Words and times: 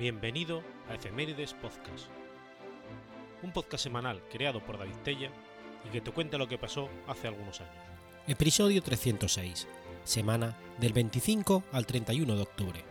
Bienvenido 0.00 0.62
a 0.88 0.94
Efemérides 0.94 1.52
Podcast, 1.52 2.06
un 3.42 3.52
podcast 3.52 3.84
semanal 3.84 4.22
creado 4.32 4.64
por 4.64 4.78
David 4.78 4.94
Tella 5.04 5.30
y 5.86 5.90
que 5.90 6.00
te 6.00 6.10
cuenta 6.10 6.38
lo 6.38 6.48
que 6.48 6.56
pasó 6.56 6.88
hace 7.06 7.28
algunos 7.28 7.60
años. 7.60 7.74
Episodio 8.26 8.82
306, 8.82 9.68
semana 10.04 10.56
del 10.78 10.94
25 10.94 11.64
al 11.72 11.84
31 11.84 12.34
de 12.34 12.40
octubre. 12.40 12.89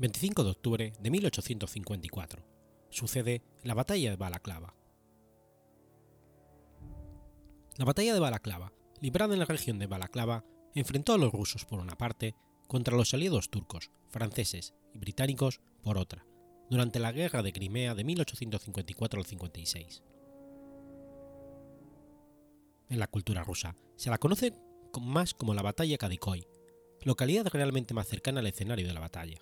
25 0.00 0.44
de 0.44 0.50
octubre 0.50 0.92
de 0.98 1.10
1854. 1.10 2.42
Sucede 2.88 3.42
la 3.62 3.74
batalla 3.74 4.08
de 4.08 4.16
Balaclava. 4.16 4.74
La 7.76 7.84
batalla 7.84 8.14
de 8.14 8.20
Balaclava, 8.20 8.72
librada 9.02 9.34
en 9.34 9.40
la 9.40 9.44
región 9.44 9.78
de 9.78 9.86
Balaclava, 9.86 10.46
enfrentó 10.74 11.12
a 11.12 11.18
los 11.18 11.30
rusos 11.30 11.66
por 11.66 11.80
una 11.80 11.96
parte 11.96 12.34
contra 12.66 12.96
los 12.96 13.12
aliados 13.12 13.50
turcos, 13.50 13.90
franceses 14.08 14.72
y 14.94 14.98
británicos 14.98 15.60
por 15.82 15.98
otra, 15.98 16.24
durante 16.70 16.98
la 16.98 17.12
Guerra 17.12 17.42
de 17.42 17.52
Crimea 17.52 17.94
de 17.94 18.04
1854 18.04 19.20
al 19.20 19.26
56. 19.26 20.02
En 22.88 22.98
la 22.98 23.06
cultura 23.06 23.44
rusa 23.44 23.76
se 23.96 24.08
la 24.08 24.16
conoce 24.16 24.54
más 24.98 25.34
como 25.34 25.52
la 25.52 25.60
batalla 25.60 25.98
Kadikoy, 25.98 26.46
localidad 27.02 27.48
realmente 27.48 27.92
más 27.92 28.08
cercana 28.08 28.40
al 28.40 28.46
escenario 28.46 28.86
de 28.86 28.94
la 28.94 29.00
batalla. 29.00 29.36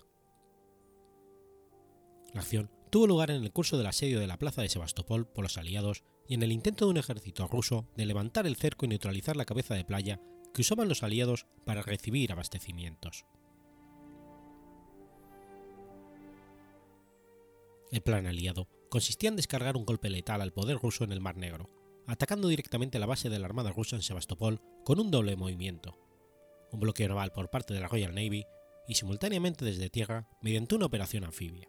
La 2.33 2.41
acción 2.41 2.69
tuvo 2.89 3.07
lugar 3.07 3.31
en 3.31 3.43
el 3.43 3.51
curso 3.51 3.77
del 3.77 3.87
asedio 3.87 4.19
de 4.19 4.27
la 4.27 4.37
plaza 4.37 4.61
de 4.61 4.69
Sebastopol 4.69 5.27
por 5.27 5.43
los 5.43 5.57
aliados 5.57 6.03
y 6.27 6.35
en 6.35 6.43
el 6.43 6.51
intento 6.51 6.85
de 6.85 6.91
un 6.91 6.97
ejército 6.97 7.47
ruso 7.47 7.87
de 7.95 8.05
levantar 8.05 8.45
el 8.45 8.55
cerco 8.55 8.85
y 8.85 8.89
neutralizar 8.89 9.35
la 9.35 9.45
cabeza 9.45 9.73
de 9.73 9.85
playa 9.85 10.21
que 10.53 10.61
usaban 10.61 10.87
los 10.87 11.03
aliados 11.03 11.47
para 11.65 11.81
recibir 11.81 12.31
abastecimientos. 12.31 13.25
El 17.91 18.01
plan 18.01 18.27
aliado 18.27 18.67
consistía 18.89 19.29
en 19.29 19.35
descargar 19.35 19.75
un 19.75 19.85
golpe 19.85 20.09
letal 20.09 20.41
al 20.41 20.53
poder 20.53 20.77
ruso 20.77 21.03
en 21.03 21.11
el 21.11 21.21
Mar 21.21 21.37
Negro, 21.37 21.69
atacando 22.05 22.47
directamente 22.47 22.99
la 22.99 23.07
base 23.07 23.29
de 23.29 23.39
la 23.39 23.47
Armada 23.47 23.71
rusa 23.71 23.95
en 23.95 24.03
Sebastopol 24.03 24.61
con 24.83 24.99
un 24.99 25.09
doble 25.09 25.35
movimiento, 25.35 25.97
un 26.71 26.79
bloqueo 26.79 27.07
naval 27.07 27.31
por 27.31 27.49
parte 27.49 27.73
de 27.73 27.79
la 27.79 27.87
Royal 27.87 28.13
Navy 28.13 28.45
y 28.87 28.95
simultáneamente 28.95 29.65
desde 29.65 29.89
tierra 29.89 30.27
mediante 30.41 30.75
una 30.75 30.85
operación 30.85 31.23
anfibia. 31.23 31.67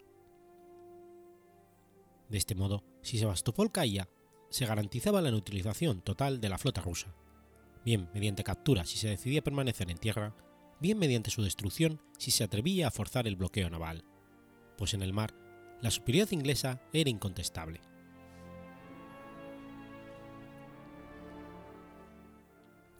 De 2.31 2.39
este 2.39 2.55
modo, 2.55 2.85
si 3.03 3.19
Sebastopol 3.19 3.73
caía, 3.73 4.09
se 4.51 4.65
garantizaba 4.65 5.21
la 5.21 5.33
neutralización 5.33 6.01
total 6.01 6.41
de 6.41 6.49
la 6.49 6.59
flota 6.59 6.81
rusa, 6.81 7.13
bien 7.85 8.09
mediante 8.15 8.45
captura 8.45 8.85
si 8.85 8.99
se 8.99 9.09
decidía 9.09 9.43
permanecer 9.43 9.91
en 9.91 9.99
tierra, 9.99 10.35
bien 10.81 10.99
mediante 10.99 11.31
su 11.31 11.43
destrucción 11.43 12.01
si 12.19 12.31
se 12.31 12.45
atrevía 12.45 12.87
a 12.87 12.93
forzar 12.93 13.27
el 13.27 13.37
bloqueo 13.37 13.69
naval, 13.69 14.05
pues 14.79 14.95
en 14.95 15.03
el 15.03 15.13
mar 15.13 15.35
la 15.81 15.91
superioridad 15.91 16.33
inglesa 16.33 16.81
era 16.93 17.11
incontestable. 17.11 17.81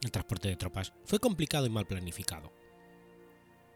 El 0.01 0.11
transporte 0.11 0.49
de 0.49 0.55
tropas 0.57 0.93
fue 1.05 1.19
complicado 1.19 1.67
y 1.67 1.69
mal 1.69 1.85
planificado. 1.85 2.51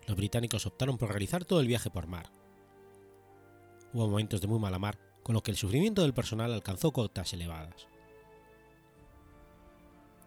Los 0.07 0.17
británicos 0.17 0.65
optaron 0.65 0.97
por 0.97 1.09
realizar 1.09 1.45
todo 1.45 1.61
el 1.61 1.67
viaje 1.67 1.89
por 1.89 2.07
mar. 2.07 2.31
Hubo 3.93 4.07
momentos 4.07 4.41
de 4.41 4.47
muy 4.47 4.59
mala 4.59 4.79
mar 4.79 5.04
con 5.25 5.33
lo 5.33 5.41
que 5.41 5.49
el 5.49 5.57
sufrimiento 5.57 6.03
del 6.03 6.13
personal 6.13 6.53
alcanzó 6.53 6.91
cotas 6.91 7.33
elevadas. 7.33 7.87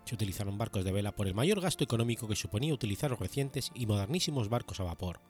Se 0.05 0.17
utilizaron 0.17 0.59
barcos 0.59 0.85
de 0.85 0.91
vela 0.91 1.15
por 1.15 1.29
el 1.29 1.37
mayor 1.37 1.61
gasto 1.61 1.85
económico 1.85 2.27
que 2.27 2.35
suponía 2.35 2.75
utilizar 2.75 3.09
los 3.09 3.21
recientes 3.21 3.71
y 3.77 3.87
modernísimos 3.87 4.49
barcos 4.49 4.81
a 4.81 4.83
vapor, 4.83 5.21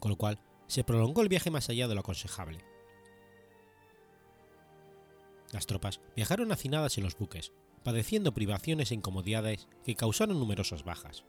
con 0.00 0.10
lo 0.10 0.16
cual 0.16 0.40
se 0.66 0.82
prolongó 0.82 1.22
el 1.22 1.28
viaje 1.28 1.48
más 1.48 1.68
allá 1.68 1.86
de 1.86 1.94
lo 1.94 2.00
aconsejable. 2.00 2.64
Las 5.52 5.66
tropas 5.66 6.00
viajaron 6.16 6.50
hacinadas 6.50 6.98
en 6.98 7.04
los 7.04 7.16
buques, 7.16 7.52
padeciendo 7.84 8.34
privaciones 8.34 8.90
e 8.90 8.96
incomodidades 8.96 9.68
que 9.84 9.94
causaron 9.94 10.40
numerosas 10.40 10.82
bajas. 10.82 11.22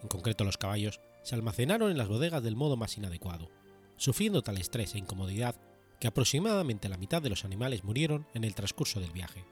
En 0.00 0.08
concreto 0.08 0.44
los 0.44 0.56
caballos 0.56 1.02
se 1.22 1.34
almacenaron 1.34 1.90
en 1.90 1.98
las 1.98 2.08
bodegas 2.08 2.42
del 2.42 2.56
modo 2.56 2.78
más 2.78 2.96
inadecuado, 2.96 3.50
sufriendo 3.98 4.40
tal 4.40 4.56
estrés 4.56 4.94
e 4.94 4.98
incomodidad 4.98 5.54
que 6.00 6.06
aproximadamente 6.06 6.88
la 6.88 6.96
mitad 6.96 7.20
de 7.20 7.30
los 7.30 7.44
animales 7.44 7.84
murieron 7.84 8.26
en 8.34 8.44
el 8.44 8.54
transcurso 8.54 9.00
del 9.00 9.12
viaje, 9.12 9.44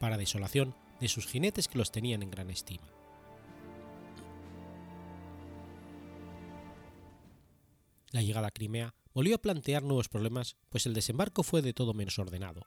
para 0.00 0.18
desolación 0.18 0.74
de 1.00 1.08
sus 1.08 1.26
jinetes 1.26 1.68
que 1.68 1.78
los 1.78 1.92
tenían 1.92 2.22
en 2.22 2.30
gran 2.30 2.50
estima. 2.50 2.88
La 8.10 8.22
llegada 8.22 8.48
a 8.48 8.52
Crimea 8.52 8.94
volvió 9.12 9.36
a 9.36 9.42
plantear 9.42 9.82
nuevos 9.82 10.08
problemas, 10.08 10.56
pues 10.68 10.86
el 10.86 10.94
desembarco 10.94 11.42
fue 11.42 11.62
de 11.62 11.72
todo 11.72 11.94
menos 11.94 12.18
ordenado. 12.18 12.62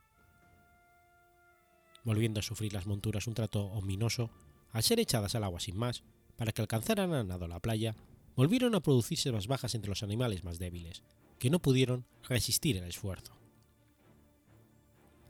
Volviendo 2.04 2.40
a 2.40 2.44
sufrir 2.44 2.74
las 2.74 2.86
monturas 2.86 3.28
un 3.28 3.34
trato 3.34 3.66
ominoso, 3.66 4.30
al 4.72 4.84
ser 4.84 5.00
echadas 5.00 5.36
al 5.36 5.44
agua 5.44 5.60
sin 5.60 5.78
más, 5.78 6.04
para 6.38 6.52
que 6.52 6.62
alcanzaran 6.62 7.14
a 7.14 7.24
nado 7.24 7.48
la 7.48 7.60
playa, 7.60 7.96
volvieron 8.36 8.76
a 8.76 8.82
producirse 8.82 9.32
más 9.32 9.48
bajas 9.48 9.74
entre 9.76 9.90
los 9.90 10.04
animales 10.04 10.44
más 10.44 10.60
débiles, 10.60 11.04
que 11.40 11.50
no 11.50 11.59
pudieron 11.59 12.06
resistir 12.28 12.78
el 12.78 12.84
esfuerzo. 12.86 13.38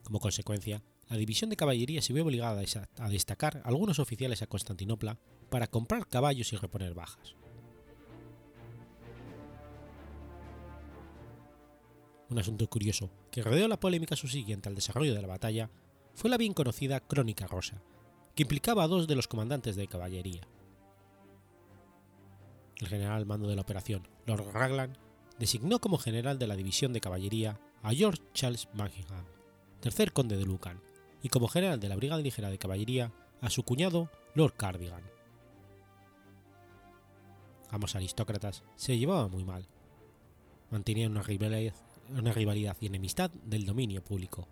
Como 0.04 0.20
consecuencia, 0.20 0.82
la 1.10 1.18
división 1.18 1.50
de 1.50 1.56
caballería 1.56 2.02
se 2.02 2.14
vio 2.14 2.24
obligada 2.24 2.64
a 2.98 3.10
destacar 3.10 3.62
algunos 3.64 4.00
oficiales 4.00 4.42
a 4.42 4.48
Constantinopla 4.48 5.18
para 5.50 5.68
comprar 5.68 6.08
caballos 6.08 6.52
y 6.52 6.58
reponer 6.58 6.94
bajas. 6.94 7.36
Un 12.30 12.40
asunto 12.40 12.68
curioso 12.68 13.10
que 13.32 13.42
rodeó 13.42 13.70
la 13.70 13.80
polémica 13.80 14.18
subsiguiente 14.18 14.68
al 14.68 14.76
desarrollo 14.76 15.14
de 15.14 15.22
la 15.22 15.28
batalla 15.28 15.70
fue 16.14 16.30
la 16.30 16.38
bien 16.38 16.54
conocida 16.54 17.00
Crónica 17.00 17.48
Rosa, 17.48 17.82
que 18.36 18.44
implicaba 18.44 18.84
a 18.84 18.88
dos 18.88 19.08
de 19.08 19.16
los 19.16 19.28
comandantes 19.28 19.78
de 19.78 19.88
caballería. 19.88 20.42
El 22.80 22.88
general 22.88 23.18
al 23.18 23.26
mando 23.26 23.48
de 23.48 23.56
la 23.56 23.62
operación, 23.62 24.08
Lord 24.26 24.52
Raglan, 24.52 24.98
designó 25.40 25.80
como 25.80 25.98
general 25.98 26.40
de 26.40 26.48
la 26.48 26.56
división 26.56 26.94
de 26.94 27.02
caballería 27.02 27.60
a 27.84 27.94
George 27.94 28.22
Charles 28.34 28.68
Buckingham, 28.74 29.26
tercer 29.80 30.12
conde 30.14 30.38
de 30.38 30.46
Lucan, 30.46 30.82
y 31.22 31.30
como 31.30 31.48
general 31.48 31.80
de 31.80 31.90
la 31.90 31.96
brigada 31.96 32.22
ligera 32.22 32.50
de 32.50 32.58
caballería 32.58 33.12
a 33.42 33.50
su 33.50 33.64
cuñado 33.64 34.10
Lord 34.34 34.54
Cardigan. 34.54 35.04
Ambos 37.70 37.96
aristócratas 37.96 38.64
se 38.76 38.98
llevaban 38.98 39.32
muy 39.32 39.44
mal. 39.44 39.68
Mantenían 40.72 41.12
una 41.12 41.22
rivalidad, 41.22 41.74
una 42.10 42.32
rivalidad 42.32 42.78
y 42.80 42.88
enemistad 42.88 43.32
del 43.44 43.66
dominio 43.66 44.04
público, 44.04 44.48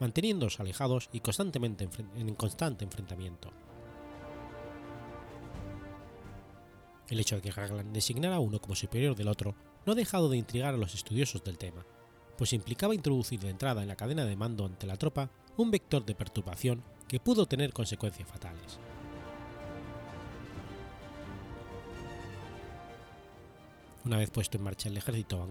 manteniéndose 0.00 0.62
alejados 0.62 1.08
y 1.12 1.20
constantemente 1.20 1.88
en 2.16 2.34
constante 2.34 2.84
enfrentamiento. 2.84 3.50
El 7.08 7.20
hecho 7.20 7.36
de 7.36 7.42
que 7.42 7.50
Raglan 7.50 7.92
designara 7.92 8.36
a 8.36 8.40
uno 8.40 8.60
como 8.60 8.74
superior 8.74 9.16
del 9.16 9.28
otro 9.28 9.54
no 9.86 9.92
ha 9.92 9.96
dejado 9.96 10.28
de 10.28 10.36
intrigar 10.36 10.74
a 10.74 10.78
los 10.78 10.94
estudiosos 10.94 11.42
del 11.44 11.58
tema, 11.58 11.84
pues 12.36 12.52
implicaba 12.52 12.94
introducir 12.94 13.40
de 13.40 13.50
entrada 13.50 13.82
en 13.82 13.88
la 13.88 13.96
cadena 13.96 14.24
de 14.24 14.36
mando 14.36 14.64
ante 14.64 14.86
la 14.86 14.96
tropa 14.96 15.30
un 15.56 15.70
vector 15.70 16.04
de 16.04 16.14
perturbación 16.14 16.82
que 17.08 17.20
pudo 17.20 17.46
tener 17.46 17.72
consecuencias 17.72 18.28
fatales. 18.28 18.78
Una 24.04 24.18
vez 24.18 24.30
puesto 24.30 24.56
en 24.56 24.64
marcha 24.64 24.88
el 24.88 24.96
ejército 24.96 25.42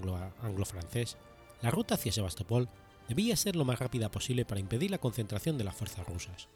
anglo-francés, 0.41 1.17
la 1.61 1.71
ruta 1.71 1.95
hacia 1.95 2.11
Sebastopol 2.11 2.69
debía 3.07 3.35
ser 3.35 3.55
lo 3.55 3.65
más 3.65 3.79
rápida 3.79 4.09
posible 4.09 4.45
para 4.45 4.59
impedir 4.59 4.91
la 4.91 4.97
concentración 4.97 5.57
de 5.57 5.63
las 5.63 5.75
fuerzas 5.75 6.07
rusas. 6.07 6.47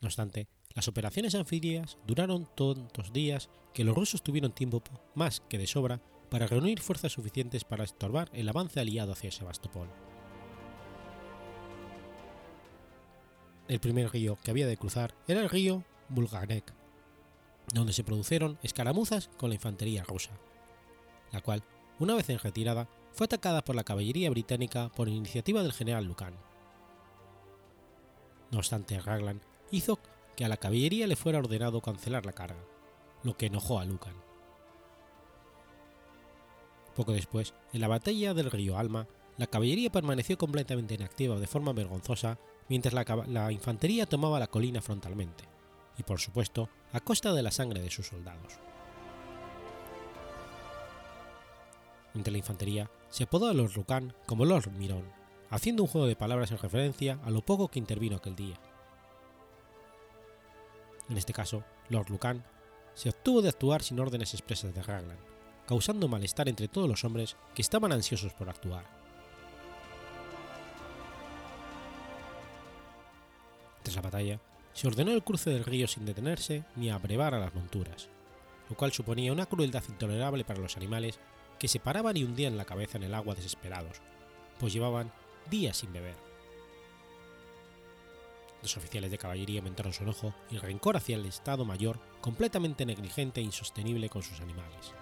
No 0.00 0.08
obstante, 0.08 0.48
las 0.74 0.88
operaciones 0.88 1.34
anfibias 1.36 1.98
duraron 2.06 2.48
tantos 2.56 3.12
días 3.12 3.48
que 3.72 3.84
los 3.84 3.94
rusos 3.94 4.22
tuvieron 4.22 4.52
tiempo 4.52 4.82
más 5.14 5.40
que 5.48 5.58
de 5.58 5.66
sobra 5.66 6.00
para 6.30 6.48
reunir 6.48 6.80
fuerzas 6.80 7.12
suficientes 7.12 7.64
para 7.64 7.84
estorbar 7.84 8.28
el 8.32 8.48
avance 8.48 8.80
aliado 8.80 9.12
hacia 9.12 9.30
Sebastopol. 9.30 9.88
El 13.68 13.80
primer 13.80 14.10
río 14.10 14.36
que 14.42 14.50
había 14.50 14.66
de 14.66 14.76
cruzar 14.76 15.14
era 15.28 15.40
el 15.40 15.48
río 15.48 15.84
Bulgarek, 16.08 16.74
donde 17.72 17.92
se 17.92 18.04
produjeron 18.04 18.58
escaramuzas 18.62 19.30
con 19.38 19.50
la 19.50 19.54
infantería 19.54 20.02
rusa, 20.02 20.32
la 21.32 21.40
cual, 21.40 21.62
una 22.00 22.14
vez 22.14 22.28
en 22.30 22.40
retirada, 22.40 22.88
fue 23.12 23.26
atacada 23.26 23.64
por 23.64 23.76
la 23.76 23.84
caballería 23.84 24.28
británica 24.28 24.90
por 24.90 25.08
iniciativa 25.08 25.62
del 25.62 25.72
general 25.72 26.04
Lucan. 26.04 26.34
No 28.50 28.58
obstante, 28.58 29.00
Raglan 29.00 29.40
hizo 29.70 29.98
que 30.36 30.44
a 30.44 30.48
la 30.48 30.56
caballería 30.56 31.06
le 31.06 31.16
fuera 31.16 31.38
ordenado 31.38 31.80
cancelar 31.80 32.26
la 32.26 32.32
carga, 32.32 32.64
lo 33.22 33.36
que 33.36 33.46
enojó 33.46 33.78
a 33.78 33.84
Lucan. 33.84 34.14
Poco 36.94 37.12
después, 37.12 37.54
en 37.72 37.80
la 37.80 37.88
batalla 37.88 38.34
del 38.34 38.50
río 38.50 38.78
Alma, 38.78 39.08
la 39.36 39.46
caballería 39.46 39.90
permaneció 39.90 40.38
completamente 40.38 40.94
inactiva 40.94 41.38
de 41.38 41.46
forma 41.46 41.72
vergonzosa 41.72 42.38
mientras 42.68 42.94
la, 42.94 43.52
infantería 43.52 44.06
tomaba 44.06 44.38
la 44.38 44.46
colina 44.46 44.80
frontalmente, 44.80 45.44
y 45.98 46.02
por 46.02 46.20
supuesto 46.20 46.68
a 46.92 47.00
costa 47.00 47.32
de 47.32 47.42
la 47.42 47.50
sangre 47.50 47.80
de 47.80 47.90
sus 47.90 48.06
soldados. 48.06 48.54
Entre 52.14 52.30
la 52.30 52.38
infantería 52.38 52.90
se 53.08 53.24
apodó 53.24 53.48
a 53.48 53.54
Lord 53.54 53.74
Lucan 53.74 54.14
como 54.26 54.44
Lord 54.44 54.70
Mirón, 54.70 55.04
haciendo 55.50 55.82
un 55.82 55.88
juego 55.88 56.06
de 56.06 56.16
palabras 56.16 56.52
en 56.52 56.58
referencia 56.58 57.18
a 57.24 57.30
lo 57.30 57.44
poco 57.44 57.68
que 57.68 57.80
intervino 57.80 58.16
aquel 58.16 58.36
día. 58.36 58.56
En 61.08 61.16
este 61.16 61.32
caso, 61.32 61.64
Lord 61.88 62.10
Lucan 62.10 62.44
se 62.94 63.10
obtuvo 63.10 63.42
de 63.42 63.48
actuar 63.48 63.82
sin 63.82 64.00
órdenes 64.00 64.34
expresas 64.34 64.74
de 64.74 64.82
Raglan, 64.82 65.18
causando 65.66 66.08
malestar 66.08 66.48
entre 66.48 66.68
todos 66.68 66.88
los 66.88 67.04
hombres 67.04 67.36
que 67.54 67.62
estaban 67.62 67.92
ansiosos 67.92 68.32
por 68.32 68.48
actuar. 68.48 68.84
Tras 73.82 73.96
la 73.96 74.02
batalla, 74.02 74.40
se 74.72 74.88
ordenó 74.88 75.12
el 75.12 75.22
cruce 75.22 75.50
del 75.50 75.64
río 75.64 75.86
sin 75.86 76.06
detenerse 76.06 76.64
ni 76.76 76.90
abrevar 76.90 77.34
a 77.34 77.38
las 77.38 77.54
monturas, 77.54 78.08
lo 78.68 78.76
cual 78.76 78.92
suponía 78.92 79.32
una 79.32 79.46
crueldad 79.46 79.84
intolerable 79.88 80.44
para 80.44 80.60
los 80.60 80.76
animales 80.76 81.20
que 81.58 81.68
se 81.68 81.80
paraban 81.80 82.16
y 82.16 82.24
hundían 82.24 82.56
la 82.56 82.64
cabeza 82.64 82.98
en 82.98 83.04
el 83.04 83.14
agua 83.14 83.34
desesperados, 83.34 84.00
pues 84.58 84.72
llevaban 84.72 85.12
días 85.50 85.76
sin 85.76 85.92
beber. 85.92 86.33
Los 88.64 88.78
oficiales 88.78 89.10
de 89.10 89.18
caballería 89.18 89.60
aumentaron 89.60 89.92
su 89.92 90.04
enojo 90.04 90.32
y 90.50 90.56
rencor 90.56 90.96
hacia 90.96 91.16
el 91.16 91.26
Estado 91.26 91.66
Mayor 91.66 92.00
completamente 92.22 92.86
negligente 92.86 93.42
e 93.42 93.44
insostenible 93.44 94.08
con 94.08 94.22
sus 94.22 94.40
animales. 94.40 94.94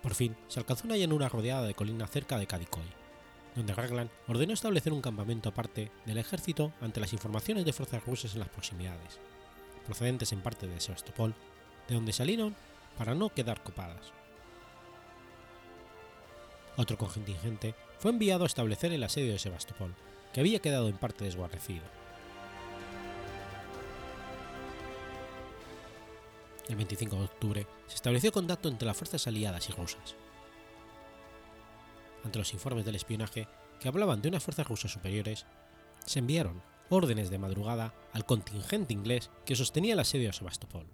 Por 0.00 0.14
fin 0.14 0.36
se 0.46 0.60
alcanzó 0.60 0.86
una 0.86 0.96
llanura 0.96 1.28
rodeada 1.28 1.66
de 1.66 1.74
colinas 1.74 2.08
cerca 2.08 2.38
de 2.38 2.46
Kadikoy, 2.46 2.84
donde 3.56 3.74
Raglan 3.74 4.12
ordenó 4.28 4.52
establecer 4.52 4.92
un 4.92 5.02
campamento 5.02 5.48
aparte 5.48 5.90
del 6.06 6.18
ejército 6.18 6.72
ante 6.80 7.00
las 7.00 7.12
informaciones 7.12 7.64
de 7.64 7.72
fuerzas 7.72 8.04
rusas 8.04 8.34
en 8.34 8.38
las 8.38 8.48
proximidades, 8.48 9.18
procedentes 9.86 10.30
en 10.30 10.40
parte 10.40 10.68
de 10.68 10.80
Sebastopol, 10.80 11.34
de 11.88 11.96
donde 11.96 12.12
salieron 12.12 12.54
para 12.96 13.16
no 13.16 13.30
quedar 13.30 13.60
copadas. 13.64 14.12
Otro 16.80 16.96
contingente 16.96 17.74
fue 17.98 18.10
enviado 18.10 18.44
a 18.44 18.46
establecer 18.46 18.90
el 18.90 19.02
asedio 19.02 19.32
de 19.32 19.38
Sebastopol, 19.38 19.94
que 20.32 20.40
había 20.40 20.60
quedado 20.60 20.88
en 20.88 20.96
parte 20.96 21.26
desguarnecido. 21.26 21.82
El 26.70 26.76
25 26.76 27.16
de 27.16 27.24
octubre 27.24 27.66
se 27.86 27.96
estableció 27.96 28.32
contacto 28.32 28.70
entre 28.70 28.86
las 28.86 28.96
fuerzas 28.96 29.26
aliadas 29.26 29.68
y 29.68 29.72
rusas. 29.72 30.16
Ante 32.24 32.38
los 32.38 32.54
informes 32.54 32.86
del 32.86 32.94
espionaje 32.94 33.46
que 33.78 33.88
hablaban 33.88 34.22
de 34.22 34.30
unas 34.30 34.42
fuerzas 34.42 34.66
rusas 34.66 34.90
superiores, 34.90 35.44
se 36.06 36.20
enviaron 36.20 36.62
órdenes 36.88 37.28
de 37.28 37.38
madrugada 37.38 37.92
al 38.14 38.24
contingente 38.24 38.94
inglés 38.94 39.28
que 39.44 39.54
sostenía 39.54 39.92
el 39.92 40.00
asedio 40.00 40.30
a 40.30 40.32
Sebastopol. 40.32 40.86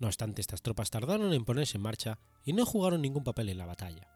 No 0.00 0.06
obstante, 0.06 0.40
estas 0.40 0.62
tropas 0.62 0.90
tardaron 0.90 1.32
en 1.34 1.44
ponerse 1.44 1.76
en 1.76 1.82
marcha 1.82 2.18
y 2.44 2.54
no 2.54 2.64
jugaron 2.64 3.02
ningún 3.02 3.22
papel 3.22 3.50
en 3.50 3.58
la 3.58 3.66
batalla. 3.66 4.08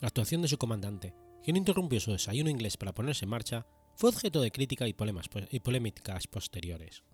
La 0.00 0.08
actuación 0.08 0.40
de 0.40 0.48
su 0.48 0.56
comandante, 0.56 1.14
quien 1.44 1.56
interrumpió 1.56 2.00
su 2.00 2.12
desayuno 2.12 2.48
inglés 2.50 2.78
para 2.78 2.94
ponerse 2.94 3.26
en 3.26 3.30
marcha, 3.30 3.66
fue 3.94 4.08
objeto 4.08 4.40
de 4.40 4.50
crítica 4.50 4.88
y, 4.88 4.94
polémicas 4.94 6.26
posteriores. 6.28 7.04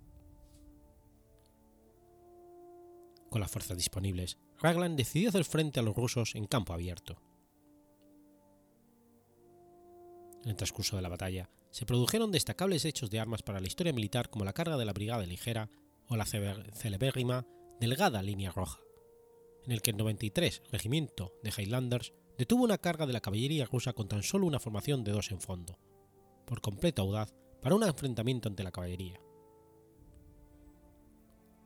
Con 3.31 3.41
las 3.41 3.51
fuerzas 3.51 3.77
disponibles, 3.77 4.39
Raglan 4.61 4.95
decidió 4.95 5.31
hacer 5.31 5.45
frente 5.45 5.81
a 5.81 5.83
los 5.83 5.97
rusos 5.97 6.37
en 6.37 6.47
campo 6.47 6.73
abierto. 6.73 7.21
En 10.45 10.51
el 10.51 10.57
transcurso 10.57 10.95
de 10.95 11.03
la 11.03 11.09
batalla, 11.09 11.51
se 11.71 11.87
produjeron 11.87 12.31
destacables 12.31 12.85
hechos 12.85 13.11
de 13.11 13.19
armas 13.19 13.43
para 13.43 13.61
la 13.61 13.67
historia 13.67 13.93
militar 13.93 14.31
como 14.31 14.45
la 14.45 14.53
carga 14.53 14.77
de 14.77 14.85
la 14.85 14.93
Brigada 14.93 15.27
Ligera 15.27 15.69
o 16.09 16.17
la 16.17 16.27
celebérrima 16.27 17.47
Delgada 17.81 18.23
Línea 18.23 18.53
Roja, 18.53 18.81
en 19.65 19.73
el 19.73 19.83
que 19.83 19.91
el 19.91 19.97
93 19.97 20.63
Regimiento 20.71 21.35
de 21.43 21.51
Highlanders 21.51 22.13
detuvo 22.39 22.65
una 22.65 22.79
carga 22.79 23.07
de 23.07 23.13
la 23.13 23.21
caballería 23.21 23.67
rusa 23.67 23.93
con 23.93 24.09
tan 24.09 24.23
solo 24.23 24.47
una 24.47 24.61
formación 24.61 25.05
de 25.05 25.13
dos 25.13 25.31
en 25.31 25.41
fondo, 25.41 25.79
por 26.47 26.61
completo 26.61 27.03
audaz 27.03 27.35
para 27.63 27.75
un 27.75 27.83
enfrentamiento 27.83 28.49
ante 28.49 28.65
la 28.65 28.73
caballería. 28.73 29.21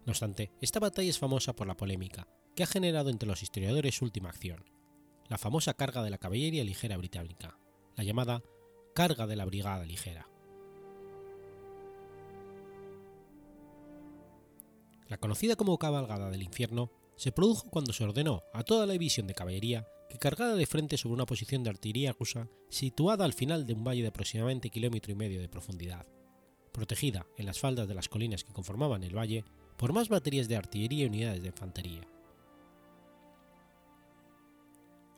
No 0.07 0.13
obstante, 0.13 0.53
esta 0.61 0.81
batalla 0.81 1.11
es 1.11 1.19
famosa 1.19 1.55
por 1.55 1.67
la 1.67 1.77
polémica 1.77 2.29
que 2.55 2.63
ha 2.63 2.67
generado 2.67 3.11
entre 3.11 3.29
los 3.29 3.43
historiadores 3.43 3.97
su 3.97 4.05
última 4.05 4.31
acción, 4.31 4.65
la 5.29 5.39
famosa 5.39 5.75
carga 5.75 6.03
de 6.03 6.11
la 6.11 6.19
caballería 6.19 6.65
ligera 6.65 6.97
británica, 6.97 7.59
la 7.97 8.05
llamada 8.05 8.43
carga 8.95 9.27
de 9.27 9.37
la 9.37 9.45
Brigada 9.45 9.85
Ligera. 9.85 10.29
La 15.09 15.17
conocida 15.19 15.57
como 15.57 15.79
cabalgada 15.79 16.31
del 16.31 16.43
infierno 16.43 16.91
se 17.17 17.33
produjo 17.33 17.71
cuando 17.71 17.93
se 17.93 18.05
ordenó 18.05 18.43
a 18.53 18.63
toda 18.63 18.87
la 18.87 18.93
división 18.93 19.27
de 19.27 19.35
caballería 19.35 19.89
que 20.09 20.19
cargara 20.19 20.55
de 20.55 20.67
frente 20.67 20.97
sobre 20.97 21.15
una 21.15 21.27
posición 21.27 21.63
de 21.63 21.71
artillería 21.71 22.13
rusa 22.13 22.49
situada 22.69 23.25
al 23.25 23.33
final 23.33 23.67
de 23.67 23.75
un 23.75 23.85
valle 23.85 24.03
de 24.03 24.09
aproximadamente 24.09 24.71
kilómetro 24.71 25.13
y 25.13 25.15
medio 25.15 25.41
de 25.41 25.49
profundidad, 25.49 26.07
protegida 26.73 27.27
en 27.37 27.47
las 27.47 27.59
faldas 27.59 27.89
de 27.89 27.95
las 27.95 28.09
colinas 28.09 28.45
que 28.45 28.53
conformaban 28.53 29.03
el 29.03 29.17
valle 29.17 29.45
por 29.77 29.93
más 29.93 30.09
baterías 30.09 30.49
de 30.49 30.57
artillería 30.57 31.05
y 31.05 31.09
unidades 31.09 31.43
de 31.43 31.49
infantería. 31.49 32.07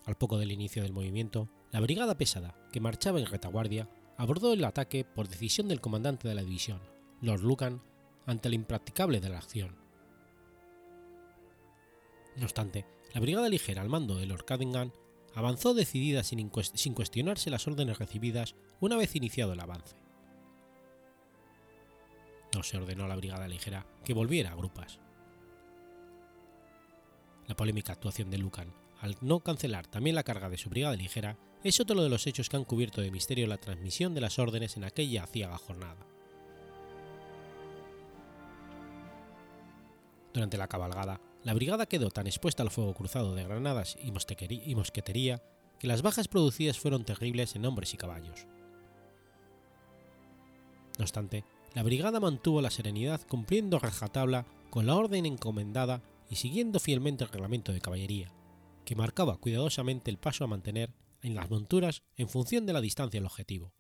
Al 0.06 0.16
poco 0.16 0.38
del 0.38 0.52
inicio 0.52 0.82
del 0.82 0.92
movimiento, 0.92 1.48
la 1.72 1.80
brigada 1.80 2.16
pesada, 2.16 2.56
que 2.72 2.80
marchaba 2.80 3.20
en 3.20 3.26
retaguardia, 3.26 3.88
abordó 4.16 4.52
el 4.52 4.64
ataque 4.64 5.04
por 5.04 5.28
decisión 5.28 5.68
del 5.68 5.80
comandante 5.80 6.28
de 6.28 6.34
la 6.34 6.42
división, 6.42 6.80
Lord 7.20 7.42
Lucan, 7.42 7.82
ante 8.26 8.48
lo 8.48 8.54
impracticable 8.54 9.20
de 9.20 9.28
la 9.28 9.38
acción. 9.38 9.79
No 12.40 12.46
obstante, 12.46 12.84
la 13.14 13.20
brigada 13.20 13.48
ligera 13.48 13.82
al 13.82 13.88
mando 13.88 14.16
de 14.16 14.26
Lord 14.26 14.44
Cadogan 14.44 14.92
avanzó 15.36 15.74
decidida 15.74 16.24
sin, 16.24 16.50
sin 16.74 16.94
cuestionarse 16.94 17.50
las 17.50 17.68
órdenes 17.68 17.98
recibidas 17.98 18.56
una 18.80 18.96
vez 18.96 19.14
iniciado 19.14 19.52
el 19.52 19.60
avance 19.60 20.00
no 22.54 22.62
se 22.62 22.76
ordenó 22.76 23.04
a 23.04 23.08
la 23.08 23.16
brigada 23.16 23.48
ligera 23.48 23.86
que 24.04 24.14
volviera 24.14 24.52
a 24.52 24.56
grupas. 24.56 24.98
La 27.46 27.56
polémica 27.56 27.92
actuación 27.92 28.30
de 28.30 28.38
Lucan, 28.38 28.72
al 29.00 29.16
no 29.20 29.40
cancelar 29.40 29.86
también 29.86 30.16
la 30.16 30.22
carga 30.22 30.48
de 30.48 30.58
su 30.58 30.68
brigada 30.70 30.96
ligera, 30.96 31.36
es 31.62 31.80
otro 31.80 32.02
de 32.02 32.08
los 32.08 32.26
hechos 32.26 32.48
que 32.48 32.56
han 32.56 32.64
cubierto 32.64 33.00
de 33.00 33.10
misterio 33.10 33.46
la 33.46 33.58
transmisión 33.58 34.14
de 34.14 34.20
las 34.20 34.38
órdenes 34.38 34.76
en 34.76 34.84
aquella 34.84 35.24
aciaga 35.24 35.58
jornada. 35.58 36.06
Durante 40.32 40.58
la 40.58 40.68
cabalgada, 40.68 41.20
la 41.44 41.54
brigada 41.54 41.86
quedó 41.86 42.10
tan 42.10 42.26
expuesta 42.26 42.62
al 42.62 42.70
fuego 42.70 42.94
cruzado 42.94 43.34
de 43.34 43.44
granadas 43.44 43.96
y 44.02 44.10
mosquetería 44.74 45.42
que 45.78 45.86
las 45.86 46.02
bajas 46.02 46.28
producidas 46.28 46.78
fueron 46.78 47.04
terribles 47.04 47.56
en 47.56 47.64
hombres 47.64 47.94
y 47.94 47.96
caballos. 47.96 48.46
No 50.98 51.04
obstante, 51.04 51.44
la 51.74 51.82
brigada 51.82 52.20
mantuvo 52.20 52.60
la 52.60 52.70
serenidad 52.70 53.22
cumpliendo 53.26 53.78
rajatabla 53.78 54.44
con 54.68 54.86
la 54.86 54.96
orden 54.96 55.24
encomendada 55.24 56.02
y 56.28 56.36
siguiendo 56.36 56.78
fielmente 56.78 57.24
el 57.24 57.30
reglamento 57.30 57.72
de 57.72 57.80
caballería, 57.80 58.32
que 58.84 58.94
marcaba 58.94 59.38
cuidadosamente 59.38 60.10
el 60.10 60.18
paso 60.18 60.44
a 60.44 60.48
mantener 60.48 60.92
en 61.22 61.34
las 61.34 61.48
monturas 61.48 62.02
en 62.16 62.28
función 62.28 62.66
de 62.66 62.74
la 62.74 62.80
distancia 62.80 63.18
del 63.18 63.26
objetivo, 63.26 63.72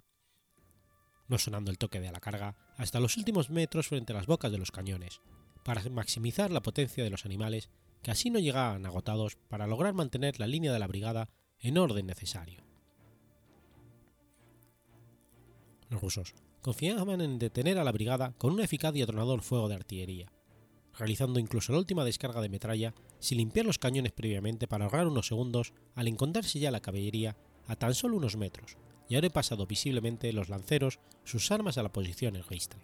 no 1.28 1.38
sonando 1.38 1.70
el 1.70 1.78
toque 1.78 2.00
de 2.00 2.10
la 2.10 2.20
carga 2.20 2.56
hasta 2.76 3.00
los 3.00 3.16
últimos 3.16 3.50
metros 3.50 3.88
frente 3.88 4.12
a 4.12 4.16
las 4.16 4.26
bocas 4.26 4.50
de 4.50 4.58
los 4.58 4.72
cañones, 4.72 5.20
para 5.70 5.88
maximizar 5.88 6.50
la 6.50 6.62
potencia 6.62 7.04
de 7.04 7.10
los 7.10 7.24
animales 7.24 7.70
que 8.02 8.10
así 8.10 8.28
no 8.28 8.40
llegaban 8.40 8.86
agotados 8.86 9.36
para 9.48 9.68
lograr 9.68 9.94
mantener 9.94 10.40
la 10.40 10.48
línea 10.48 10.72
de 10.72 10.80
la 10.80 10.88
brigada 10.88 11.30
en 11.60 11.78
orden 11.78 12.06
necesario. 12.06 12.64
Los 15.88 16.00
rusos, 16.00 16.34
confiaban 16.60 17.20
en 17.20 17.38
detener 17.38 17.78
a 17.78 17.84
la 17.84 17.92
brigada 17.92 18.34
con 18.36 18.52
un 18.52 18.60
eficaz 18.62 18.96
y 18.96 19.02
atronador 19.02 19.42
fuego 19.42 19.68
de 19.68 19.76
artillería, 19.76 20.32
realizando 20.98 21.38
incluso 21.38 21.70
la 21.70 21.78
última 21.78 22.04
descarga 22.04 22.40
de 22.40 22.48
metralla 22.48 22.92
sin 23.20 23.38
limpiar 23.38 23.64
los 23.64 23.78
cañones 23.78 24.10
previamente 24.10 24.66
para 24.66 24.86
ahorrar 24.86 25.06
unos 25.06 25.28
segundos 25.28 25.72
al 25.94 26.08
encontrarse 26.08 26.58
ya 26.58 26.72
la 26.72 26.80
caballería 26.80 27.36
a 27.68 27.76
tan 27.76 27.94
solo 27.94 28.16
unos 28.16 28.36
metros 28.36 28.76
y 29.08 29.14
haber 29.14 29.30
pasado 29.30 29.68
visiblemente 29.68 30.32
los 30.32 30.48
lanceros 30.48 30.98
sus 31.22 31.48
armas 31.52 31.78
a 31.78 31.84
la 31.84 31.92
posición 31.92 32.34
en 32.34 32.42
ristre. 32.42 32.80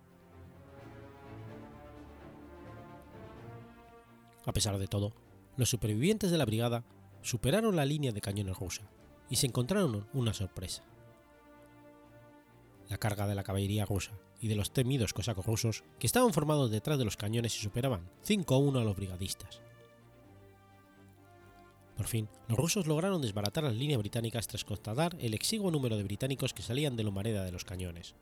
A 4.47 4.53
pesar 4.53 4.79
de 4.79 4.87
todo, 4.87 5.13
los 5.57 5.69
supervivientes 5.69 6.31
de 6.31 6.39
la 6.39 6.45
brigada 6.45 6.85
superaron 7.21 7.77
la 7.77 7.85
línea 7.85 8.13
de 8.13 8.21
cañones 8.21 8.57
rusa 8.57 8.89
y 9.29 9.37
se 9.37 9.47
encontraron 9.47 10.09
una 10.13 10.33
sorpresa 10.33 10.85
La 12.89 12.99
carga 12.99 13.27
de 13.27 13.35
la 13.35 13.43
caballería 13.43 13.85
rusa 13.85 14.13
y 14.41 14.49
de 14.49 14.55
los 14.55 14.73
temidos 14.73 15.13
cosacos 15.13 15.47
rusos, 15.47 15.83
que 15.99 16.07
estaban 16.07 16.33
formados 16.33 16.71
detrás 16.71 16.99
de 16.99 17.05
los 17.05 17.17
cañones 17.17 17.57
y 17.57 17.59
superaban 17.59 18.09
5 18.23 18.55
a 18.55 18.59
1 18.59 18.79
a 18.79 18.85
los 18.85 18.95
brigadistas. 18.95 19.61
Por 21.97 22.07
fin, 22.07 22.29
los 22.47 22.59
rusos 22.59 22.87
lograron 22.87 23.23
desbaratar 23.23 23.65
las 23.65 23.75
líneas 23.75 23.99
británicas 23.99 24.47
tras 24.47 24.65
constatar 24.65 25.17
el 25.19 25.33
exiguo 25.33 25.71
número 25.71 25.97
de 25.97 26.05
británicos 26.05 26.53
que 26.53 26.63
salían 26.63 26.95
de 26.95 27.03
la 27.03 27.09
humareda 27.09 27.45
de 27.45 27.53
los 27.53 27.65
cañones. 27.65 28.15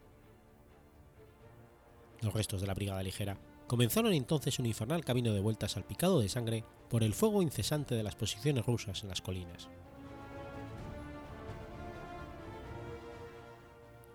Los 2.23 2.33
restos 2.33 2.61
de 2.61 2.69
la 2.69 2.75
brigada 2.75 3.03
ligera 3.03 3.37
comenzaron 3.67 4.13
entonces 4.13 4.59
un 4.59 4.67
infernal 4.67 5.05
camino 5.05 5.33
de 5.33 5.41
vuelta 5.41 5.69
salpicado 5.69 6.21
de 6.21 6.29
sangre 6.29 6.65
por 6.89 7.03
el 7.03 7.15
fuego 7.15 7.43
incesante 7.43 7.95
de 7.95 8.03
las 8.03 8.15
posiciones 8.15 8.67
rusas 8.67 9.03
en 9.03 9.09
las 9.09 9.21
colinas. 9.21 9.69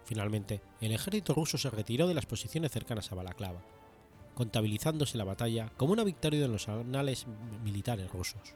Finalmente, 0.06 0.62
el 0.82 0.92
ejército 0.92 1.36
ruso 1.36 1.58
se 1.58 1.70
retiró 1.70 2.08
de 2.08 2.16
las 2.16 2.26
posiciones 2.26 2.72
cercanas 2.72 3.12
a 3.12 3.16
Balaclava, 3.16 3.62
contabilizándose 4.34 5.18
la 5.18 5.24
batalla 5.24 5.72
como 5.78 5.94
una 5.94 6.04
victoria 6.04 6.46
en 6.46 6.52
los 6.52 6.68
anales 6.68 7.28
militares 7.64 8.12
rusos. 8.12 8.56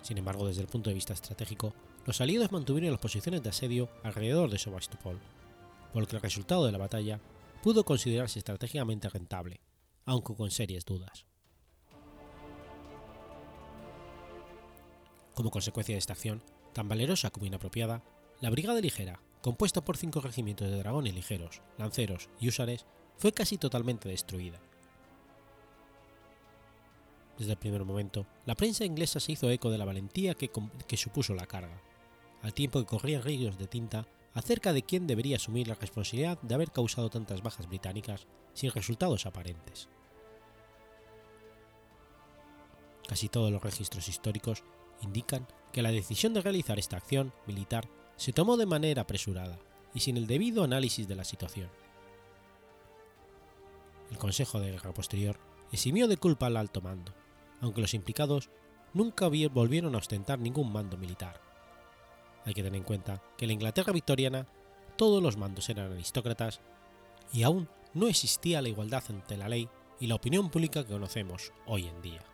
Sin 0.00 0.16
embargo, 0.16 0.46
desde 0.46 0.62
el 0.62 0.66
punto 0.66 0.90
de 0.90 0.94
vista 0.94 1.12
estratégico, 1.12 1.74
los 2.06 2.20
aliados 2.20 2.52
mantuvieron 2.52 2.90
las 2.90 3.00
posiciones 3.00 3.42
de 3.42 3.50
asedio 3.50 3.88
alrededor 4.02 4.50
de 4.50 4.58
Sebastopol, 4.58 5.20
por 5.92 6.02
lo 6.02 6.08
que 6.08 6.16
el 6.16 6.22
resultado 6.22 6.64
de 6.64 6.72
la 6.72 6.78
batalla 6.78 7.20
pudo 7.62 7.84
considerarse 7.84 8.40
estratégicamente 8.40 9.08
rentable, 9.08 9.60
aunque 10.04 10.34
con 10.34 10.50
serias 10.50 10.84
dudas. 10.84 11.24
Como 15.34 15.50
consecuencia 15.50 15.94
de 15.94 16.00
esta 16.00 16.12
acción, 16.12 16.42
tan 16.72 16.88
valerosa 16.88 17.30
como 17.30 17.46
inapropiada, 17.46 18.02
la 18.40 18.50
Brigada 18.50 18.80
Ligera, 18.80 19.20
compuesta 19.40 19.84
por 19.84 19.96
cinco 19.96 20.20
regimientos 20.20 20.68
de 20.68 20.76
dragones 20.76 21.14
ligeros, 21.14 21.62
lanceros 21.78 22.28
y 22.40 22.48
húsares, 22.48 22.84
fue 23.16 23.32
casi 23.32 23.56
totalmente 23.56 24.08
destruida. 24.08 24.60
Desde 27.38 27.52
el 27.52 27.58
primer 27.58 27.84
momento, 27.84 28.26
la 28.44 28.56
prensa 28.56 28.84
inglesa 28.84 29.20
se 29.20 29.32
hizo 29.32 29.50
eco 29.50 29.70
de 29.70 29.78
la 29.78 29.84
valentía 29.84 30.34
que, 30.34 30.50
que 30.86 30.96
supuso 30.96 31.34
la 31.34 31.46
carga, 31.46 31.80
al 32.42 32.52
tiempo 32.52 32.80
que 32.80 32.86
corrían 32.86 33.22
ríos 33.22 33.56
de 33.56 33.68
tinta 33.68 34.06
acerca 34.34 34.72
de 34.72 34.82
quién 34.82 35.06
debería 35.06 35.36
asumir 35.36 35.68
la 35.68 35.74
responsabilidad 35.74 36.40
de 36.42 36.54
haber 36.54 36.70
causado 36.70 37.10
tantas 37.10 37.42
bajas 37.42 37.68
británicas 37.68 38.26
sin 38.54 38.70
resultados 38.70 39.26
aparentes. 39.26 39.88
Casi 43.08 43.28
todos 43.28 43.50
los 43.52 43.62
registros 43.62 44.08
históricos 44.08 44.62
indican 45.02 45.46
que 45.72 45.82
la 45.82 45.90
decisión 45.90 46.32
de 46.34 46.40
realizar 46.40 46.78
esta 46.78 46.96
acción 46.96 47.32
militar 47.46 47.88
se 48.16 48.32
tomó 48.32 48.56
de 48.56 48.66
manera 48.66 49.02
apresurada 49.02 49.58
y 49.94 50.00
sin 50.00 50.16
el 50.16 50.26
debido 50.26 50.64
análisis 50.64 51.08
de 51.08 51.16
la 51.16 51.24
situación. 51.24 51.68
El 54.10 54.18
Consejo 54.18 54.60
de 54.60 54.70
Guerra 54.70 54.92
posterior 54.92 55.38
eximió 55.72 56.06
de 56.06 56.16
culpa 56.16 56.46
al 56.46 56.56
alto 56.56 56.80
mando, 56.80 57.14
aunque 57.60 57.80
los 57.80 57.94
implicados 57.94 58.50
nunca 58.92 59.28
volvieron 59.28 59.94
a 59.94 59.98
ostentar 59.98 60.38
ningún 60.38 60.72
mando 60.72 60.96
militar. 60.96 61.51
Hay 62.44 62.54
que 62.54 62.62
tener 62.62 62.78
en 62.78 62.84
cuenta 62.84 63.22
que 63.36 63.44
en 63.44 63.48
la 63.48 63.54
Inglaterra 63.54 63.92
victoriana 63.92 64.46
todos 64.96 65.22
los 65.22 65.36
mandos 65.36 65.68
eran 65.68 65.92
aristócratas 65.92 66.60
y 67.32 67.42
aún 67.42 67.68
no 67.94 68.08
existía 68.08 68.62
la 68.62 68.68
igualdad 68.68 69.04
ante 69.08 69.36
la 69.36 69.48
ley 69.48 69.68
y 70.00 70.06
la 70.06 70.16
opinión 70.16 70.50
pública 70.50 70.82
que 70.82 70.92
conocemos 70.92 71.52
hoy 71.66 71.86
en 71.86 72.02
día. 72.02 72.31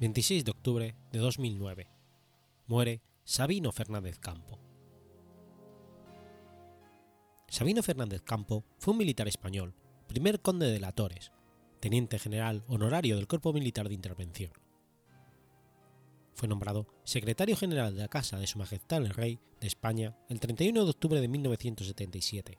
26 0.00 0.44
de 0.44 0.50
octubre 0.50 0.96
de 1.12 1.18
2009. 1.20 1.88
Muere 2.66 3.00
Sabino 3.22 3.70
Fernández 3.70 4.18
Campo. 4.18 4.58
Sabino 7.48 7.80
Fernández 7.82 8.20
Campo 8.22 8.64
fue 8.78 8.92
un 8.92 8.98
militar 8.98 9.28
español, 9.28 9.72
primer 10.08 10.40
conde 10.40 10.66
de 10.66 10.80
la 10.80 10.90
Torres, 10.90 11.30
teniente 11.78 12.18
general 12.18 12.64
honorario 12.66 13.16
del 13.16 13.28
Cuerpo 13.28 13.52
Militar 13.52 13.88
de 13.88 13.94
Intervención. 13.94 14.50
Fue 16.32 16.48
nombrado 16.48 16.88
secretario 17.04 17.56
general 17.56 17.94
de 17.94 18.02
la 18.02 18.08
Casa 18.08 18.36
de 18.38 18.48
Su 18.48 18.58
Majestad 18.58 18.98
el 18.98 19.10
Rey 19.10 19.38
de 19.60 19.68
España 19.68 20.16
el 20.28 20.40
31 20.40 20.84
de 20.84 20.90
octubre 20.90 21.20
de 21.20 21.28
1977 21.28 22.58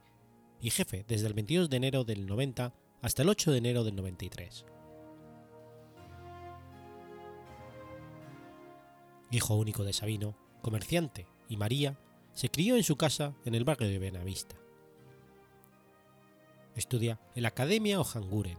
y 0.62 0.70
jefe 0.70 1.04
desde 1.06 1.28
el 1.28 1.34
22 1.34 1.70
de 1.70 1.78
enero 1.78 2.06
del 2.06 2.28
90 2.28 2.74
hasta 3.02 3.24
el 3.24 3.30
8 3.30 3.52
de 3.52 3.58
enero 3.58 3.84
del 3.84 3.98
93. 3.98 4.66
Hijo 9.36 9.56
único 9.56 9.84
de 9.84 9.94
Sabino, 9.94 10.36
comerciante, 10.62 11.28
y 11.50 11.58
María, 11.58 12.00
se 12.34 12.50
crió 12.50 12.76
en 12.76 12.84
su 12.84 12.96
casa 12.96 13.36
en 13.44 13.54
el 13.54 13.66
barrio 13.66 13.90
de 13.90 14.00
Benavista. 14.00 14.56
Estudia 16.76 17.20
en 17.36 17.44
la 17.44 17.50
Academia 17.50 18.00
Ojanguren. 18.00 18.58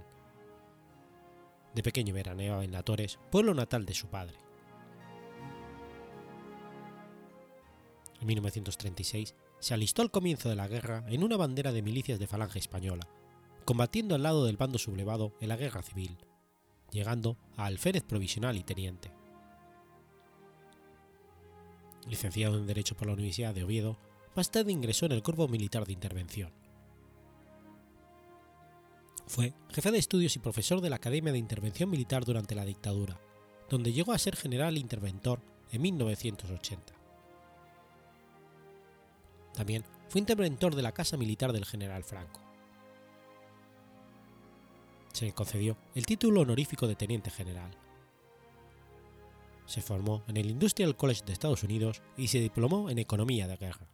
De 1.75 1.83
pequeño 1.83 2.14
veraneaba 2.14 2.64
en 2.64 2.73
La 2.73 2.83
Torres, 2.83 3.18
pueblo 3.30 3.54
natal 3.54 3.85
de 3.85 3.95
su 3.95 4.09
padre. 4.09 4.38
En 8.21 8.26
1936 8.26 9.35
se 9.59 9.75
alistó 9.75 10.02
al 10.02 10.11
comienzo 10.11 10.49
de 10.49 10.56
la 10.56 10.68
guerra 10.68 11.04
en 11.09 11.23
una 11.23 11.37
bandera 11.37 11.73
de 11.73 11.83
milicias 11.83 12.18
de 12.18 12.26
Falange 12.26 12.59
Española, 12.59 13.06
combatiendo 13.64 14.14
al 14.14 14.23
lado 14.23 14.47
del 14.47 14.56
bando 14.56 14.78
sublevado 14.78 15.33
en 15.40 15.49
la 15.49 15.56
guerra 15.56 15.83
civil, 15.83 16.16
llegando 16.90 17.37
a 17.56 17.66
alférez 17.66 18.04
provisional 18.04 18.56
y 18.56 18.62
teniente 18.62 19.15
licenciado 22.06 22.56
en 22.56 22.66
Derecho 22.66 22.96
por 22.96 23.06
la 23.06 23.14
Universidad 23.14 23.54
de 23.54 23.64
Oviedo, 23.64 23.96
más 24.34 24.50
tarde 24.50 24.72
ingresó 24.72 25.06
en 25.06 25.12
el 25.12 25.22
Cuerpo 25.22 25.48
Militar 25.48 25.86
de 25.86 25.92
Intervención. 25.92 26.50
Fue 29.26 29.54
jefe 29.70 29.90
de 29.90 29.98
estudios 29.98 30.36
y 30.36 30.38
profesor 30.38 30.80
de 30.80 30.90
la 30.90 30.96
Academia 30.96 31.32
de 31.32 31.38
Intervención 31.38 31.90
Militar 31.90 32.25
durante 32.25 32.54
la 32.54 32.64
dictadura, 32.64 33.18
donde 33.68 33.92
llegó 33.92 34.12
a 34.12 34.18
ser 34.18 34.36
general 34.36 34.78
interventor 34.78 35.40
en 35.72 35.82
1980. 35.82 36.94
También 39.54 39.84
fue 40.08 40.20
interventor 40.20 40.76
de 40.76 40.82
la 40.82 40.92
Casa 40.92 41.16
Militar 41.16 41.52
del 41.52 41.64
general 41.64 42.04
Franco. 42.04 42.40
Se 45.12 45.25
le 45.25 45.32
concedió 45.32 45.76
el 45.94 46.04
título 46.04 46.42
honorífico 46.42 46.86
de 46.86 46.94
teniente 46.94 47.30
general. 47.30 47.70
Se 49.66 49.82
formó 49.82 50.25
en 50.28 50.37
el 50.37 50.50
Industrial 50.50 50.96
College 50.96 51.25
de 51.26 51.32
Estados 51.32 51.62
Unidos 51.62 52.02
y 52.16 52.28
se 52.28 52.40
diplomó 52.40 52.88
en 52.88 52.99
Economía 52.99 53.46
de 53.46 53.56
Guerra. 53.56 53.88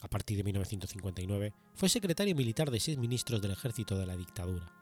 A 0.00 0.08
partir 0.08 0.36
de 0.36 0.44
1959 0.44 1.54
fue 1.74 1.88
secretario 1.88 2.34
militar 2.34 2.70
de 2.70 2.80
seis 2.80 2.98
ministros 2.98 3.40
del 3.40 3.52
ejército 3.52 3.96
de 3.96 4.06
la 4.06 4.16
dictadura. 4.16 4.72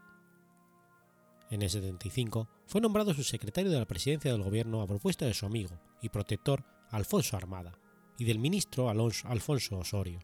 En 1.51 1.63
el 1.63 1.71
75 1.71 2.49
fue 2.67 2.81
nombrado 2.81 3.13
subsecretario 3.13 3.71
de 3.71 3.79
la 3.79 3.87
presidencia 3.87 4.33
del 4.33 4.43
gobierno 4.43 4.83
a 4.83 4.87
propuesta 4.87 5.27
de 5.27 5.35
su 5.35 5.47
amigo 5.47 5.81
y 6.01 6.09
protector 6.09 6.65
Alfonso 6.91 7.37
Armada 7.37 7.79
y 8.19 8.25
del 8.25 8.39
ministro 8.39 8.89
Alfonso 8.89 9.79
Osorio, 9.79 10.21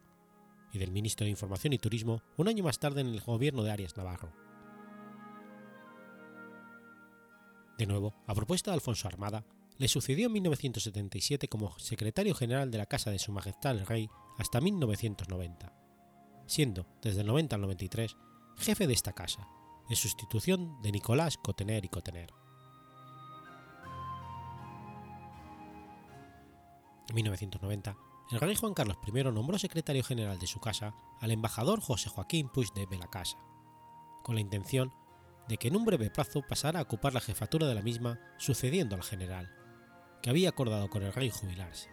y 0.72 0.78
del 0.78 0.92
ministro 0.92 1.24
de 1.24 1.30
Información 1.30 1.72
y 1.72 1.78
Turismo 1.78 2.22
un 2.36 2.48
año 2.48 2.62
más 2.64 2.78
tarde 2.78 3.00
en 3.00 3.08
el 3.08 3.20
gobierno 3.20 3.62
de 3.62 3.70
Arias 3.70 3.96
Navarro. 3.96 4.45
De 7.78 7.86
nuevo, 7.86 8.14
a 8.26 8.34
propuesta 8.34 8.70
de 8.70 8.76
Alfonso 8.76 9.06
Armada, 9.06 9.44
le 9.78 9.88
sucedió 9.88 10.26
en 10.26 10.32
1977 10.32 11.48
como 11.48 11.78
secretario 11.78 12.34
general 12.34 12.70
de 12.70 12.78
la 12.78 12.86
Casa 12.86 13.10
de 13.10 13.18
Su 13.18 13.32
Majestad 13.32 13.76
el 13.76 13.86
Rey 13.86 14.08
hasta 14.38 14.60
1990, 14.60 15.72
siendo 16.46 16.86
desde 17.02 17.20
el 17.20 17.26
90 17.26 17.56
al 17.56 17.62
93 17.62 18.16
jefe 18.58 18.86
de 18.86 18.94
esta 18.94 19.12
casa, 19.12 19.48
en 19.88 19.96
sustitución 19.96 20.80
de 20.82 20.92
Nicolás 20.92 21.36
Cotener 21.36 21.84
y 21.84 21.88
Cotener. 21.88 22.32
En 27.08 27.14
1990, 27.14 27.96
el 28.32 28.40
rey 28.40 28.56
Juan 28.56 28.74
Carlos 28.74 28.96
I 29.06 29.22
nombró 29.24 29.58
secretario 29.58 30.02
general 30.02 30.38
de 30.38 30.46
su 30.46 30.58
casa 30.58 30.94
al 31.20 31.30
embajador 31.30 31.80
José 31.80 32.08
Joaquín 32.08 32.48
Puig 32.48 32.72
de 32.72 32.86
Belacasa, 32.86 33.38
con 34.24 34.34
la 34.34 34.40
intención 34.40 34.92
de 35.48 35.56
que 35.58 35.68
en 35.68 35.76
un 35.76 35.84
breve 35.84 36.10
plazo 36.10 36.42
pasara 36.42 36.80
a 36.80 36.82
ocupar 36.82 37.14
la 37.14 37.20
jefatura 37.20 37.66
de 37.66 37.74
la 37.74 37.82
misma 37.82 38.18
sucediendo 38.38 38.96
al 38.96 39.02
general, 39.02 39.54
que 40.22 40.30
había 40.30 40.48
acordado 40.48 40.88
con 40.90 41.02
el 41.02 41.12
rey 41.12 41.30
jubilarse. 41.30 41.88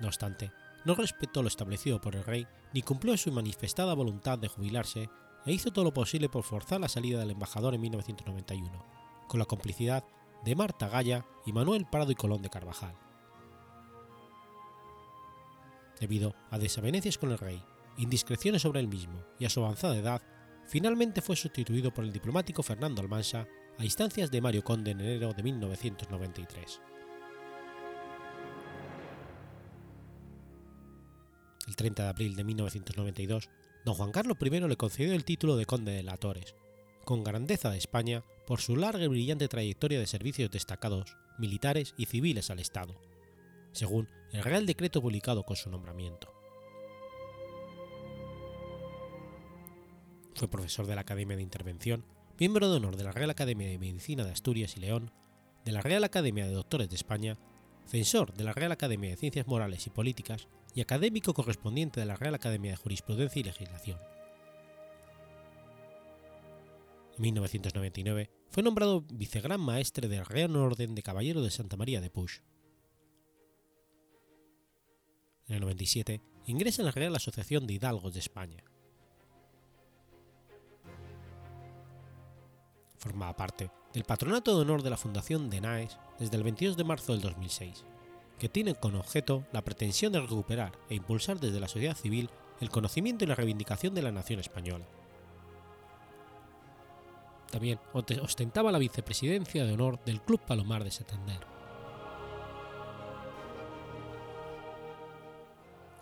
No 0.00 0.08
obstante, 0.08 0.52
no 0.84 0.94
respetó 0.94 1.42
lo 1.42 1.48
establecido 1.48 2.00
por 2.00 2.16
el 2.16 2.24
rey 2.24 2.46
ni 2.72 2.82
cumplió 2.82 3.16
su 3.16 3.30
manifestada 3.30 3.94
voluntad 3.94 4.38
de 4.38 4.48
jubilarse 4.48 5.08
e 5.46 5.52
hizo 5.52 5.72
todo 5.72 5.84
lo 5.84 5.94
posible 5.94 6.28
por 6.28 6.44
forzar 6.44 6.80
la 6.80 6.88
salida 6.88 7.20
del 7.20 7.30
embajador 7.30 7.74
en 7.74 7.80
1991, 7.80 8.84
con 9.28 9.38
la 9.38 9.46
complicidad 9.46 10.04
de 10.44 10.56
Marta 10.56 10.88
Gaya 10.88 11.24
y 11.46 11.52
Manuel 11.52 11.86
Prado 11.86 12.10
y 12.10 12.14
Colón 12.14 12.42
de 12.42 12.50
Carvajal. 12.50 12.94
Debido 16.00 16.34
a 16.50 16.58
desavenencias 16.58 17.18
con 17.18 17.30
el 17.30 17.38
rey, 17.38 17.62
indiscreciones 17.96 18.62
sobre 18.62 18.80
el 18.80 18.88
mismo 18.88 19.22
y 19.38 19.44
a 19.44 19.50
su 19.50 19.64
avanzada 19.64 19.96
edad, 19.96 20.22
finalmente 20.72 21.20
fue 21.20 21.36
sustituido 21.36 21.92
por 21.92 22.02
el 22.02 22.14
diplomático 22.14 22.62
Fernando 22.62 23.02
Almansa 23.02 23.46
a 23.76 23.84
instancias 23.84 24.30
de 24.30 24.40
Mario 24.40 24.64
Conde 24.64 24.92
en 24.92 25.02
enero 25.02 25.34
de 25.34 25.42
1993. 25.42 26.80
El 31.68 31.76
30 31.76 32.02
de 32.04 32.08
abril 32.08 32.36
de 32.36 32.44
1992, 32.44 33.50
don 33.84 33.94
Juan 33.94 34.12
Carlos 34.12 34.38
I 34.40 34.48
le 34.60 34.76
concedió 34.78 35.12
el 35.12 35.26
título 35.26 35.58
de 35.58 35.66
Conde 35.66 35.92
de 35.92 36.02
la 36.02 36.16
Torres, 36.16 36.54
con 37.04 37.22
grandeza 37.22 37.68
de 37.70 37.76
España 37.76 38.24
por 38.46 38.62
su 38.62 38.74
larga 38.74 39.04
y 39.04 39.08
brillante 39.08 39.48
trayectoria 39.48 40.00
de 40.00 40.06
servicios 40.06 40.50
destacados, 40.50 41.18
militares 41.38 41.92
y 41.98 42.06
civiles 42.06 42.48
al 42.48 42.60
Estado, 42.60 42.98
según 43.72 44.08
el 44.32 44.42
Real 44.42 44.64
Decreto 44.64 45.02
publicado 45.02 45.42
con 45.42 45.56
su 45.56 45.68
nombramiento. 45.68 46.31
Fue 50.34 50.48
profesor 50.48 50.86
de 50.86 50.94
la 50.94 51.02
Academia 51.02 51.36
de 51.36 51.42
Intervención, 51.42 52.04
miembro 52.38 52.70
de 52.70 52.76
honor 52.76 52.96
de 52.96 53.04
la 53.04 53.12
Real 53.12 53.30
Academia 53.30 53.68
de 53.68 53.78
Medicina 53.78 54.24
de 54.24 54.32
Asturias 54.32 54.76
y 54.76 54.80
León, 54.80 55.12
de 55.64 55.72
la 55.72 55.82
Real 55.82 56.04
Academia 56.04 56.46
de 56.46 56.54
Doctores 56.54 56.88
de 56.88 56.96
España, 56.96 57.38
censor 57.86 58.32
de 58.34 58.44
la 58.44 58.52
Real 58.52 58.72
Academia 58.72 59.10
de 59.10 59.16
Ciencias 59.16 59.46
Morales 59.46 59.86
y 59.86 59.90
Políticas 59.90 60.48
y 60.74 60.80
académico 60.80 61.34
correspondiente 61.34 62.00
de 62.00 62.06
la 62.06 62.16
Real 62.16 62.34
Academia 62.34 62.72
de 62.72 62.76
Jurisprudencia 62.76 63.40
y 63.40 63.44
Legislación. 63.44 63.98
En 67.16 67.22
1999 67.22 68.30
fue 68.48 68.62
nombrado 68.62 69.04
vicegran 69.12 69.60
maestre 69.60 70.08
del 70.08 70.24
Real 70.24 70.56
Orden 70.56 70.94
de 70.94 71.02
Caballero 71.02 71.42
de 71.42 71.50
Santa 71.50 71.76
María 71.76 72.00
de 72.00 72.10
Puig. 72.10 72.42
En 75.46 75.56
el 75.56 75.60
97 75.60 76.22
ingresa 76.46 76.80
en 76.80 76.86
la 76.86 76.92
Real 76.92 77.14
Asociación 77.14 77.66
de 77.66 77.74
Hidalgos 77.74 78.14
de 78.14 78.20
España. 78.20 78.64
Formaba 83.02 83.34
parte 83.34 83.68
del 83.92 84.04
Patronato 84.04 84.54
de 84.54 84.62
Honor 84.62 84.82
de 84.82 84.90
la 84.90 84.96
Fundación 84.96 85.50
de 85.50 85.60
NAES 85.60 85.98
desde 86.20 86.36
el 86.36 86.44
22 86.44 86.76
de 86.76 86.84
marzo 86.84 87.12
del 87.12 87.20
2006 87.20 87.84
que 88.38 88.48
tienen 88.48 88.74
con 88.74 88.96
objeto 88.96 89.44
la 89.52 89.62
pretensión 89.62 90.12
de 90.12 90.20
recuperar 90.20 90.72
e 90.88 90.96
impulsar 90.96 91.38
desde 91.38 91.60
la 91.60 91.68
sociedad 91.68 91.96
civil 91.96 92.28
el 92.60 92.70
conocimiento 92.70 93.22
y 93.24 93.28
la 93.28 93.36
reivindicación 93.36 93.94
de 93.94 94.02
la 94.02 94.10
nación 94.10 94.40
española. 94.40 94.84
También 97.52 97.78
ostentaba 97.92 98.72
la 98.72 98.80
vicepresidencia 98.80 99.64
de 99.64 99.74
honor 99.74 100.02
del 100.04 100.20
Club 100.22 100.40
Palomar 100.40 100.82
de 100.82 100.90
Santander. 100.90 101.46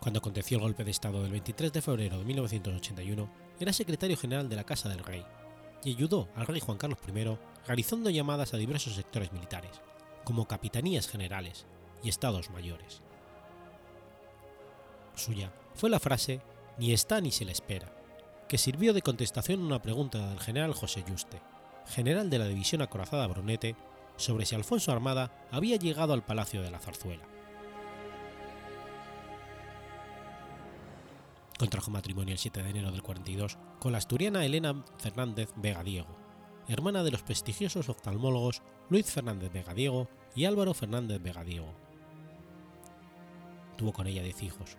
Cuando 0.00 0.20
aconteció 0.20 0.56
el 0.56 0.62
golpe 0.62 0.84
de 0.84 0.92
Estado 0.92 1.22
del 1.22 1.32
23 1.32 1.74
de 1.74 1.82
febrero 1.82 2.18
de 2.18 2.24
1981, 2.24 3.30
era 3.58 3.72
secretario 3.74 4.16
general 4.16 4.48
de 4.48 4.56
la 4.56 4.64
Casa 4.64 4.88
del 4.88 5.00
Rey 5.04 5.26
y 5.84 5.94
ayudó 5.94 6.28
al 6.34 6.46
rey 6.46 6.60
Juan 6.60 6.78
Carlos 6.78 6.98
I 7.06 7.38
realizando 7.66 8.10
llamadas 8.10 8.54
a 8.54 8.56
diversos 8.56 8.94
sectores 8.94 9.32
militares, 9.32 9.80
como 10.24 10.46
capitanías 10.46 11.08
generales, 11.08 11.66
y 12.02 12.08
estados 12.08 12.50
mayores. 12.50 13.02
Suya 15.14 15.52
fue 15.74 15.90
la 15.90 16.00
frase 16.00 16.40
ni 16.78 16.92
está 16.92 17.20
ni 17.20 17.30
se 17.30 17.44
le 17.44 17.52
espera, 17.52 17.92
que 18.48 18.58
sirvió 18.58 18.92
de 18.92 19.02
contestación 19.02 19.60
a 19.60 19.66
una 19.66 19.82
pregunta 19.82 20.28
del 20.28 20.40
general 20.40 20.72
José 20.72 21.04
Yuste, 21.06 21.42
general 21.86 22.30
de 22.30 22.38
la 22.38 22.48
división 22.48 22.82
acorazada 22.82 23.26
Brunete, 23.26 23.76
sobre 24.16 24.46
si 24.46 24.54
Alfonso 24.54 24.92
Armada 24.92 25.46
había 25.50 25.76
llegado 25.76 26.12
al 26.12 26.24
Palacio 26.24 26.62
de 26.62 26.70
la 26.70 26.78
Zarzuela. 26.78 27.24
Contrajo 31.58 31.90
matrimonio 31.90 32.32
el 32.32 32.38
7 32.38 32.62
de 32.62 32.70
enero 32.70 32.90
del 32.90 33.02
42 33.02 33.58
con 33.80 33.92
la 33.92 33.98
asturiana 33.98 34.44
Elena 34.44 34.84
Fernández 34.98 35.50
Vega 35.56 35.82
Diego, 35.82 36.16
hermana 36.68 37.02
de 37.02 37.10
los 37.10 37.22
prestigiosos 37.22 37.88
oftalmólogos 37.88 38.62
Luis 38.88 39.10
Fernández 39.10 39.52
Vega 39.52 39.74
Diego 39.74 40.08
y 40.36 40.44
Álvaro 40.44 40.74
Fernández 40.74 41.20
Vega 41.20 41.42
Diego 41.42 41.74
tuvo 43.80 43.94
con 43.94 44.06
ella 44.06 44.22
10 44.22 44.42
hijos, 44.42 44.76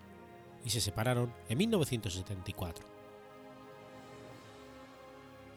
y 0.63 0.69
se 0.69 0.79
separaron 0.79 1.33
en 1.49 1.57
1974. 1.57 2.85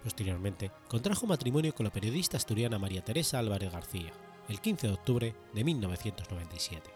Posteriormente, 0.03 0.71
contrajo 0.89 1.27
matrimonio 1.27 1.75
con 1.75 1.85
la 1.85 1.93
periodista 1.93 2.39
asturiana 2.39 2.79
María 2.79 3.05
Teresa 3.05 3.39
Álvarez 3.39 3.71
García, 3.71 4.15
el 4.49 4.63
15 4.63 4.87
de 4.87 4.93
octubre 4.95 5.35
de 5.53 5.63
1997. 5.63 6.91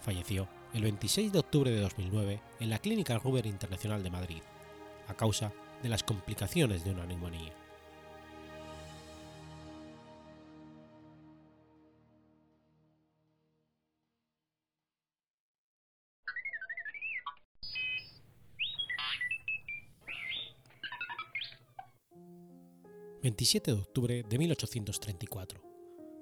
Falleció 0.00 0.48
el 0.74 0.82
26 0.82 1.32
de 1.32 1.38
octubre 1.38 1.70
de 1.70 1.80
2009 1.80 2.40
en 2.60 2.70
la 2.70 2.78
Clínica 2.78 3.18
Ruber 3.18 3.46
Internacional 3.46 4.02
de 4.02 4.10
Madrid, 4.10 4.42
a 5.08 5.14
causa 5.14 5.52
de 5.82 5.88
las 5.88 6.02
complicaciones 6.02 6.84
de 6.84 6.90
una 6.90 7.06
neumonía. 7.06 7.52
27 23.22 23.72
de 23.72 23.78
octubre 23.80 24.22
de 24.28 24.38
1834. 24.38 25.60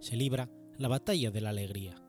Se 0.01 0.17
libra 0.17 0.49
la 0.79 0.89
Batalla 0.89 1.31
de 1.31 1.41
la 1.41 1.51
Alegría. 1.51 2.06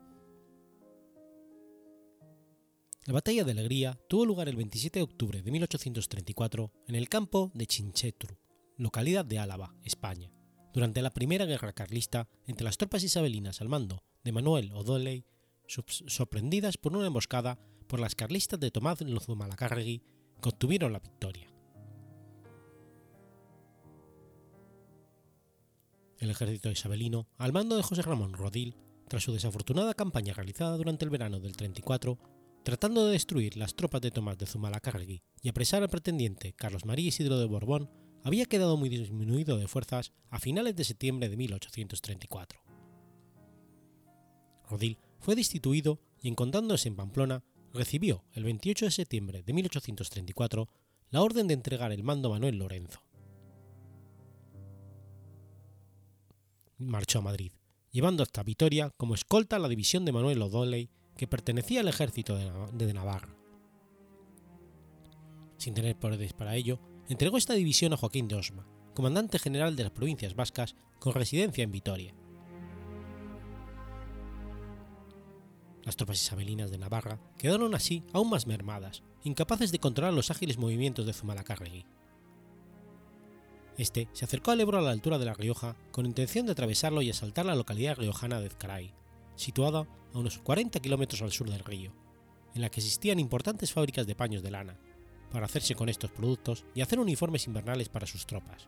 La 3.07 3.13
Batalla 3.13 3.45
de 3.45 3.53
Alegría 3.53 3.97
tuvo 4.09 4.25
lugar 4.25 4.49
el 4.49 4.57
27 4.57 4.99
de 4.99 5.03
octubre 5.03 5.41
de 5.41 5.49
1834 5.49 6.73
en 6.87 6.95
el 6.95 7.07
campo 7.07 7.51
de 7.53 7.65
Chinchetru, 7.65 8.37
localidad 8.75 9.23
de 9.23 9.39
Álava, 9.39 9.73
España, 9.85 10.29
durante 10.73 11.01
la 11.01 11.13
Primera 11.13 11.45
Guerra 11.45 11.71
Carlista 11.71 12.27
entre 12.47 12.65
las 12.65 12.77
tropas 12.77 13.05
isabelinas 13.05 13.61
al 13.61 13.69
mando 13.69 14.03
de 14.25 14.33
Manuel 14.33 14.73
O'Donnell, 14.73 15.23
sorprendidas 15.67 16.77
por 16.77 16.97
una 16.97 17.07
emboscada 17.07 17.57
por 17.87 18.01
las 18.01 18.13
carlistas 18.13 18.59
de 18.59 18.71
Tomás 18.71 18.99
Zumalacárregui, 18.99 20.03
que 20.41 20.49
obtuvieron 20.49 20.91
la 20.91 20.99
victoria. 20.99 21.49
El 26.19 26.29
ejército 26.29 26.69
isabelino, 26.69 27.29
al 27.37 27.53
mando 27.53 27.77
de 27.77 27.83
José 27.83 28.01
Ramón 28.01 28.33
Rodil, 28.33 28.75
tras 29.07 29.23
su 29.23 29.31
desafortunada 29.31 29.93
campaña 29.93 30.33
realizada 30.33 30.75
durante 30.75 31.05
el 31.05 31.11
verano 31.11 31.39
del 31.39 31.55
34, 31.55 32.36
tratando 32.67 33.05
de 33.05 33.13
destruir 33.13 33.55
las 33.55 33.75
tropas 33.75 34.01
de 34.01 34.11
Tomás 34.11 34.37
de 34.37 34.45
Zumalacárregui 34.45 35.23
y 35.41 35.47
apresar 35.47 35.83
al 35.83 35.89
pretendiente 35.89 36.51
Carlos 36.51 36.83
María 36.83 37.07
Isidro 37.07 37.39
de 37.39 37.45
Borbón, 37.45 37.89
había 38.25 38.43
quedado 38.43 38.75
muy 38.75 38.89
disminuido 38.89 39.55
de 39.55 39.69
fuerzas 39.69 40.11
a 40.29 40.37
finales 40.37 40.75
de 40.75 40.83
septiembre 40.83 41.29
de 41.29 41.37
1834. 41.37 42.59
Rodil 44.69 44.97
fue 45.21 45.35
destituido 45.35 46.01
y 46.21 46.27
encontrándose 46.27 46.89
en 46.89 46.97
Pamplona, 46.97 47.45
recibió 47.73 48.25
el 48.33 48.43
28 48.43 48.83
de 48.83 48.91
septiembre 48.91 49.43
de 49.43 49.53
1834 49.53 50.67
la 51.11 51.21
orden 51.21 51.47
de 51.47 51.53
entregar 51.53 51.93
el 51.93 52.03
mando 52.03 52.27
a 52.27 52.31
Manuel 52.33 52.57
Lorenzo. 52.57 52.99
Marchó 56.77 57.19
a 57.19 57.21
Madrid, 57.21 57.53
llevando 57.91 58.23
hasta 58.23 58.43
Vitoria 58.43 58.89
como 58.97 59.15
escolta 59.15 59.55
a 59.55 59.59
la 59.59 59.69
división 59.69 60.03
de 60.03 60.11
Manuel 60.11 60.41
O'Donnell 60.41 60.89
que 61.17 61.27
pertenecía 61.27 61.81
al 61.81 61.87
ejército 61.87 62.35
de 62.35 62.93
Navarra. 62.93 63.35
Sin 65.57 65.73
tener 65.73 65.97
poderes 65.97 66.33
para 66.33 66.55
ello, 66.55 66.79
entregó 67.09 67.37
esta 67.37 67.53
división 67.53 67.93
a 67.93 67.97
Joaquín 67.97 68.27
de 68.27 68.35
Osma, 68.35 68.67
comandante 68.93 69.39
general 69.39 69.75
de 69.75 69.83
las 69.83 69.91
provincias 69.91 70.35
vascas 70.35 70.75
con 70.99 71.13
residencia 71.13 71.63
en 71.63 71.71
Vitoria. 71.71 72.13
Las 75.83 75.95
tropas 75.95 76.21
isabelinas 76.21 76.69
de 76.69 76.77
Navarra 76.77 77.19
quedaron 77.37 77.73
así 77.73 78.03
aún 78.11 78.29
más 78.29 78.45
mermadas, 78.45 79.03
incapaces 79.23 79.71
de 79.71 79.79
controlar 79.79 80.13
los 80.13 80.31
ágiles 80.31 80.57
movimientos 80.57 81.05
de 81.05 81.13
Zumalacárregui. 81.13 81.85
Este 83.77 84.09
se 84.11 84.25
acercó 84.25 84.51
al 84.51 84.59
Ebro 84.59 84.79
a 84.79 84.81
la 84.81 84.91
altura 84.91 85.17
de 85.17 85.25
La 85.25 85.33
Rioja 85.33 85.75
con 85.91 86.05
intención 86.05 86.45
de 86.45 86.51
atravesarlo 86.51 87.01
y 87.01 87.09
asaltar 87.09 87.45
la 87.45 87.55
localidad 87.55 87.95
riojana 87.95 88.39
de 88.39 88.47
Ezcaray, 88.47 88.93
situada 89.37 89.87
a 90.13 90.19
unos 90.19 90.39
40 90.39 90.81
kilómetros 90.81 91.21
al 91.21 91.31
sur 91.31 91.49
del 91.49 91.63
río, 91.63 91.93
en 92.53 92.61
la 92.61 92.69
que 92.69 92.81
existían 92.81 93.19
importantes 93.19 93.71
fábricas 93.71 94.05
de 94.05 94.15
paños 94.15 94.43
de 94.43 94.51
lana, 94.51 94.77
para 95.31 95.45
hacerse 95.45 95.75
con 95.75 95.87
estos 95.87 96.11
productos 96.11 96.65
y 96.75 96.81
hacer 96.81 96.99
uniformes 96.99 97.47
invernales 97.47 97.87
para 97.87 98.07
sus 98.07 98.25
tropas. 98.25 98.67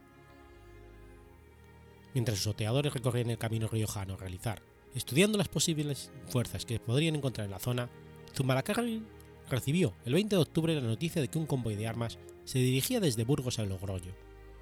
Mientras 2.14 2.38
sus 2.38 2.48
oteadores 2.48 2.94
recorrían 2.94 3.30
el 3.30 3.38
camino 3.38 3.68
riojano 3.68 4.14
a 4.14 4.18
realizar 4.18 4.62
Estudiando 4.96 5.38
las 5.38 5.48
posibles 5.48 6.12
fuerzas 6.28 6.66
que 6.66 6.80
podrían 6.80 7.16
encontrar 7.16 7.46
en 7.46 7.52
la 7.52 7.60
zona, 7.60 7.90
Zumalacárregui 8.36 9.04
recibió 9.50 9.94
el 10.06 10.14
20 10.14 10.36
de 10.36 10.42
octubre 10.42 10.76
la 10.76 10.82
noticia 10.82 11.22
de 11.22 11.28
que 11.28 11.38
un 11.38 11.46
convoy 11.46 11.76
de 11.76 11.88
armas 11.88 12.18
se 12.46 12.60
dirigía 12.60 13.00
desde 13.00 13.24
Burgos 13.24 13.60
a 13.60 13.66
Logroño 13.66 14.14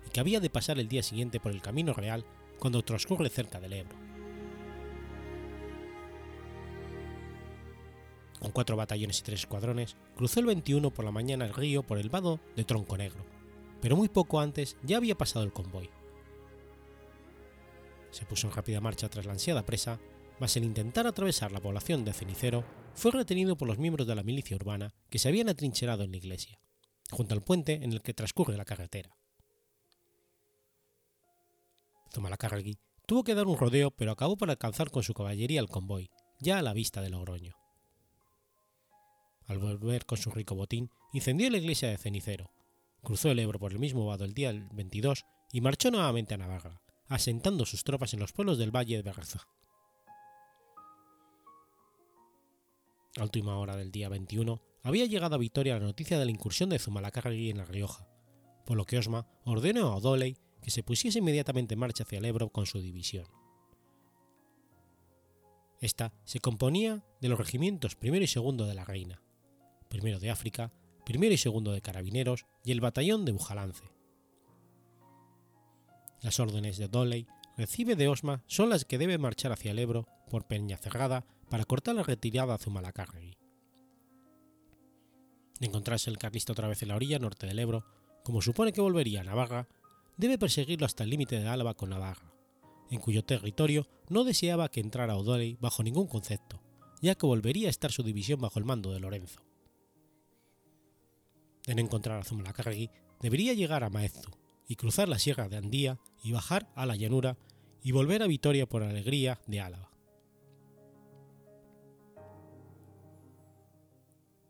y 0.05 0.09
que 0.09 0.19
había 0.19 0.39
de 0.39 0.49
pasar 0.49 0.79
el 0.79 0.89
día 0.89 1.03
siguiente 1.03 1.39
por 1.39 1.51
el 1.51 1.61
Camino 1.61 1.93
Real 1.93 2.25
cuando 2.59 2.83
transcurre 2.83 3.29
cerca 3.29 3.59
del 3.59 3.73
Ebro. 3.73 4.06
Con 8.39 8.51
cuatro 8.51 8.75
batallones 8.75 9.19
y 9.19 9.23
tres 9.23 9.41
escuadrones, 9.41 9.95
cruzó 10.15 10.39
el 10.39 10.45
21 10.45 10.91
por 10.91 11.05
la 11.05 11.11
mañana 11.11 11.45
el 11.45 11.53
río 11.53 11.83
por 11.83 11.97
el 11.97 12.09
vado 12.09 12.39
de 12.55 12.63
Tronco 12.63 12.97
Negro, 12.97 13.25
pero 13.81 13.95
muy 13.95 14.09
poco 14.09 14.39
antes 14.39 14.77
ya 14.83 14.97
había 14.97 15.17
pasado 15.17 15.43
el 15.43 15.53
convoy. 15.53 15.89
Se 18.11 18.25
puso 18.25 18.47
en 18.47 18.53
rápida 18.53 18.81
marcha 18.81 19.09
tras 19.09 19.25
la 19.25 19.33
ansiada 19.33 19.65
presa 19.65 19.99
mas 20.39 20.55
el 20.55 20.63
intentar 20.63 21.07
atravesar 21.07 21.51
la 21.51 21.61
población 21.61 22.05
de 22.05 22.13
Cenicero 22.13 22.63
fue 22.93 23.11
retenido 23.11 23.57
por 23.57 23.67
los 23.67 23.77
miembros 23.77 24.07
de 24.07 24.15
la 24.15 24.23
milicia 24.23 24.55
urbana 24.55 24.93
que 25.09 25.19
se 25.19 25.29
habían 25.29 25.49
atrincherado 25.49 26.03
en 26.03 26.11
la 26.11 26.17
iglesia, 26.17 26.59
junto 27.11 27.33
al 27.33 27.43
puente 27.43 27.73
en 27.73 27.93
el 27.93 28.01
que 28.01 28.13
transcurre 28.13 28.57
la 28.57 28.65
carretera. 28.65 29.15
Zumalacárregui 32.13 32.77
tuvo 33.05 33.23
que 33.23 33.35
dar 33.35 33.47
un 33.47 33.57
rodeo 33.57 33.91
pero 33.91 34.11
acabó 34.11 34.37
por 34.37 34.49
alcanzar 34.49 34.91
con 34.91 35.03
su 35.03 35.13
caballería 35.13 35.59
el 35.59 35.69
convoy, 35.69 36.09
ya 36.39 36.59
a 36.59 36.61
la 36.61 36.73
vista 36.73 37.01
de 37.01 37.09
Logroño. 37.09 37.55
Al 39.47 39.59
volver 39.59 40.05
con 40.05 40.17
su 40.17 40.29
rico 40.29 40.55
botín, 40.55 40.91
incendió 41.13 41.49
la 41.49 41.57
iglesia 41.57 41.89
de 41.89 41.97
Cenicero, 41.97 42.51
cruzó 43.01 43.31
el 43.31 43.39
Ebro 43.39 43.59
por 43.59 43.71
el 43.71 43.79
mismo 43.79 44.05
vado 44.05 44.25
el 44.25 44.33
día 44.33 44.51
22 44.73 45.25
y 45.53 45.61
marchó 45.61 45.89
nuevamente 45.89 46.33
a 46.33 46.37
Navarra, 46.37 46.81
asentando 47.07 47.65
sus 47.65 47.85
tropas 47.85 48.13
en 48.13 48.19
los 48.19 48.33
pueblos 48.33 48.57
del 48.57 48.75
valle 48.75 48.97
de 48.97 49.03
Berreza. 49.03 49.47
A 53.17 53.23
última 53.23 53.57
hora 53.57 53.77
del 53.77 53.91
día 53.91 54.09
21 54.09 54.61
había 54.83 55.05
llegado 55.05 55.35
a 55.35 55.39
Vitoria 55.39 55.79
la 55.79 55.85
noticia 55.85 56.19
de 56.19 56.25
la 56.25 56.31
incursión 56.31 56.69
de 56.69 56.79
Zumalacárregui 56.79 57.49
en 57.49 57.57
La 57.57 57.65
Rioja, 57.65 58.07
por 58.65 58.75
lo 58.75 58.85
que 58.85 58.97
Osma 58.97 59.27
ordenó 59.45 59.87
a 59.87 59.95
O'Donnell 59.95 60.37
que 60.61 60.71
se 60.71 60.83
pusiese 60.83 61.19
inmediatamente 61.19 61.73
en 61.73 61.79
marcha 61.79 62.03
hacia 62.03 62.19
el 62.19 62.25
Ebro 62.25 62.49
con 62.49 62.65
su 62.65 62.81
división. 62.81 63.25
Esta 65.79 66.13
se 66.25 66.39
componía 66.39 67.05
de 67.21 67.29
los 67.29 67.39
regimientos 67.39 67.95
primero 67.95 68.25
y 68.25 68.27
segundo 68.27 68.65
de 68.65 68.75
la 68.75 68.83
Reina, 68.83 69.21
primero 69.87 70.19
de 70.19 70.29
África, 70.29 70.71
primero 71.05 71.33
y 71.33 71.37
segundo 71.37 71.71
de 71.71 71.81
Carabineros 71.81 72.45
y 72.63 72.71
el 72.71 72.81
batallón 72.81 73.25
de 73.25 73.31
Bujalance. 73.31 73.89
Las 76.21 76.39
órdenes 76.39 76.77
de 76.77 76.85
O'Donnell 76.85 77.27
recibe 77.57 77.95
de 77.95 78.07
Osma 78.07 78.43
son 78.47 78.69
las 78.69 78.85
que 78.85 78.97
debe 78.97 79.17
marchar 79.17 79.51
hacia 79.51 79.71
el 79.71 79.79
Ebro 79.79 80.07
por 80.29 80.45
Peña 80.45 80.77
Cerrada 80.77 81.25
para 81.49 81.65
cortar 81.65 81.95
la 81.95 82.03
retirada 82.03 82.55
a 82.55 82.57
Zumalacárregui. 82.57 83.37
De 85.59 85.67
encontrarse 85.67 86.09
el 86.09 86.17
carlista 86.17 86.51
otra 86.51 86.67
vez 86.67 86.81
en 86.83 86.89
la 86.89 86.95
orilla 86.95 87.19
norte 87.19 87.47
del 87.47 87.59
Ebro, 87.59 87.85
como 88.23 88.41
supone 88.41 88.73
que 88.73 88.81
volvería 88.81 89.21
a 89.21 89.23
Navarra, 89.23 89.67
debe 90.17 90.37
perseguirlo 90.37 90.85
hasta 90.85 91.03
el 91.03 91.09
límite 91.09 91.39
de 91.39 91.47
Álava 91.47 91.73
con 91.75 91.89
Navarra, 91.89 92.33
en 92.91 92.99
cuyo 92.99 93.23
territorio 93.23 93.87
no 94.09 94.23
deseaba 94.23 94.69
que 94.69 94.81
entrara 94.81 95.15
O'Donnell 95.15 95.57
bajo 95.59 95.83
ningún 95.83 96.07
concepto, 96.07 96.61
ya 97.01 97.15
que 97.15 97.25
volvería 97.25 97.67
a 97.67 97.71
estar 97.71 97.91
su 97.91 98.03
división 98.03 98.41
bajo 98.41 98.59
el 98.59 98.65
mando 98.65 98.91
de 98.91 98.99
Lorenzo. 98.99 99.46
De 101.67 101.75
no 101.75 101.81
encontrar 101.81 102.19
a 102.19 102.23
Zumalacárregui, 102.23 102.89
debería 103.21 103.53
llegar 103.53 103.83
a 103.83 103.89
Maeztu 103.89 104.31
y 104.67 104.77
cruzar 104.77 105.09
la 105.09 105.19
sierra 105.19 105.49
de 105.49 105.57
Andía 105.57 105.99
y 106.23 106.31
bajar 106.31 106.71
a 106.75 106.85
la 106.85 106.95
llanura 106.95 107.37
y 107.83 107.91
volver 107.91 108.23
a 108.23 108.27
Vitoria 108.27 108.65
por 108.65 108.83
Alegría 108.83 109.39
de 109.47 109.61
Álava. 109.61 109.91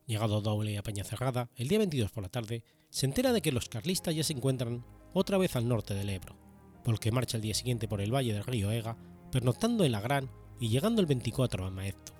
Llegado 0.05 0.41
doble 0.41 0.77
a 0.77 0.83
Peñacerrada, 0.83 1.49
el 1.55 1.67
día 1.67 1.79
22 1.79 2.11
por 2.11 2.23
la 2.23 2.29
tarde, 2.29 2.63
se 2.89 3.05
entera 3.05 3.33
de 3.33 3.41
que 3.41 3.51
los 3.51 3.67
carlistas 3.67 4.15
ya 4.15 4.23
se 4.23 4.33
encuentran 4.33 4.85
otra 5.13 5.37
vez 5.37 5.55
al 5.55 5.67
norte 5.67 5.93
del 5.93 6.09
Ebro, 6.09 6.37
por 6.83 6.93
lo 6.93 6.99
que 6.99 7.11
marcha 7.11 7.35
el 7.35 7.43
día 7.43 7.53
siguiente 7.53 7.87
por 7.87 7.99
el 7.99 8.13
valle 8.13 8.33
del 8.33 8.45
río 8.45 8.71
Ega, 8.71 8.95
pernoctando 9.31 9.83
en 9.83 9.91
la 9.91 9.99
Gran 9.99 10.31
y 10.59 10.69
llegando 10.69 11.01
el 11.01 11.07
24 11.07 11.65
a 11.65 11.71
Maesto. 11.71 12.16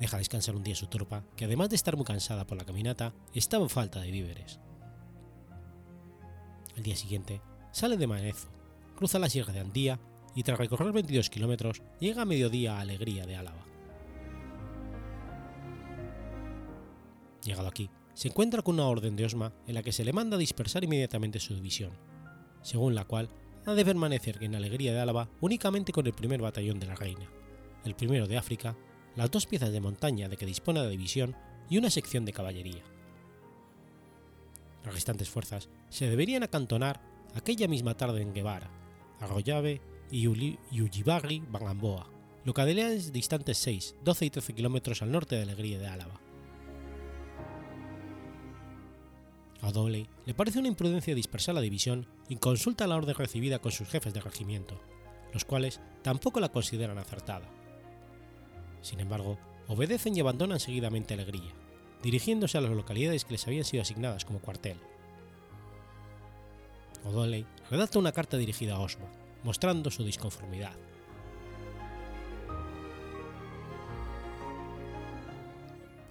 Deja 0.00 0.18
descansar 0.18 0.54
un 0.54 0.62
día 0.62 0.76
su 0.76 0.86
tropa, 0.86 1.24
que 1.36 1.44
además 1.44 1.70
de 1.70 1.76
estar 1.76 1.96
muy 1.96 2.04
cansada 2.04 2.46
por 2.46 2.56
la 2.56 2.64
caminata, 2.64 3.12
estaba 3.34 3.64
en 3.64 3.70
falta 3.70 4.00
de 4.00 4.10
víveres. 4.10 4.60
Al 6.76 6.82
día 6.84 6.94
siguiente, 6.94 7.40
sale 7.72 7.96
de 7.96 8.06
Maezo, 8.06 8.48
cruza 8.94 9.18
la 9.18 9.28
sierra 9.28 9.52
de 9.52 9.60
Andía 9.60 9.98
y 10.34 10.44
tras 10.44 10.58
recorrer 10.58 10.92
22 10.92 11.30
kilómetros 11.30 11.82
llega 11.98 12.22
a 12.22 12.26
mediodía 12.26 12.76
a 12.76 12.80
Alegría 12.80 13.26
de 13.26 13.36
Álava. 13.36 13.66
Llegado 17.42 17.66
aquí, 17.66 17.90
se 18.14 18.28
encuentra 18.28 18.62
con 18.62 18.74
una 18.74 18.86
orden 18.86 19.16
de 19.16 19.24
Osma 19.24 19.52
en 19.66 19.74
la 19.74 19.82
que 19.82 19.92
se 19.92 20.04
le 20.04 20.12
manda 20.12 20.36
dispersar 20.36 20.84
inmediatamente 20.84 21.40
su 21.40 21.54
división, 21.54 21.92
según 22.62 22.94
la 22.94 23.04
cual 23.04 23.28
ha 23.66 23.74
de 23.74 23.84
permanecer 23.84 24.42
en 24.42 24.54
Alegría 24.54 24.92
de 24.92 25.00
Álava 25.00 25.28
únicamente 25.40 25.92
con 25.92 26.06
el 26.06 26.12
primer 26.12 26.40
batallón 26.40 26.78
de 26.78 26.86
la 26.86 26.94
Reina, 26.94 27.28
el 27.84 27.94
primero 27.94 28.26
de 28.26 28.36
África, 28.36 28.76
las 29.16 29.30
dos 29.30 29.46
piezas 29.46 29.72
de 29.72 29.80
montaña 29.80 30.28
de 30.28 30.36
que 30.36 30.46
dispone 30.46 30.80
la 30.80 30.88
división 30.88 31.36
y 31.68 31.78
una 31.78 31.90
sección 31.90 32.24
de 32.24 32.32
caballería. 32.32 32.82
Las 34.84 34.94
restantes 34.94 35.28
fuerzas 35.28 35.68
se 35.88 36.08
deberían 36.08 36.42
acantonar 36.42 37.00
aquella 37.34 37.68
misma 37.68 37.96
tarde 37.96 38.22
en 38.22 38.32
Guevara, 38.32 38.70
Arroyave 39.20 39.80
y 40.10 40.26
Ujibarri, 40.26 41.42
Bangamboa, 41.50 42.08
localidades 42.44 43.12
distantes 43.12 43.58
6, 43.58 43.96
12 44.04 44.24
y 44.24 44.30
13 44.30 44.54
kilómetros 44.54 45.02
al 45.02 45.12
norte 45.12 45.36
de 45.36 45.42
Alegría 45.42 45.78
de 45.78 45.88
Álava. 45.88 46.20
A 49.60 49.72
Dowley 49.72 50.08
le 50.24 50.34
parece 50.34 50.60
una 50.60 50.68
imprudencia 50.68 51.14
dispersar 51.14 51.54
la 51.54 51.60
división 51.60 52.06
y 52.28 52.36
consulta 52.36 52.86
la 52.86 52.96
orden 52.96 53.16
recibida 53.16 53.58
con 53.58 53.72
sus 53.72 53.88
jefes 53.88 54.14
de 54.14 54.20
regimiento, 54.20 54.80
los 55.32 55.44
cuales 55.44 55.80
tampoco 56.02 56.38
la 56.40 56.50
consideran 56.50 56.98
acertada. 56.98 57.50
Sin 58.82 59.00
embargo, 59.00 59.38
obedecen 59.68 60.16
y 60.16 60.20
abandonan 60.20 60.60
seguidamente 60.60 61.14
Alegría, 61.14 61.52
dirigiéndose 62.02 62.58
a 62.58 62.60
las 62.60 62.72
localidades 62.72 63.24
que 63.24 63.32
les 63.32 63.46
habían 63.46 63.64
sido 63.64 63.82
asignadas 63.82 64.24
como 64.24 64.40
cuartel. 64.40 64.78
O'Donnell 67.04 67.46
redacta 67.70 67.98
una 67.98 68.12
carta 68.12 68.36
dirigida 68.36 68.74
a 68.74 68.80
Osma, 68.80 69.06
mostrando 69.44 69.90
su 69.90 70.04
disconformidad. 70.04 70.72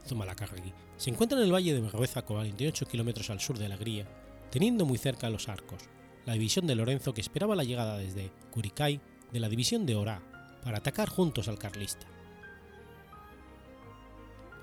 Zumalacárregui 0.07 0.73
se 0.95 1.09
encuentra 1.09 1.37
en 1.37 1.45
el 1.45 1.53
valle 1.53 1.73
de 1.73 1.81
Berrueza, 1.81 2.23
48 2.23 2.87
kilómetros 2.87 3.29
al 3.29 3.39
sur 3.39 3.57
de 3.57 3.65
Alegría, 3.65 4.07
teniendo 4.49 4.85
muy 4.85 4.97
cerca 4.97 5.29
los 5.29 5.49
arcos, 5.49 5.83
la 6.25 6.33
división 6.33 6.65
de 6.65 6.75
Lorenzo 6.75 7.13
que 7.13 7.21
esperaba 7.21 7.55
la 7.55 7.63
llegada 7.63 7.97
desde 7.97 8.31
Curicay 8.51 8.99
de 9.31 9.39
la 9.39 9.49
división 9.49 9.85
de 9.85 9.95
Orá 9.95 10.21
para 10.63 10.79
atacar 10.79 11.09
juntos 11.09 11.47
al 11.47 11.59
carlista. 11.59 12.07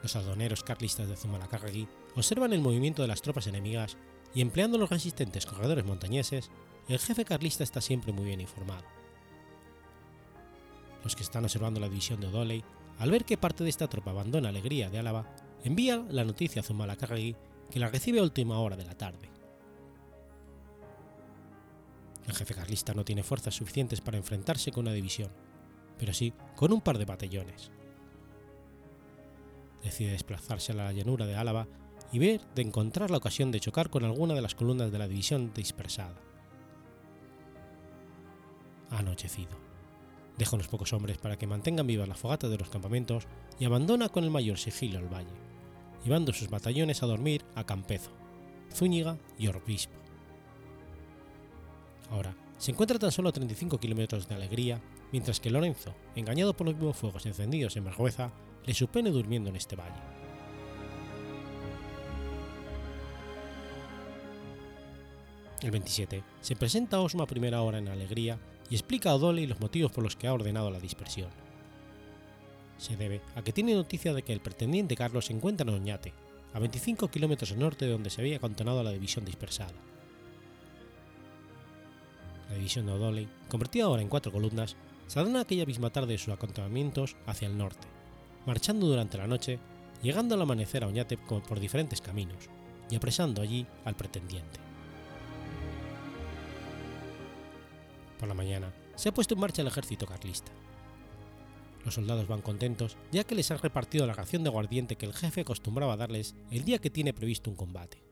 Los 0.05 0.17
aduaneros 0.17 0.63
carlistas 0.63 1.09
de 1.09 1.17
Zumalacárregui 1.17 1.89
observan 2.15 2.53
el 2.53 2.61
movimiento 2.61 3.01
de 3.01 3.09
las 3.09 3.23
tropas 3.23 3.47
enemigas 3.47 3.97
y 4.35 4.43
empleando 4.43 4.77
los 4.77 4.91
resistentes 4.91 5.47
corredores 5.47 5.87
montañeses, 5.87 6.51
el 6.89 6.99
jefe 6.99 7.25
carlista 7.25 7.65
está 7.65 7.81
siempre 7.81 8.13
muy 8.13 8.27
bien 8.27 8.43
informado. 8.43 8.85
Los 11.03 11.17
que 11.17 11.23
están 11.23 11.45
observando 11.45 11.81
la 11.81 11.89
división 11.89 12.21
de 12.21 12.27
O'Donnell, 12.27 12.65
al 12.99 13.11
ver 13.11 13.25
que 13.25 13.39
parte 13.39 13.65
de 13.65 13.71
esta 13.71 13.89
tropa 13.89 14.11
abandona 14.11 14.51
Alegría 14.51 14.91
de 14.91 14.99
Álava, 14.99 15.27
envían 15.65 16.09
la 16.11 16.25
noticia 16.25 16.61
a 16.61 16.65
Zumalacárregui 16.65 17.35
que 17.71 17.81
la 17.81 17.89
recibe 17.89 18.19
a 18.19 18.25
última 18.25 18.59
hora 18.59 18.77
de 18.77 18.85
la 18.85 18.99
tarde. 18.99 19.31
El 22.27 22.35
jefe 22.35 22.55
carlista 22.55 22.93
no 22.93 23.07
tiene 23.07 23.23
fuerzas 23.23 23.55
suficientes 23.55 24.03
para 24.03 24.19
enfrentarse 24.19 24.71
con 24.71 24.85
una 24.85 24.93
división, 24.93 25.31
pero 25.97 26.13
sí 26.13 26.35
con 26.57 26.75
un 26.75 26.83
par 26.83 26.99
de 26.99 27.07
batallones. 27.07 27.71
Decide 29.85 30.13
desplazarse 30.13 30.73
a 30.73 30.77
la 30.77 30.93
llanura 30.93 31.27
de 31.27 31.37
Álava 31.37 31.69
y 32.11 32.19
ver 32.19 32.41
de 32.55 32.63
encontrar 32.63 33.11
la 33.11 33.19
ocasión 33.19 33.53
de 33.53 33.61
chocar 33.61 33.91
con 33.91 34.05
alguna 34.05 34.35
de 34.35 34.41
las 34.41 34.55
columnas 34.55 34.91
de 34.91 34.99
la 34.99 35.07
división 35.07 35.53
dispersada. 35.55 36.17
Anochecido. 38.91 39.53
Deja 40.39 40.57
unos 40.57 40.69
pocos 40.69 40.93
hombres 40.93 41.19
para 41.19 41.37
que 41.37 41.47
mantengan 41.47 41.87
vivas 41.87 42.09
las 42.09 42.19
fogatas 42.19 42.51
de 42.51 42.59
los 42.59 42.71
campamentos 42.71 43.27
y 43.59 43.67
abandona 43.67 44.09
con 44.09 44.25
el 44.25 44.31
mayor 44.31 44.59
sigilo 44.59 44.99
el 44.99 45.13
valle, 45.13 45.31
llevando 46.03 46.33
sus 46.33 46.49
batallones 46.49 47.03
a 47.03 47.07
dormir 47.07 47.45
a 47.55 47.65
Campezo, 47.65 48.11
Zúñiga 48.73 49.19
y 49.39 49.47
Orbispo. 49.47 49.95
Ahora, 52.11 52.35
se 52.59 52.71
encuentra 52.71 52.99
tan 52.99 53.13
solo 53.13 53.29
a 53.29 53.33
35 53.33 53.79
kilómetros 53.79 54.29
de 54.29 54.35
Alegría, 54.35 54.81
mientras 55.13 55.41
que 55.41 55.51
Lorenzo, 55.51 55.95
engañado 56.15 56.57
por 56.57 56.67
los 56.67 56.79
vivos 56.79 56.97
fuegos 56.97 57.27
encendidos 57.27 57.77
en 57.77 57.85
Margüeza, 57.85 58.33
le 58.67 58.75
supone 58.75 59.11
durmiendo 59.11 59.51
en 59.51 59.57
este 59.57 59.77
valle. 59.77 60.15
El 65.63 65.71
27 65.71 66.23
se 66.41 66.57
presenta 66.57 67.01
Osma 67.01 67.25
a 67.25 67.27
primera 67.27 67.63
hora 67.63 67.79
en 67.79 67.89
Alegría 67.89 68.39
y 68.69 68.75
explica 68.75 69.11
a 69.11 69.15
O'Donnell 69.15 69.49
los 69.49 69.61
motivos 69.61 69.93
por 69.93 70.05
los 70.05 70.15
que 70.15 70.27
ha 70.27 70.35
ordenado 70.35 70.71
la 70.71 70.79
dispersión. 70.79 71.31
Se 72.77 72.97
debe 72.97 73.23
a 73.35 73.43
que 73.43 73.53
tiene 73.53 73.75
noticia 73.75 74.13
de 74.13 74.23
que 74.23 74.33
el 74.33 74.41
pretendiente 74.41 74.97
Carlos 74.97 75.27
se 75.27 75.33
encuentra 75.33 75.67
en 75.67 75.75
Oñate, 75.75 76.13
a 76.53 76.59
25 76.59 77.09
kilómetros 77.09 77.53
al 77.53 77.61
norte 77.61 77.87
de 77.87 77.93
donde 77.93 78.11
se 78.11 78.21
había 78.21 78.39
contonado 78.39 78.83
la 78.83 78.91
división 78.91 79.25
dispersada. 79.25 79.73
La 82.51 82.57
división 82.57 82.87
de 82.87 82.93
O'Donnell, 82.93 83.29
convertida 83.49 83.85
ahora 83.85 84.03
en 84.03 84.09
cuatro 84.09 84.33
columnas, 84.33 84.77
saldrá 85.07 85.41
aquella 85.41 85.67
misma 85.67 85.91
tarde 85.91 86.13
de 86.13 86.19
sus 86.19 86.35
acantonamientos 86.35 87.17
hacia 87.27 87.49
el 87.49 87.57
norte, 87.57 87.87
marchando 88.47 88.87
durante 88.87 89.19
la 89.19 89.27
noche, 89.27 89.59
llegando 90.03 90.35
al 90.35 90.43
amanecer 90.43 90.85
a 90.85 90.89
Oñate 90.89 91.17
por 91.17 91.61
diferentes 91.61 92.01
caminos 92.01 92.49
y 92.91 92.97
apresando 92.97 93.43
allí 93.43 93.67
al 93.85 93.97
pretendiente. 93.97 94.61
Por 98.19 98.29
la 98.29 98.35
mañana 98.35 98.73
se 98.95 99.09
ha 99.09 99.15
puesto 99.15 99.35
en 99.35 99.41
marcha 99.41 99.63
el 99.63 99.69
ejército 99.69 100.07
carlista. 100.07 100.53
Los 101.85 101.95
soldados 101.95 102.27
van 102.27 102.41
contentos 102.41 102.97
ya 103.13 103.25
que 103.25 103.35
les 103.35 103.51
han 103.51 103.59
repartido 103.59 104.07
la 104.07 104.15
ración 104.15 104.43
de 104.43 104.49
aguardiente 104.49 104.97
que 104.97 105.07
el 105.07 105.13
jefe 105.13 105.43
acostumbraba 105.43 105.97
darles 105.97 106.35
el 106.51 106.65
día 106.65 106.79
que 106.79 106.91
tiene 106.91 107.13
previsto 107.13 107.51
un 107.51 107.57
combate. 107.57 108.03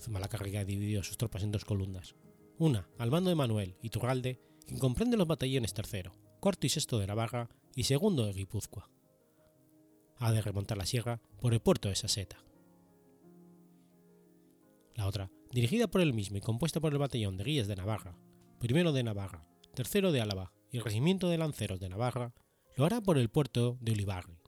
Zumalacárregui 0.00 0.56
ha 0.56 0.64
dividido 0.64 1.02
sus 1.02 1.16
tropas 1.16 1.42
en 1.42 1.52
dos 1.52 1.64
columnas, 1.64 2.16
una 2.58 2.88
al 2.98 3.10
mando 3.10 3.30
de 3.30 3.36
Manuel 3.36 3.76
y 3.80 3.90
Turralde, 3.90 4.40
quien 4.66 4.80
comprende 4.80 5.16
los 5.16 5.28
batallones 5.28 5.74
tercero, 5.74 6.12
cuarto 6.40 6.66
y 6.66 6.70
sexto 6.70 6.98
de 6.98 7.06
Navarra 7.06 7.48
y 7.76 7.84
segundo 7.84 8.24
de 8.24 8.32
Guipúzcoa. 8.32 8.88
Ha 10.16 10.32
de 10.32 10.40
remontar 10.40 10.78
la 10.78 10.86
sierra 10.86 11.20
por 11.40 11.52
el 11.52 11.60
puerto 11.60 11.90
de 11.90 11.94
Saseta. 11.94 12.42
La 14.94 15.06
otra, 15.06 15.30
dirigida 15.52 15.86
por 15.86 16.00
él 16.00 16.14
mismo 16.14 16.38
y 16.38 16.40
compuesta 16.40 16.80
por 16.80 16.92
el 16.92 16.98
batallón 16.98 17.36
de 17.36 17.44
guías 17.44 17.68
de 17.68 17.76
Navarra, 17.76 18.16
primero 18.58 18.92
de 18.92 19.02
Navarra, 19.02 19.46
tercero 19.74 20.10
de 20.10 20.22
Álava 20.22 20.54
y 20.72 20.78
el 20.78 20.84
regimiento 20.84 21.28
de 21.28 21.36
lanceros 21.36 21.78
de 21.78 21.90
Navarra, 21.90 22.32
lo 22.76 22.86
hará 22.86 23.02
por 23.02 23.18
el 23.18 23.28
puerto 23.28 23.76
de 23.82 23.92
Ulibarri. 23.92 24.38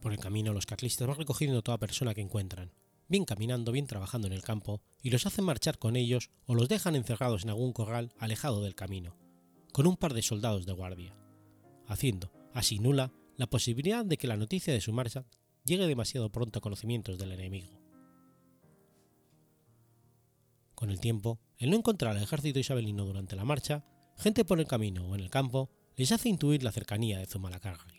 Por 0.00 0.12
el 0.12 0.18
camino 0.18 0.54
los 0.54 0.64
carlistas 0.64 1.06
van 1.06 1.18
recogiendo 1.18 1.62
toda 1.62 1.78
persona 1.78 2.14
que 2.14 2.22
encuentran, 2.22 2.72
bien 3.08 3.24
caminando, 3.24 3.72
bien 3.72 3.86
trabajando 3.86 4.26
en 4.26 4.32
el 4.32 4.42
campo, 4.42 4.80
y 5.02 5.10
los 5.10 5.26
hacen 5.26 5.44
marchar 5.44 5.78
con 5.78 5.96
ellos 5.96 6.30
o 6.46 6.54
los 6.54 6.68
dejan 6.68 6.96
encerrados 6.96 7.44
en 7.44 7.50
algún 7.50 7.72
corral 7.72 8.12
alejado 8.18 8.62
del 8.62 8.74
camino, 8.74 9.16
con 9.72 9.86
un 9.86 9.96
par 9.96 10.14
de 10.14 10.22
soldados 10.22 10.66
de 10.66 10.72
guardia, 10.72 11.16
haciendo 11.86 12.32
así 12.54 12.78
nula 12.78 13.12
la 13.36 13.46
posibilidad 13.46 14.04
de 14.04 14.16
que 14.16 14.26
la 14.26 14.36
noticia 14.36 14.72
de 14.72 14.80
su 14.80 14.92
marcha 14.92 15.26
llegue 15.64 15.86
demasiado 15.86 16.30
pronto 16.30 16.58
a 16.58 16.62
conocimientos 16.62 17.18
del 17.18 17.32
enemigo. 17.32 17.78
Con 20.74 20.90
el 20.90 21.00
tiempo, 21.00 21.40
el 21.58 21.70
no 21.70 21.76
encontrar 21.76 22.16
al 22.16 22.22
ejército 22.22 22.58
isabelino 22.58 23.04
durante 23.04 23.36
la 23.36 23.44
marcha, 23.44 23.84
gente 24.16 24.44
por 24.44 24.60
el 24.60 24.66
camino 24.66 25.06
o 25.06 25.14
en 25.14 25.20
el 25.20 25.30
campo 25.30 25.70
les 25.96 26.12
hace 26.12 26.28
intuir 26.28 26.62
la 26.62 26.72
cercanía 26.72 27.18
de 27.18 27.26
Zumalacárregui. 27.26 27.95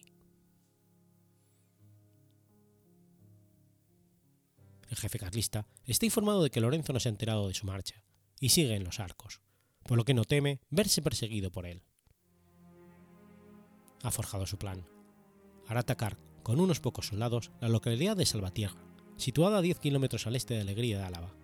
El 4.89 4.97
jefe 4.97 5.19
carlista 5.19 5.67
está 5.85 6.05
informado 6.05 6.43
de 6.43 6.49
que 6.49 6.61
Lorenzo 6.61 6.93
no 6.93 6.99
se 6.99 7.09
ha 7.09 7.11
enterado 7.11 7.47
de 7.47 7.53
su 7.53 7.65
marcha 7.65 8.03
y 8.39 8.49
sigue 8.49 8.75
en 8.75 8.83
los 8.83 8.99
arcos, 8.99 9.41
por 9.83 9.97
lo 9.97 10.05
que 10.05 10.13
no 10.13 10.23
teme 10.23 10.61
verse 10.69 11.01
perseguido 11.01 11.51
por 11.51 11.65
él. 11.65 11.83
Ha 14.03 14.11
forjado 14.11 14.45
su 14.45 14.57
plan. 14.57 14.87
Hará 15.67 15.81
atacar 15.81 16.17
con 16.43 16.59
unos 16.59 16.79
pocos 16.79 17.07
soldados 17.07 17.51
la 17.59 17.67
localidad 17.67 18.15
de 18.15 18.25
Salvatierra, 18.25 18.81
situada 19.17 19.57
a 19.57 19.61
10 19.61 19.79
kilómetros 19.79 20.27
al 20.27 20.35
este 20.35 20.53
de 20.53 20.61
Alegría 20.61 20.99
de 20.99 21.03
Álava. 21.03 21.35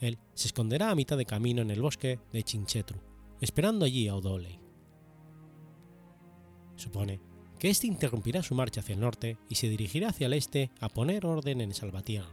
Él 0.00 0.18
se 0.34 0.48
esconderá 0.48 0.90
a 0.90 0.94
mitad 0.94 1.16
de 1.16 1.24
camino 1.24 1.62
en 1.62 1.70
el 1.70 1.80
bosque 1.80 2.20
de 2.32 2.42
Chinchetru, 2.42 3.00
esperando 3.40 3.84
allí 3.84 4.08
a 4.08 4.14
O'Donnell. 4.14 4.60
Supone 6.76 7.20
que 7.58 7.70
éste 7.70 7.86
interrumpirá 7.86 8.42
su 8.42 8.54
marcha 8.54 8.80
hacia 8.80 8.94
el 8.94 9.00
norte 9.00 9.36
y 9.48 9.56
se 9.56 9.68
dirigirá 9.68 10.08
hacia 10.08 10.26
el 10.26 10.34
este 10.34 10.70
a 10.80 10.88
poner 10.88 11.26
orden 11.26 11.60
en 11.60 11.74
Salvatierra, 11.74 12.30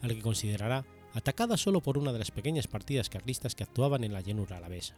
al 0.00 0.14
que 0.14 0.22
considerará 0.22 0.84
atacada 1.14 1.56
solo 1.56 1.80
por 1.80 1.98
una 1.98 2.12
de 2.12 2.18
las 2.18 2.30
pequeñas 2.30 2.66
partidas 2.66 3.10
carlistas 3.10 3.54
que 3.54 3.64
actuaban 3.64 4.02
en 4.04 4.12
la 4.12 4.22
llanura 4.22 4.56
alavesa. 4.56 4.96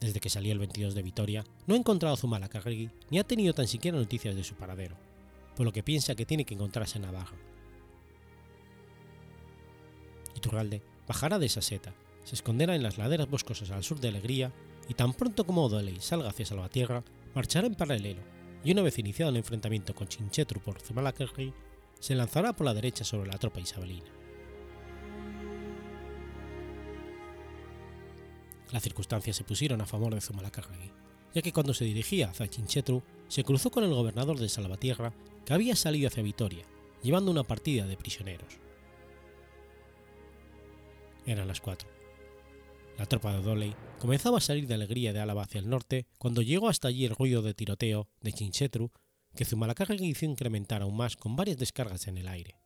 Desde 0.00 0.20
que 0.20 0.30
salió 0.30 0.52
el 0.52 0.58
22 0.58 0.94
de 0.94 1.02
Vitoria, 1.02 1.44
no 1.66 1.74
ha 1.74 1.78
encontrado 1.78 2.16
Zumalacárregui 2.16 2.90
ni 3.10 3.18
ha 3.18 3.24
tenido 3.24 3.52
tan 3.54 3.66
siquiera 3.66 3.98
noticias 3.98 4.36
de 4.36 4.44
su 4.44 4.54
paradero, 4.54 4.96
por 5.56 5.66
lo 5.66 5.72
que 5.72 5.82
piensa 5.82 6.14
que 6.14 6.26
tiene 6.26 6.44
que 6.44 6.54
encontrarse 6.54 6.98
en 6.98 7.02
Navarra. 7.02 7.36
Iturralde 10.36 10.82
bajará 11.08 11.38
de 11.38 11.46
esa 11.46 11.62
seta, 11.62 11.94
se 12.22 12.36
esconderá 12.36 12.76
en 12.76 12.82
las 12.82 12.98
laderas 12.98 13.28
boscosas 13.28 13.70
al 13.70 13.82
sur 13.82 13.98
de 13.98 14.08
Alegría 14.08 14.52
y 14.88 14.94
tan 14.94 15.12
pronto 15.12 15.44
como 15.44 15.64
O'Donnell 15.64 16.00
salga 16.00 16.30
hacia 16.30 16.46
Salvatierra, 16.46 17.04
marchará 17.34 17.66
en 17.66 17.74
paralelo 17.74 18.22
y 18.64 18.72
una 18.72 18.82
vez 18.82 18.98
iniciado 18.98 19.30
el 19.30 19.36
enfrentamiento 19.36 19.94
con 19.94 20.08
Chinchetru 20.08 20.60
por 20.60 20.80
Zumalacárregui, 20.80 21.52
se 22.00 22.14
lanzará 22.14 22.52
por 22.52 22.66
la 22.66 22.74
derecha 22.74 23.04
sobre 23.04 23.28
la 23.28 23.38
tropa 23.38 23.60
isabelina. 23.60 24.10
Las 28.72 28.82
circunstancias 28.82 29.36
se 29.36 29.44
pusieron 29.44 29.80
a 29.80 29.86
favor 29.86 30.14
de 30.14 30.20
Zumalacárregui, 30.20 30.90
ya 31.34 31.42
que 31.42 31.52
cuando 31.52 31.74
se 31.74 31.84
dirigía 31.84 32.30
hacia 32.30 32.48
Chinchetru 32.48 33.02
se 33.28 33.44
cruzó 33.44 33.70
con 33.70 33.84
el 33.84 33.94
gobernador 33.94 34.38
de 34.38 34.48
Salvatierra 34.48 35.12
que 35.44 35.54
había 35.54 35.76
salido 35.76 36.08
hacia 36.08 36.22
Vitoria, 36.22 36.64
llevando 37.02 37.30
una 37.30 37.44
partida 37.44 37.86
de 37.86 37.96
prisioneros. 37.96 38.58
Eran 41.26 41.48
las 41.48 41.60
cuatro. 41.60 41.97
La 42.98 43.06
tropa 43.06 43.32
de 43.32 43.38
O'Donnell 43.38 43.76
comenzaba 44.00 44.38
a 44.38 44.40
salir 44.40 44.66
de 44.66 44.74
alegría 44.74 45.12
de 45.12 45.20
Álava 45.20 45.42
hacia 45.42 45.60
el 45.60 45.70
norte 45.70 46.08
cuando 46.18 46.42
llegó 46.42 46.68
hasta 46.68 46.88
allí 46.88 47.04
el 47.04 47.14
ruido 47.14 47.42
de 47.42 47.54
tiroteo 47.54 48.08
de 48.20 48.32
Chinchetru 48.32 48.90
que 49.36 49.44
Zumalacárregui 49.44 50.08
hizo 50.08 50.24
incrementar 50.24 50.82
aún 50.82 50.96
más 50.96 51.16
con 51.16 51.36
varias 51.36 51.58
descargas 51.58 52.08
en 52.08 52.18
el 52.18 52.26
aire. 52.26 52.56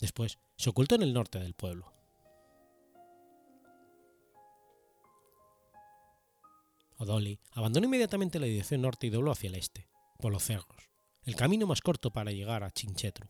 Después 0.00 0.38
se 0.56 0.70
ocultó 0.70 0.94
en 0.94 1.02
el 1.02 1.12
norte 1.12 1.38
del 1.38 1.52
pueblo. 1.52 1.92
O'Donnell 6.96 7.38
abandonó 7.52 7.86
inmediatamente 7.86 8.40
la 8.40 8.46
dirección 8.46 8.80
norte 8.80 9.06
y 9.06 9.10
dobló 9.10 9.32
hacia 9.32 9.48
el 9.48 9.56
este, 9.56 9.86
por 10.18 10.32
los 10.32 10.42
cerros, 10.42 10.88
el 11.24 11.36
camino 11.36 11.66
más 11.66 11.82
corto 11.82 12.10
para 12.10 12.32
llegar 12.32 12.64
a 12.64 12.70
Chinchetru. 12.70 13.28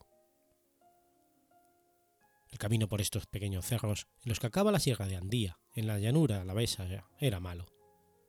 El 2.57 2.61
camino 2.61 2.89
por 2.89 3.03
estos 3.03 3.27
pequeños 3.27 3.67
cerros, 3.67 4.07
en 4.25 4.31
los 4.31 4.41
que 4.41 4.47
acaba 4.47 4.73
la 4.73 4.79
sierra 4.79 5.07
de 5.07 5.17
Andía, 5.17 5.59
en 5.75 5.87
la 5.87 5.99
llanura 5.99 6.41
alavesa, 6.41 6.87
era 7.21 7.39
malo. 7.39 7.67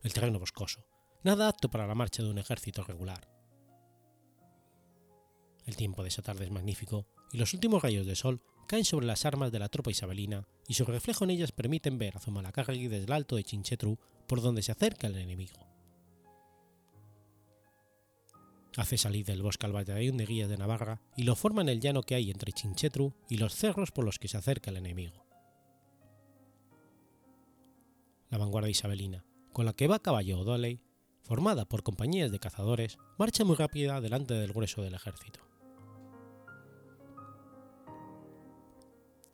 El 0.04 0.12
terreno 0.12 0.38
boscoso, 0.38 0.86
nada 1.24 1.48
apto 1.48 1.70
para 1.70 1.88
la 1.88 1.96
marcha 1.96 2.22
de 2.24 2.30
un 2.30 2.38
ejército 2.38 2.84
regular. 2.84 3.30
El 5.66 5.78
tiempo 5.78 6.04
de 6.04 6.10
esa 6.10 6.24
tarde 6.24 6.44
es 6.44 6.52
magnífico 6.52 7.08
y 7.32 7.38
los 7.38 7.54
últimos 7.54 7.82
rayos 7.82 8.06
de 8.06 8.18
sol 8.18 8.42
caen 8.68 8.84
sobre 8.84 9.06
las 9.06 9.24
armas 9.24 9.54
de 9.54 9.60
la 9.60 9.70
tropa 9.70 9.92
isabelina 9.92 10.46
y 10.68 10.74
su 10.74 10.84
reflejo 10.84 11.24
en 11.24 11.30
ellas 11.30 11.54
permiten 11.54 11.98
ver 11.98 12.18
a 12.18 12.20
Zumalacárregui 12.20 12.90
desde 12.90 13.06
el 13.06 13.13
alto 13.13 13.38
de 13.38 13.46
Chinchetru 13.46 13.98
por 14.28 14.42
donde 14.42 14.62
se 14.62 14.74
acerca 14.74 15.08
el 15.08 15.16
enemigo. 15.16 15.77
Hace 18.78 19.00
salir 19.00 19.26
del 19.26 19.42
bosque 19.42 19.66
al 19.66 19.74
batallón 19.74 20.18
de 20.18 20.28
guías 20.28 20.50
de 20.50 20.58
Navarra 20.58 21.02
y 21.16 21.24
lo 21.24 21.36
forma 21.36 21.63
en 21.63 21.70
el 21.70 21.80
llano 21.80 22.04
que 22.04 22.13
hay 22.13 22.30
entre 22.30 22.52
Chinchetru 22.52 23.12
y 23.28 23.38
los 23.38 23.56
cerros 23.56 23.92
por 23.92 24.06
los 24.06 24.20
que 24.20 24.28
se 24.28 24.38
acerca 24.38 24.70
el 24.70 24.78
enemigo. 24.78 25.26
La 28.30 28.38
vanguardia 28.38 28.70
isabelina, 28.70 29.26
con 29.52 29.66
la 29.66 29.74
que 29.74 29.88
va 29.88 29.98
caballo 29.98 30.40
O'Donnell, 30.40 30.80
formada 31.24 31.66
por 31.66 31.82
compañías 31.82 32.32
de 32.32 32.38
cazadores, 32.38 33.00
marcha 33.18 33.44
muy 33.44 33.56
rápida 33.56 34.00
delante 34.00 34.36
del 34.36 34.54
grueso 34.54 34.84
del 34.84 34.94
ejército. 34.94 35.40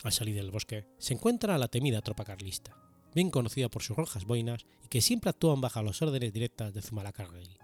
Al 0.03 0.13
salir 0.13 0.35
del 0.35 0.51
bosque 0.51 0.87
se 0.97 1.15
encuentra 1.15 1.55
a 1.55 1.57
la 1.57 1.67
temida 1.67 2.01
tropa 2.01 2.23
carlista, 2.23 2.77
bien 3.13 3.29
conocida 3.29 3.67
por 3.67 3.83
sus 3.83 3.97
rojas 3.97 4.23
boinas 4.23 4.65
y 4.85 4.87
que 4.87 5.01
siempre 5.01 5.31
actúan 5.31 5.59
bajo 5.59 5.83
las 5.83 6.01
órdenes 6.01 6.31
directas 6.31 6.73
de 6.73 6.81
Zumalacárregui. 6.81 7.62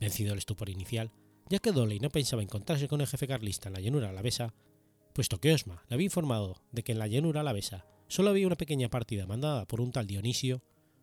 Vencido 0.00 0.32
el 0.32 0.38
estupor 0.38 0.68
inicial, 0.68 1.10
ya 1.48 1.58
que 1.58 1.72
Doley 1.72 2.00
no 2.00 2.10
pensaba 2.10 2.42
encontrarse 2.42 2.88
con 2.88 3.00
el 3.00 3.06
jefe 3.06 3.26
carlista 3.26 3.68
en 3.68 3.74
la 3.74 3.80
llanura 3.80 4.10
alavesa, 4.10 4.54
puesto 5.14 5.38
que 5.38 5.52
Osma 5.52 5.84
le 5.88 5.94
había 5.94 6.06
informado 6.06 6.62
de 6.72 6.82
que 6.82 6.92
en 6.92 6.98
la 6.98 7.06
llanura 7.06 7.40
alavesa 7.40 7.86
solo 8.08 8.30
había 8.30 8.46
una 8.46 8.56
pequeña 8.56 8.88
partida 8.88 9.26
mandada 9.26 9.66
por 9.66 9.80
un 9.80 9.92
tal 9.92 10.06
Dionisio, 10.06 10.62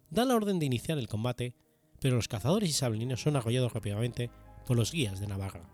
da 0.10 0.25
la 0.25 0.36
orden 0.36 0.60
de 0.60 0.65
iniciar 0.65 0.97
el 0.97 1.08
combate, 1.08 1.56
pero 1.99 2.15
los 2.15 2.27
cazadores 2.27 2.69
isabelinos 2.69 3.21
son 3.21 3.36
arrollados 3.36 3.73
rápidamente 3.73 4.29
por 4.65 4.77
los 4.77 4.91
guías 4.91 5.19
de 5.19 5.27
Navarra, 5.27 5.69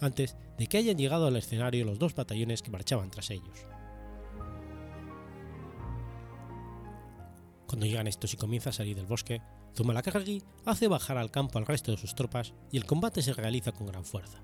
antes 0.00 0.36
de 0.58 0.66
que 0.66 0.78
hayan 0.78 0.98
llegado 0.98 1.26
al 1.26 1.36
escenario 1.36 1.84
los 1.84 1.98
dos 1.98 2.14
batallones 2.14 2.62
que 2.62 2.70
marchaban 2.70 3.10
tras 3.10 3.30
ellos. 3.30 3.66
Cuando 7.66 7.86
llegan 7.86 8.08
estos 8.08 8.34
y 8.34 8.36
comienza 8.36 8.70
a 8.70 8.72
salir 8.72 8.96
del 8.96 9.06
bosque, 9.06 9.40
Zumalacárregui 9.76 10.42
hace 10.64 10.88
bajar 10.88 11.16
al 11.18 11.30
campo 11.30 11.58
al 11.58 11.66
resto 11.66 11.92
de 11.92 11.96
sus 11.96 12.14
tropas 12.14 12.52
y 12.70 12.76
el 12.76 12.86
combate 12.86 13.22
se 13.22 13.32
realiza 13.32 13.72
con 13.72 13.86
gran 13.86 14.04
fuerza. 14.04 14.38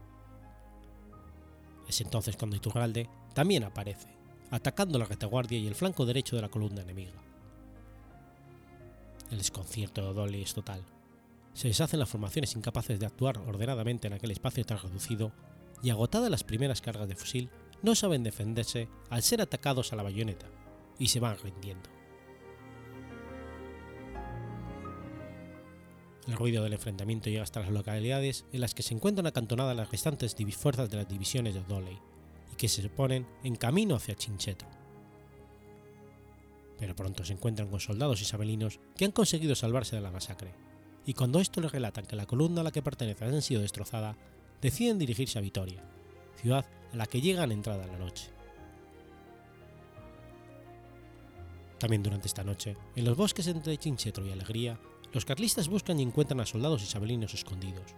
Es 1.89 2.01
entonces 2.01 2.37
cuando 2.37 2.57
Iturralde 2.57 3.09
también 3.35 3.65
aparece, 3.65 4.09
atacando 4.51 4.99
la 4.99 5.05
retaguardia 5.05 5.59
y 5.59 5.67
el 5.67 5.75
flanco 5.75 6.07
derecho 6.07 6.37
de 6.37 6.43
la 6.43 6.49
columna 6.49 6.83
enemiga. 6.83 7.23
El 9.31 9.39
desconcierto 9.39 10.03
de 10.03 10.09
O'Donnell 10.09 10.43
es 10.43 10.55
total. 10.55 10.85
Se 11.55 11.69
deshacen 11.69 11.99
las 11.99 12.09
formaciones 12.09 12.55
incapaces 12.55 12.99
de 13.01 13.07
actuar 13.07 13.39
ordenadamente 13.39 14.07
en 14.07 14.13
aquel 14.13 14.31
espacio 14.31 14.65
tan 14.65 14.79
reducido 14.79 15.33
y 15.83 15.91
agotadas 15.91 16.31
las 16.31 16.45
primeras 16.45 16.81
cargas 16.81 17.09
de 17.09 17.17
fusil, 17.17 17.51
no 17.83 17.95
saben 17.95 18.23
defenderse 18.23 18.89
al 19.11 19.23
ser 19.23 19.41
atacados 19.41 19.93
a 19.93 19.97
la 19.97 20.03
bayoneta 20.03 20.47
y 20.99 21.09
se 21.09 21.21
van 21.21 21.39
rindiendo. 21.39 21.96
El 26.27 26.35
ruido 26.35 26.65
del 26.65 26.73
enfrentamiento 26.73 27.31
llega 27.31 27.45
hasta 27.45 27.61
las 27.61 27.71
localidades 27.71 28.45
en 28.53 28.61
las 28.61 28.75
que 28.75 28.83
se 28.83 28.95
encuentran 28.95 29.27
acantonadas 29.27 29.77
las 29.77 29.91
restantes 29.91 30.35
fuerzas 30.57 30.91
de 30.91 30.97
las 30.97 31.09
divisiones 31.09 31.55
de 31.55 31.61
O'Donnell 31.61 31.99
y 32.53 32.57
que 32.57 32.69
se 32.69 32.89
ponen 32.89 33.27
en 33.45 33.55
camino 33.55 33.95
hacia 33.95 34.17
Chinchetro. 34.17 34.69
Pero 36.79 36.97
pronto 36.97 37.25
se 37.25 37.33
encuentran 37.33 37.69
con 37.69 37.81
soldados 37.81 38.21
isabelinos 38.21 38.81
que 38.97 39.05
han 39.05 39.13
conseguido 39.13 39.55
salvarse 39.55 39.97
de 39.97 40.03
la 40.03 40.11
masacre, 40.11 40.53
y 41.07 41.15
cuando 41.15 41.41
esto 41.41 41.61
les 41.61 41.71
relatan 41.71 42.05
que 42.05 42.17
la 42.17 42.27
columna 42.27 42.61
a 42.61 42.65
la 42.65 42.73
que 42.73 42.83
pertenecen 42.83 43.33
ha 43.33 43.41
sido 43.41 43.63
destrozada, 43.63 44.17
deciden 44.61 44.99
dirigirse 44.99 45.39
a 45.39 45.43
Vitoria, 45.43 45.83
ciudad 46.41 46.67
a 46.93 46.97
la 46.97 47.07
que 47.07 47.21
llegan 47.21 47.53
entrada 47.53 47.87
la 47.87 47.99
noche. 47.99 48.31
También 51.79 52.03
durante 52.03 52.27
esta 52.27 52.43
noche, 52.43 52.77
en 52.97 53.05
los 53.05 53.17
bosques 53.17 53.47
entre 53.47 53.77
Chinchetro 53.79 54.27
y 54.27 54.33
Alegría, 54.33 54.79
los 55.17 55.25
carlistas 55.25 55.69
buscan 55.69 55.99
y 55.99 56.03
encuentran 56.03 56.41
a 56.41 56.45
soldados 56.45 56.83
isabelinos 56.83 57.33
escondidos, 57.33 57.95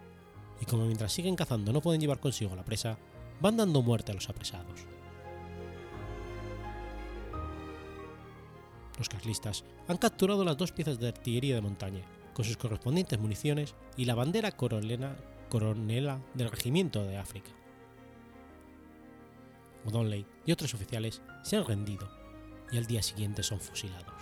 y 0.61 0.67
como 0.67 0.87
mientras 0.87 1.13
siguen 1.13 1.35
cazando 1.35 1.73
no 1.73 1.81
pueden 1.81 2.01
llevar 2.01 2.21
consigo 2.21 2.55
la 2.55 2.65
presa, 2.65 2.97
van 3.41 3.57
dando 3.57 3.83
muerte 3.83 4.13
a 4.13 4.15
los 4.15 4.29
apresados. 4.29 4.87
Los 8.97 9.09
carlistas 9.09 9.65
han 9.89 9.97
capturado 9.97 10.45
las 10.45 10.57
dos 10.57 10.71
piezas 10.71 11.01
de 11.01 11.09
artillería 11.09 11.57
de 11.57 11.61
montaña, 11.61 12.05
con 12.35 12.45
sus 12.45 12.57
correspondientes 12.57 13.19
municiones 13.19 13.75
y 13.97 14.05
la 14.05 14.15
bandera 14.15 14.53
coronela, 14.53 15.17
coronela 15.49 16.21
del 16.35 16.53
Regimiento 16.53 17.03
de 17.03 17.17
África. 17.17 17.51
O'Donnell 19.87 20.25
y 20.47 20.53
otros 20.53 20.73
oficiales 20.73 21.21
se 21.43 21.57
han 21.57 21.65
rendido 21.67 22.09
y 22.71 22.79
al 22.79 22.87
día 22.87 23.03
siguiente 23.03 23.43
son 23.43 23.59
fusilados. 23.59 24.18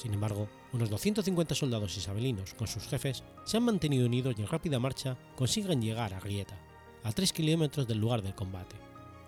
Sin 0.00 0.14
embargo, 0.14 0.48
unos 0.72 0.88
250 0.88 1.54
soldados 1.54 1.94
isabelinos 1.94 2.54
con 2.54 2.66
sus 2.66 2.88
jefes 2.88 3.22
se 3.44 3.58
han 3.58 3.64
mantenido 3.64 4.06
unidos 4.06 4.34
y 4.38 4.40
en 4.40 4.48
rápida 4.48 4.78
marcha 4.78 5.18
consiguen 5.36 5.82
llegar 5.82 6.14
a 6.14 6.20
Rieta, 6.20 6.58
a 7.04 7.12
3 7.12 7.34
kilómetros 7.34 7.86
del 7.86 7.98
lugar 7.98 8.22
del 8.22 8.34
combate, 8.34 8.76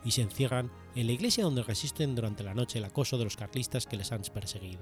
y 0.02 0.12
se 0.12 0.22
encierran 0.22 0.70
en 0.94 1.08
la 1.08 1.12
iglesia 1.12 1.44
donde 1.44 1.62
resisten 1.62 2.14
durante 2.14 2.42
la 2.42 2.54
noche 2.54 2.78
el 2.78 2.86
acoso 2.86 3.18
de 3.18 3.24
los 3.24 3.36
carlistas 3.36 3.86
que 3.86 3.98
les 3.98 4.12
han 4.12 4.22
perseguido. 4.32 4.80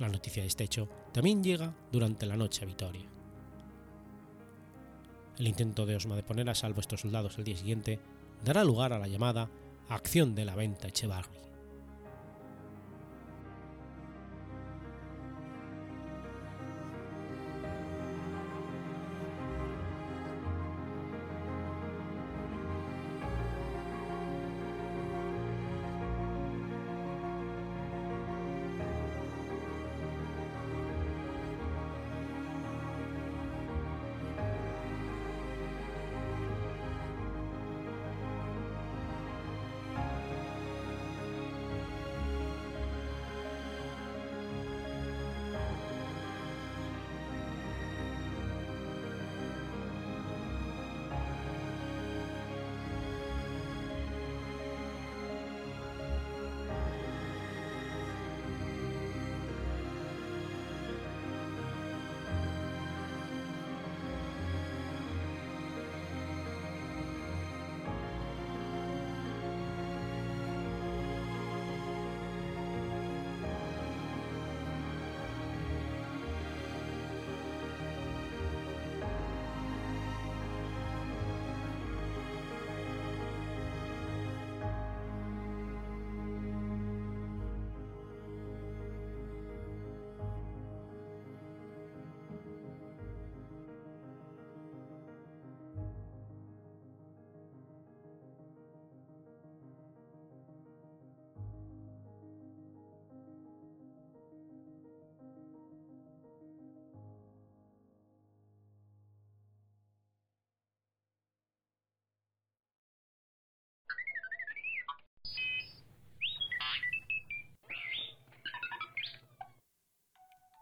La 0.00 0.08
noticia 0.08 0.42
de 0.42 0.48
este 0.48 0.64
hecho 0.64 0.88
también 1.12 1.44
llega 1.44 1.72
durante 1.92 2.26
la 2.26 2.36
noche 2.36 2.64
a 2.64 2.66
Vitoria. 2.66 3.08
El 5.38 5.46
intento 5.46 5.86
de 5.86 5.94
Osma 5.94 6.16
de 6.16 6.24
poner 6.24 6.50
a 6.50 6.56
salvo 6.56 6.80
estos 6.80 7.02
soldados 7.02 7.38
el 7.38 7.44
día 7.44 7.56
siguiente 7.56 8.00
dará 8.44 8.64
lugar 8.64 8.92
a 8.92 8.98
la 8.98 9.06
llamada 9.06 9.48
Acción 9.88 10.34
de 10.34 10.44
la 10.44 10.56
Venta 10.56 10.88
Echevarri. 10.88 11.47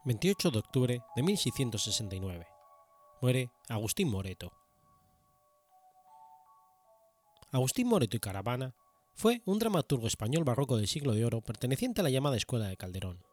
28 0.07 0.53
de 0.53 0.59
octubre 0.61 1.03
de 1.17 1.23
1669. 1.25 2.47
Muere 3.21 3.51
Agustín 3.69 4.09
Moreto. 4.09 4.53
Agustín 7.51 7.89
Moreto 7.89 8.17
y 8.17 8.21
Caravana 8.21 8.77
fue 9.17 9.43
un 9.47 9.59
dramaturgo 9.59 10.07
español 10.07 10.45
barroco 10.45 10.77
del 10.77 10.87
siglo 10.87 11.13
de 11.13 11.25
oro 11.25 11.41
perteneciente 11.41 12.03
a 12.03 12.05
la 12.05 12.11
llamada 12.11 12.37
Escuela 12.37 12.69
de 12.69 12.77
Calderón. 12.77 13.25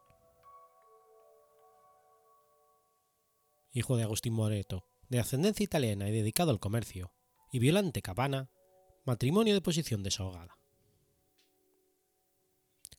Hijo 3.72 3.96
de 3.96 4.04
Agustín 4.04 4.34
Moreto, 4.34 4.88
de 5.10 5.20
ascendencia 5.20 5.64
italiana 5.64 6.10
y 6.10 6.12
dedicado 6.12 6.50
al 6.50 6.60
comercio, 6.60 7.14
y 7.52 7.60
Violante 7.60 8.02
Cabana, 8.02 8.50
matrimonio 9.06 9.54
de 9.54 9.62
posición 9.62 10.02
desahogada. 10.02 10.58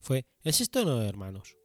Fue 0.01 0.27
el 0.45 0.53
sexto 0.53 0.79
de 0.79 0.85
nueve 0.85 1.09
hermanos. 1.09 1.57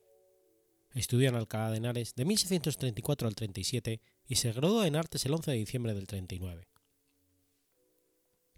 Estudió 1.00 1.30
en 1.30 1.36
Alcalá 1.36 1.72
de 1.72 1.78
Henares 1.78 2.14
de 2.14 2.26
1634 2.26 3.30
al 3.30 3.34
37 3.34 4.02
y 4.28 4.36
se 4.36 4.52
graduó 4.52 4.84
en 4.84 4.98
artes 4.98 5.26
el 5.26 5.34
11 5.34 5.52
de 5.52 5.58
diciembre 5.58 5.94
del 5.94 6.08
39. 6.08 6.68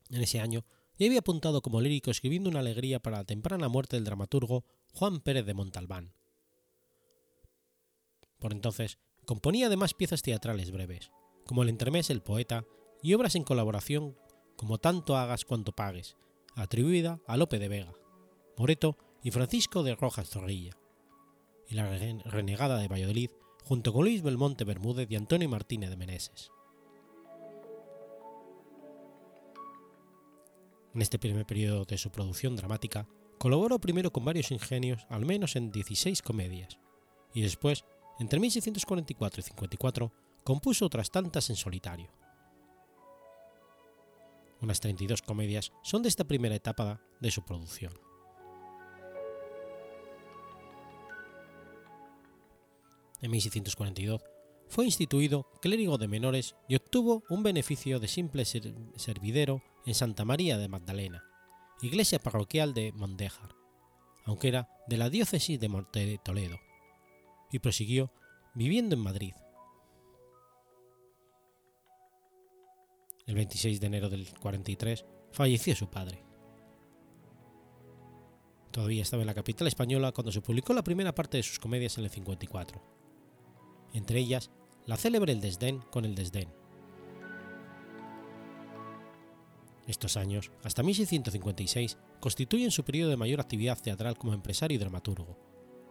En 0.10 0.22
ese 0.24 0.40
año 0.40 0.66
ya 0.98 1.06
había 1.06 1.20
apuntado 1.20 1.62
como 1.62 1.82
lírico 1.82 2.10
escribiendo 2.10 2.50
una 2.50 2.62
alegría 2.62 3.00
para 3.00 3.18
la 3.18 3.26
temprana 3.26 3.70
muerte 3.70 3.96
del 3.96 4.06
dramaturgo 4.06 4.66
Juan 4.92 5.20
Pérez 5.20 5.46
de 5.46 5.54
Montalbán. 5.54 6.16
Por 8.40 8.54
entonces 8.54 8.98
componía 9.28 9.68
además 9.68 9.94
piezas 9.94 10.24
teatrales 10.24 10.72
breves, 10.72 11.12
como 11.46 11.62
el 11.62 11.70
entremés 11.70 12.10
El 12.10 12.24
Poeta 12.24 12.66
y 13.04 13.14
obras 13.14 13.36
en 13.36 13.44
colaboración 13.44 14.18
como 14.56 14.80
Tanto 14.80 15.16
hagas 15.16 15.46
cuanto 15.46 15.74
pagues, 15.74 16.18
atribuida 16.56 17.22
a 17.28 17.38
Lope 17.38 17.60
de 17.60 17.70
Vega, 17.70 17.94
Moreto 18.58 18.98
y 19.22 19.30
Francisco 19.30 19.84
de 19.84 19.96
Rojas 19.96 20.28
Zorrilla, 20.28 20.81
y 21.72 21.76
La 21.76 21.90
Renegada 22.26 22.78
de 22.78 22.88
Valladolid 22.88 23.30
junto 23.64 23.94
con 23.94 24.04
Luis 24.04 24.22
Belmonte 24.22 24.66
Bermúdez 24.66 25.10
y 25.10 25.16
Antonio 25.16 25.48
Martínez 25.48 25.90
de 25.90 25.98
Meneses. 25.98 26.52
En 30.94 31.02
este 31.02 31.18
primer 31.18 31.46
periodo 31.46 31.86
de 31.86 31.98
su 31.98 32.12
producción 32.12 32.58
dramática, 32.58 33.08
colaboró 33.38 33.80
primero 33.80 34.12
con 34.12 34.26
varios 34.26 34.52
ingenios, 34.52 35.06
al 35.10 35.26
menos 35.26 35.56
en 35.56 35.72
16 35.72 36.22
comedias, 36.22 36.80
y 37.34 37.42
después, 37.42 37.86
entre 38.20 38.42
1644 38.42 39.40
y 39.40 39.44
54, 39.44 40.14
compuso 40.44 40.86
otras 40.86 41.12
tantas 41.12 41.50
en 41.50 41.56
solitario. 41.56 42.12
Unas 44.60 44.82
32 44.82 45.22
comedias 45.22 45.72
son 45.82 46.04
de 46.04 46.10
esta 46.10 46.26
primera 46.26 46.56
etapa 46.56 47.02
de 47.22 47.32
su 47.32 47.44
producción. 47.46 48.11
En 53.22 53.32
1642 53.32 54.22
fue 54.68 54.86
instituido 54.86 55.50
clérigo 55.62 55.98
de 55.98 56.08
menores 56.08 56.56
y 56.68 56.76
obtuvo 56.76 57.24
un 57.30 57.44
beneficio 57.44 58.00
de 58.00 58.08
simple 58.08 58.46
servidero 58.46 59.62
en 59.86 59.94
Santa 59.94 60.26
María 60.26 60.58
de 60.58 60.68
Magdalena, 60.68 61.24
iglesia 61.82 62.20
parroquial 62.20 62.74
de 62.74 62.92
Mondéjar, 62.94 63.56
aunque 64.26 64.48
era 64.48 64.70
de 64.88 64.98
la 64.98 65.10
diócesis 65.10 65.60
de 65.60 66.20
Toledo, 66.24 66.60
y 67.52 67.60
prosiguió 67.60 68.12
viviendo 68.56 68.96
en 68.96 69.02
Madrid, 69.02 69.34
El 73.32 73.36
26 73.36 73.80
de 73.80 73.88
enero 73.88 74.10
del 74.10 74.28
43 74.40 75.06
falleció 75.32 75.74
su 75.74 75.90
padre. 75.90 76.22
Todavía 78.72 79.04
estaba 79.04 79.24
en 79.24 79.28
la 79.28 79.34
capital 79.34 79.68
española 79.68 80.12
cuando 80.12 80.34
se 80.34 80.42
publicó 80.42 80.74
la 80.74 80.84
primera 80.84 81.16
parte 81.16 81.38
de 81.38 81.44
sus 81.44 81.58
comedias 81.58 81.98
en 81.98 82.04
el 82.04 82.10
54, 82.10 82.82
entre 83.94 84.20
ellas 84.20 84.52
la 84.86 84.98
célebre 84.98 85.32
El 85.32 85.42
desdén 85.42 85.80
con 85.92 86.06
el 86.06 86.16
desdén. 86.16 86.50
Estos 89.88 90.18
años, 90.18 90.52
hasta 90.64 90.84
1656, 90.84 91.98
constituyen 92.20 92.72
su 92.72 92.84
periodo 92.84 93.10
de 93.10 93.18
mayor 93.18 93.42
actividad 93.42 93.82
teatral 93.82 94.18
como 94.18 94.34
empresario 94.34 94.76
y 94.76 94.80
dramaturgo, 94.80 95.38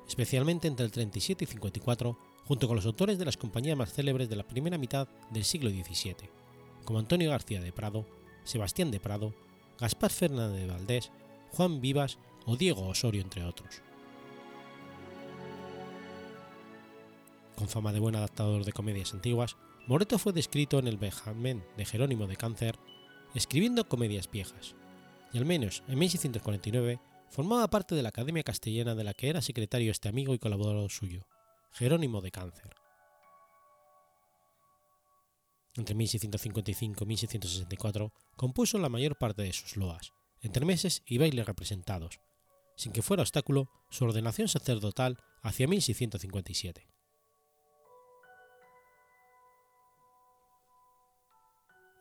especialmente 0.08 0.68
entre 0.68 0.86
el 0.86 0.92
37 0.92 1.44
y 1.44 1.46
54, 1.46 2.18
junto 2.44 2.66
con 2.66 2.76
los 2.76 2.86
autores 2.86 3.18
de 3.18 3.24
las 3.24 3.36
compañías 3.36 3.76
más 3.76 3.92
célebres 3.92 4.28
de 4.28 4.36
la 4.36 4.46
primera 4.46 4.78
mitad 4.78 5.08
del 5.30 5.44
siglo 5.44 5.70
XVII 5.70 6.40
como 6.84 6.98
Antonio 6.98 7.30
García 7.30 7.60
de 7.60 7.72
Prado, 7.72 8.06
Sebastián 8.44 8.90
de 8.90 9.00
Prado, 9.00 9.34
Gaspar 9.78 10.10
Fernández 10.10 10.60
de 10.60 10.66
Valdés, 10.66 11.12
Juan 11.52 11.80
Vivas 11.80 12.18
o 12.46 12.56
Diego 12.56 12.86
Osorio, 12.86 13.22
entre 13.22 13.44
otros. 13.44 13.82
Con 17.60 17.68
fama 17.68 17.92
de 17.92 18.00
buen 18.00 18.16
adaptador 18.16 18.64
de 18.64 18.72
comedias 18.72 19.12
antiguas, 19.12 19.58
Moreto 19.86 20.18
fue 20.18 20.32
descrito 20.32 20.78
en 20.78 20.86
el 20.88 20.96
Benjamín 20.96 21.62
de 21.76 21.84
Jerónimo 21.84 22.26
de 22.26 22.36
Cáncer, 22.36 22.78
escribiendo 23.34 23.86
comedias 23.86 24.30
viejas, 24.30 24.74
y 25.34 25.36
al 25.36 25.44
menos 25.44 25.82
en 25.86 25.98
1649 25.98 27.00
formaba 27.28 27.68
parte 27.68 27.94
de 27.94 28.02
la 28.02 28.08
Academia 28.08 28.44
Castellana 28.44 28.94
de 28.94 29.04
la 29.04 29.12
que 29.12 29.28
era 29.28 29.42
secretario 29.42 29.92
este 29.92 30.08
amigo 30.08 30.32
y 30.32 30.38
colaborador 30.38 30.90
suyo, 30.90 31.26
Jerónimo 31.72 32.22
de 32.22 32.30
Cáncer. 32.30 32.70
Entre 35.76 35.94
1655 35.94 37.04
y 37.04 37.06
1664 37.08 38.14
compuso 38.36 38.78
la 38.78 38.88
mayor 38.88 39.18
parte 39.18 39.42
de 39.42 39.52
sus 39.52 39.76
loas, 39.76 40.14
entremeses 40.40 41.02
y 41.04 41.18
bailes 41.18 41.44
representados, 41.44 42.20
sin 42.74 42.92
que 42.92 43.02
fuera 43.02 43.22
obstáculo 43.22 43.68
su 43.90 44.06
ordenación 44.06 44.48
sacerdotal 44.48 45.18
hacia 45.42 45.68
1657. 45.68 46.89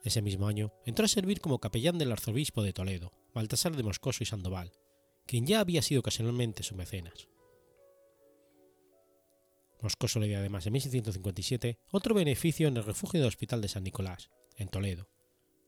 Ese 0.02 0.22
mismo 0.22 0.46
año 0.46 0.72
entró 0.86 1.04
a 1.04 1.08
servir 1.08 1.40
como 1.40 1.58
capellán 1.58 1.98
del 1.98 2.12
arzobispo 2.12 2.62
de 2.62 2.72
Toledo, 2.72 3.12
Baltasar 3.34 3.76
de 3.76 3.82
Moscoso 3.82 4.22
y 4.22 4.26
Sandoval, 4.26 4.72
quien 5.26 5.46
ya 5.46 5.60
había 5.60 5.82
sido 5.82 6.00
ocasionalmente 6.00 6.62
su 6.62 6.74
mecenas. 6.74 7.28
Moscoso 9.82 10.18
le 10.20 10.28
dio 10.28 10.38
además 10.38 10.66
en 10.66 10.72
1657 10.72 11.78
otro 11.90 12.14
beneficio 12.14 12.68
en 12.68 12.76
el 12.76 12.84
refugio 12.84 13.20
del 13.20 13.28
Hospital 13.28 13.60
de 13.60 13.68
San 13.68 13.84
Nicolás, 13.84 14.30
en 14.56 14.68
Toledo, 14.68 15.08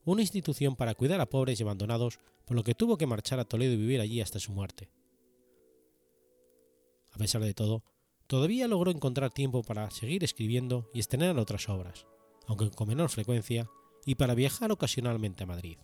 una 0.04 0.22
institución 0.22 0.76
para 0.76 0.94
cuidar 0.94 1.20
a 1.20 1.26
pobres 1.26 1.60
y 1.60 1.62
abandonados, 1.62 2.18
por 2.44 2.56
lo 2.56 2.64
que 2.64 2.74
tuvo 2.74 2.98
que 2.98 3.06
marchar 3.06 3.38
a 3.38 3.44
Toledo 3.44 3.74
y 3.74 3.76
vivir 3.76 4.00
allí 4.00 4.20
hasta 4.20 4.40
su 4.40 4.52
muerte. 4.52 4.90
A 7.12 7.18
pesar 7.18 7.42
de 7.42 7.54
todo, 7.54 7.84
todavía 8.26 8.66
logró 8.66 8.90
encontrar 8.90 9.30
tiempo 9.30 9.62
para 9.62 9.90
seguir 9.90 10.24
escribiendo 10.24 10.90
y 10.92 11.00
estrenar 11.00 11.38
otras 11.38 11.68
obras, 11.68 12.06
aunque 12.46 12.70
con 12.70 12.88
menor 12.88 13.10
frecuencia, 13.10 13.68
y 14.04 14.16
para 14.16 14.34
viajar 14.34 14.72
ocasionalmente 14.72 15.44
a 15.44 15.46
Madrid. 15.46 15.78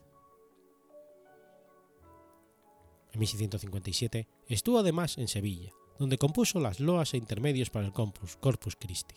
En 3.13 3.21
1657 3.21 4.29
estuvo 4.49 4.79
además 4.79 5.19
en 5.19 5.29
Sevilla, 5.29 5.73
donde 5.99 6.19
compuso 6.19 6.61
las 6.61 6.81
loas 6.81 7.15
e 7.15 7.17
intermedios 7.17 7.71
para 7.71 7.87
el 7.87 7.93
Corpus, 7.93 8.37
Corpus 8.37 8.77
Christi. 8.77 9.15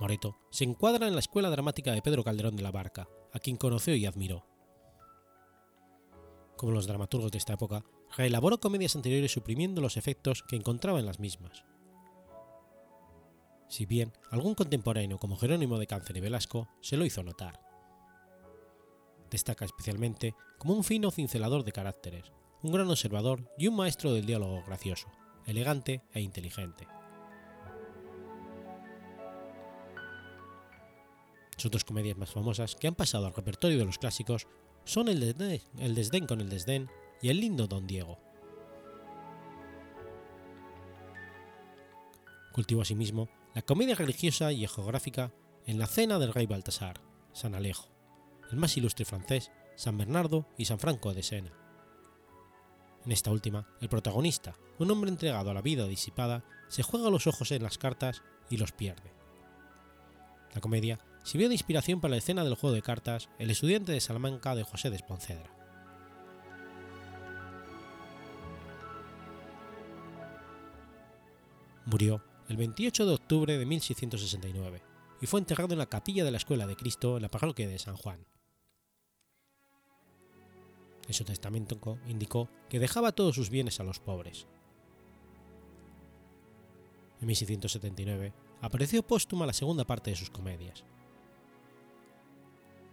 Moreto 0.00 0.36
se 0.50 0.64
encuadra 0.64 1.06
en 1.06 1.14
la 1.14 1.20
escuela 1.20 1.48
dramática 1.50 1.92
de 1.92 2.02
Pedro 2.02 2.24
Calderón 2.24 2.56
de 2.56 2.62
la 2.62 2.72
Barca, 2.72 3.08
a 3.32 3.38
quien 3.38 3.56
conoció 3.56 3.94
y 3.94 4.04
admiró. 4.04 4.44
Como 6.56 6.72
los 6.72 6.86
dramaturgos 6.86 7.30
de 7.30 7.38
esta 7.38 7.52
época, 7.52 7.84
reelaboró 8.16 8.58
comedias 8.58 8.96
anteriores 8.96 9.32
suprimiendo 9.32 9.80
los 9.80 9.96
efectos 9.96 10.42
que 10.42 10.56
encontraba 10.56 10.98
en 10.98 11.06
las 11.06 11.20
mismas. 11.20 11.64
Si 13.72 13.86
bien 13.86 14.12
algún 14.30 14.54
contemporáneo 14.54 15.16
como 15.16 15.38
Jerónimo 15.38 15.78
de 15.78 15.86
Cáncer 15.86 16.18
y 16.18 16.20
Velasco 16.20 16.68
se 16.82 16.98
lo 16.98 17.06
hizo 17.06 17.22
notar 17.22 17.58
destaca 19.30 19.64
especialmente 19.64 20.34
como 20.58 20.74
un 20.74 20.84
fino 20.84 21.10
cincelador 21.10 21.64
de 21.64 21.72
caracteres, 21.72 22.30
un 22.62 22.70
gran 22.70 22.90
observador 22.90 23.50
y 23.56 23.66
un 23.66 23.76
maestro 23.76 24.12
del 24.12 24.26
diálogo 24.26 24.62
gracioso, 24.66 25.08
elegante 25.46 26.02
e 26.12 26.20
inteligente. 26.20 26.86
Sus 31.56 31.70
dos 31.70 31.82
comedias 31.82 32.18
más 32.18 32.30
famosas 32.30 32.76
que 32.76 32.88
han 32.88 32.94
pasado 32.94 33.26
al 33.26 33.32
repertorio 33.32 33.78
de 33.78 33.86
los 33.86 33.96
clásicos 33.96 34.48
son 34.84 35.08
El 35.08 35.20
desdén, 35.20 36.26
con 36.26 36.42
el 36.42 36.50
desdén 36.50 36.90
y 37.22 37.30
El 37.30 37.40
lindo 37.40 37.66
Don 37.66 37.86
Diego. 37.86 38.18
Cultivó 42.52 42.82
asimismo 42.82 43.30
la 43.54 43.62
comedia 43.62 43.94
religiosa 43.94 44.50
y 44.52 44.66
geográfica 44.66 45.32
en 45.66 45.78
La 45.78 45.86
Cena 45.86 46.18
del 46.18 46.32
Rey 46.32 46.46
Baltasar, 46.46 47.00
San 47.32 47.54
Alejo, 47.54 47.88
el 48.50 48.56
más 48.56 48.76
ilustre 48.76 49.04
francés, 49.04 49.50
San 49.76 49.98
Bernardo 49.98 50.46
y 50.56 50.64
San 50.64 50.78
Franco 50.78 51.12
de 51.12 51.22
Sena. 51.22 51.52
En 53.04 53.12
esta 53.12 53.30
última, 53.30 53.66
el 53.80 53.88
protagonista, 53.88 54.54
un 54.78 54.90
hombre 54.90 55.10
entregado 55.10 55.50
a 55.50 55.54
la 55.54 55.60
vida 55.60 55.86
disipada, 55.86 56.44
se 56.68 56.82
juega 56.82 57.10
los 57.10 57.26
ojos 57.26 57.50
en 57.52 57.62
las 57.62 57.76
cartas 57.76 58.22
y 58.48 58.56
los 58.56 58.72
pierde. 58.72 59.12
La 60.54 60.60
comedia 60.60 60.98
sirvió 61.22 61.48
de 61.48 61.54
inspiración 61.54 62.00
para 62.00 62.12
la 62.12 62.18
escena 62.18 62.44
del 62.44 62.54
juego 62.54 62.74
de 62.74 62.82
cartas 62.82 63.28
El 63.38 63.50
estudiante 63.50 63.92
de 63.92 64.00
Salamanca 64.00 64.54
de 64.54 64.64
José 64.64 64.88
de 64.88 64.96
Esponcedra. 64.96 65.50
Murió 71.84 72.22
el 72.48 72.56
28 72.56 73.06
de 73.06 73.14
octubre 73.14 73.58
de 73.58 73.66
1669 73.66 74.82
y 75.20 75.26
fue 75.26 75.40
enterrado 75.40 75.72
en 75.72 75.78
la 75.78 75.86
capilla 75.86 76.24
de 76.24 76.30
la 76.30 76.36
Escuela 76.36 76.66
de 76.66 76.76
Cristo 76.76 77.16
en 77.16 77.22
la 77.22 77.30
parroquia 77.30 77.68
de 77.68 77.78
San 77.78 77.96
Juan. 77.96 78.26
En 81.06 81.14
su 81.14 81.24
testamento 81.24 81.98
indicó 82.06 82.48
que 82.68 82.78
dejaba 82.78 83.12
todos 83.12 83.34
sus 83.34 83.50
bienes 83.50 83.80
a 83.80 83.84
los 83.84 84.00
pobres. 84.00 84.46
En 87.20 87.26
1679 87.26 88.32
apareció 88.60 89.06
póstuma 89.06 89.46
la 89.46 89.52
segunda 89.52 89.84
parte 89.84 90.10
de 90.10 90.16
sus 90.16 90.30
comedias. 90.30 90.84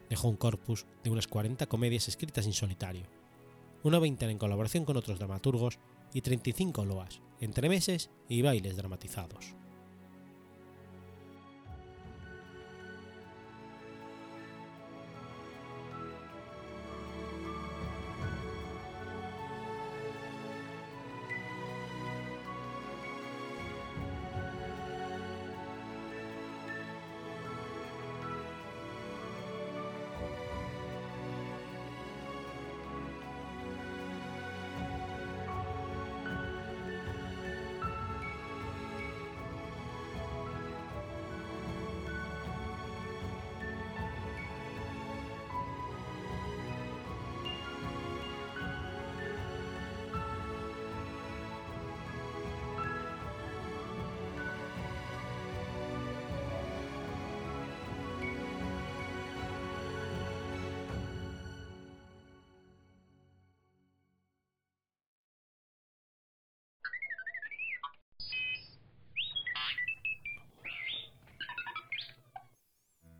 Dejó 0.09 0.27
un 0.27 0.37
corpus 0.37 0.85
de 1.03 1.09
unas 1.09 1.27
40 1.27 1.67
comedias 1.67 2.07
escritas 2.07 2.45
en 2.45 2.53
solitario, 2.53 3.05
una 3.83 3.99
veintena 3.99 4.31
en 4.31 4.37
colaboración 4.37 4.85
con 4.85 4.97
otros 4.97 5.17
dramaturgos 5.17 5.79
y 6.13 6.21
35 6.21 6.85
loas, 6.85 7.21
entremeses 7.39 8.09
y 8.27 8.41
bailes 8.41 8.75
dramatizados. 8.77 9.55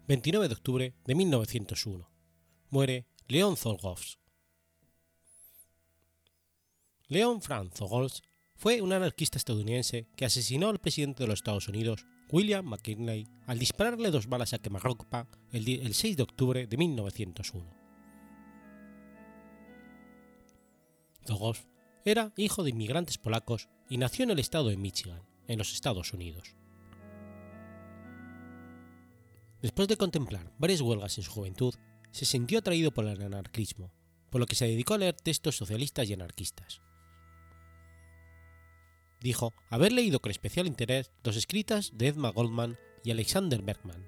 29 0.09 0.47
de 0.47 0.53
octubre 0.55 0.95
de 1.05 1.13
1901. 1.13 2.09
Muere 2.71 3.05
Leon 3.27 3.55
Czolgosz. 3.55 4.17
Leon 7.09 7.39
Franz 7.43 7.75
Czolgosz 7.75 8.23
fue 8.55 8.81
un 8.81 8.91
anarquista 8.91 9.37
estadounidense 9.37 10.07
que 10.15 10.25
asesinó 10.25 10.69
al 10.69 10.79
presidente 10.79 11.21
de 11.21 11.27
los 11.27 11.37
Estados 11.37 11.67
Unidos, 11.67 12.07
William 12.31 12.65
McKinley, 12.65 13.27
al 13.45 13.59
dispararle 13.59 14.09
dos 14.09 14.25
balas 14.25 14.53
a 14.53 14.57
quemarropa 14.57 15.27
el, 15.51 15.69
el 15.69 15.93
6 15.93 16.17
de 16.17 16.23
octubre 16.23 16.65
de 16.65 16.75
1901. 16.75 17.71
Czolgosz 21.27 21.67
era 22.03 22.33
hijo 22.35 22.63
de 22.63 22.71
inmigrantes 22.71 23.19
polacos 23.19 23.69
y 23.87 23.99
nació 23.99 24.23
en 24.23 24.31
el 24.31 24.39
estado 24.39 24.69
de 24.69 24.77
Michigan, 24.77 25.21
en 25.47 25.59
los 25.59 25.71
Estados 25.71 26.13
Unidos. 26.13 26.55
Después 29.61 29.87
de 29.89 29.97
contemplar 29.97 30.53
varias 30.57 30.81
huelgas 30.81 31.17
en 31.17 31.23
su 31.23 31.31
juventud, 31.31 31.73
se 32.11 32.25
sintió 32.25 32.59
atraído 32.59 32.91
por 32.91 33.05
el 33.05 33.21
anarquismo, 33.21 33.91
por 34.29 34.39
lo 34.39 34.47
que 34.47 34.55
se 34.55 34.65
dedicó 34.65 34.93
a 34.93 34.99
leer 34.99 35.15
textos 35.15 35.57
socialistas 35.57 36.09
y 36.09 36.13
anarquistas. 36.13 36.81
Dijo 39.19 39.53
haber 39.69 39.91
leído 39.91 40.21
con 40.21 40.31
especial 40.31 40.65
interés 40.65 41.11
dos 41.23 41.35
escritas 41.35 41.91
de 41.93 42.07
Edma 42.07 42.29
Goldman 42.29 42.77
y 43.03 43.11
Alexander 43.11 43.61
Bergman. 43.61 44.07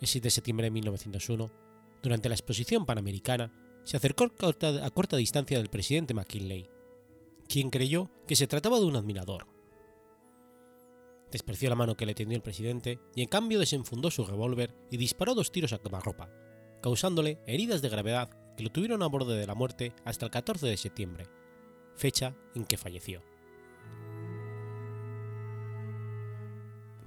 El 0.00 0.06
7 0.06 0.26
de 0.26 0.30
septiembre 0.30 0.66
de 0.66 0.70
1901, 0.70 1.50
durante 2.02 2.28
la 2.28 2.36
exposición 2.36 2.86
panamericana, 2.86 3.52
se 3.82 3.96
acercó 3.96 4.24
a 4.24 4.90
corta 4.90 5.16
distancia 5.16 5.58
del 5.58 5.68
presidente 5.68 6.14
McKinley, 6.14 6.68
quien 7.48 7.70
creyó 7.70 8.10
que 8.28 8.36
se 8.36 8.46
trataba 8.46 8.78
de 8.78 8.84
un 8.84 8.96
admirador 8.96 9.55
Despreció 11.30 11.68
la 11.68 11.76
mano 11.76 11.96
que 11.96 12.06
le 12.06 12.14
tendió 12.14 12.36
el 12.36 12.42
presidente 12.42 13.00
y 13.14 13.22
en 13.22 13.28
cambio 13.28 13.58
desenfundó 13.58 14.10
su 14.10 14.24
revólver 14.24 14.74
y 14.90 14.96
disparó 14.96 15.34
dos 15.34 15.50
tiros 15.50 15.72
a 15.72 15.78
quemarropa, 15.78 16.30
causándole 16.82 17.40
heridas 17.46 17.82
de 17.82 17.88
gravedad 17.88 18.30
que 18.56 18.62
lo 18.62 18.70
tuvieron 18.70 19.02
a 19.02 19.06
borde 19.06 19.36
de 19.36 19.46
la 19.46 19.54
muerte 19.54 19.92
hasta 20.04 20.24
el 20.24 20.30
14 20.30 20.66
de 20.66 20.76
septiembre, 20.76 21.26
fecha 21.96 22.34
en 22.54 22.64
que 22.64 22.76
falleció. 22.76 23.22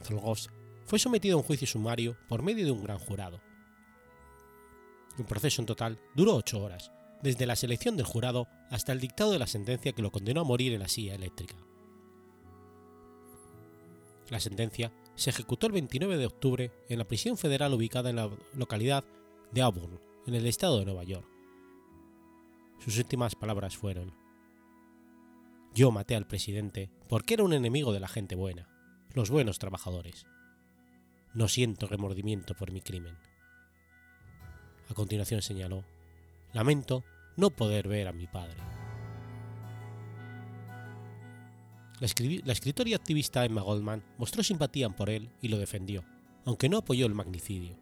Zolgos 0.03 0.49
fue 0.85 0.99
sometido 0.99 1.35
a 1.35 1.37
un 1.37 1.43
juicio 1.43 1.67
sumario 1.67 2.17
por 2.27 2.41
medio 2.41 2.65
de 2.65 2.71
un 2.71 2.83
gran 2.83 2.99
jurado. 2.99 3.41
El 5.17 5.25
proceso 5.25 5.61
en 5.61 5.65
total 5.65 5.99
duró 6.15 6.35
ocho 6.35 6.61
horas, 6.61 6.91
desde 7.21 7.45
la 7.45 7.55
selección 7.55 7.97
del 7.97 8.05
jurado 8.05 8.47
hasta 8.69 8.91
el 8.91 8.99
dictado 8.99 9.31
de 9.31 9.39
la 9.39 9.47
sentencia 9.47 9.91
que 9.91 10.01
lo 10.01 10.11
condenó 10.11 10.41
a 10.41 10.45
morir 10.45 10.73
en 10.73 10.79
la 10.79 10.87
silla 10.87 11.15
eléctrica. 11.15 11.55
La 14.29 14.39
sentencia 14.39 14.91
se 15.15 15.31
ejecutó 15.31 15.67
el 15.67 15.73
29 15.73 16.17
de 16.17 16.25
octubre 16.25 16.71
en 16.87 16.99
la 16.99 17.07
prisión 17.07 17.37
federal 17.37 17.73
ubicada 17.73 18.09
en 18.09 18.17
la 18.17 18.29
localidad 18.53 19.03
de 19.51 19.61
Auburn, 19.61 19.99
en 20.27 20.35
el 20.35 20.45
estado 20.45 20.79
de 20.79 20.85
Nueva 20.85 21.03
York. 21.03 21.27
Sus 22.79 22.97
últimas 22.97 23.35
palabras 23.35 23.75
fueron, 23.75 24.13
Yo 25.73 25.91
maté 25.91 26.15
al 26.15 26.27
presidente 26.27 26.89
porque 27.07 27.33
era 27.33 27.43
un 27.43 27.53
enemigo 27.53 27.91
de 27.91 27.99
la 27.99 28.07
gente 28.07 28.35
buena, 28.35 28.69
los 29.13 29.29
buenos 29.29 29.59
trabajadores. 29.59 30.25
No 31.33 31.47
siento 31.47 31.87
remordimiento 31.87 32.53
por 32.55 32.71
mi 32.71 32.81
crimen. 32.81 33.17
A 34.89 34.93
continuación 34.93 35.41
señaló, 35.41 35.83
Lamento 36.53 37.03
no 37.35 37.51
poder 37.51 37.87
ver 37.87 38.07
a 38.07 38.13
mi 38.13 38.27
padre. 38.27 38.78
La, 41.99 42.53
escritora 42.53 42.89
y 42.89 42.93
activista 42.93 43.43
Emma 43.43 43.61
Goldman 43.61 44.03
mostró 44.17 44.41
simpatía 44.41 44.89
por 44.89 45.09
él 45.09 45.29
y 45.41 45.49
lo 45.49 45.57
defendió, 45.57 46.05
aunque 46.45 46.69
no 46.69 46.77
apoyó 46.77 47.05
el 47.05 47.13
magnicidio. 47.13 47.77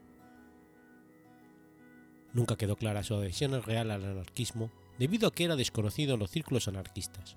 Nunca 2.32 2.56
quedó 2.56 2.76
clara 2.76 3.04
su 3.04 3.14
adhesión 3.14 3.62
real 3.62 3.90
al 3.90 4.04
anarquismo 4.04 4.72
debido 4.98 5.28
a 5.28 5.32
que 5.32 5.44
era 5.44 5.56
desconocido 5.56 6.14
en 6.14 6.20
los 6.20 6.30
círculos 6.30 6.66
anarquistas. 6.66 7.36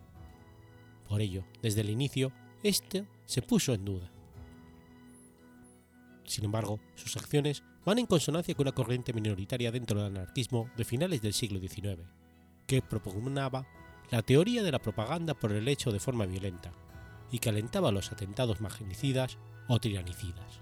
Por 1.08 1.22
ello, 1.22 1.44
desde 1.62 1.82
el 1.82 1.90
inicio, 1.90 2.32
este 2.64 3.06
se 3.26 3.42
puso 3.42 3.74
en 3.74 3.86
duda. 3.86 4.12
Sin 6.26 6.46
embargo, 6.46 6.80
sus 6.96 7.16
acciones 7.18 7.64
van 7.86 8.00
en 8.00 8.06
consonancia 8.06 8.56
con 8.56 8.66
una 8.66 8.76
corriente 8.76 9.14
minoritaria 9.14 9.72
dentro 9.72 10.00
del 10.00 10.16
anarquismo 10.16 10.70
de 10.78 10.86
finales 10.86 11.22
del 11.22 11.34
siglo 11.34 11.60
XIX, 11.60 12.02
que 12.66 12.82
propugnaba 12.82 13.68
la 14.12 14.22
teoría 14.22 14.62
de 14.62 14.74
la 14.74 14.80
propaganda 14.80 15.34
por 15.34 15.54
el 15.54 15.70
hecho 15.70 15.92
de 15.92 16.02
forma 16.02 16.26
violenta 16.26 16.72
y 17.32 17.40
que 17.40 17.48
alentaba 17.48 17.94
los 17.94 18.12
atentados 18.12 18.60
magnicidas 18.60 19.38
o 19.70 19.80
tiranicidas. 19.80 20.62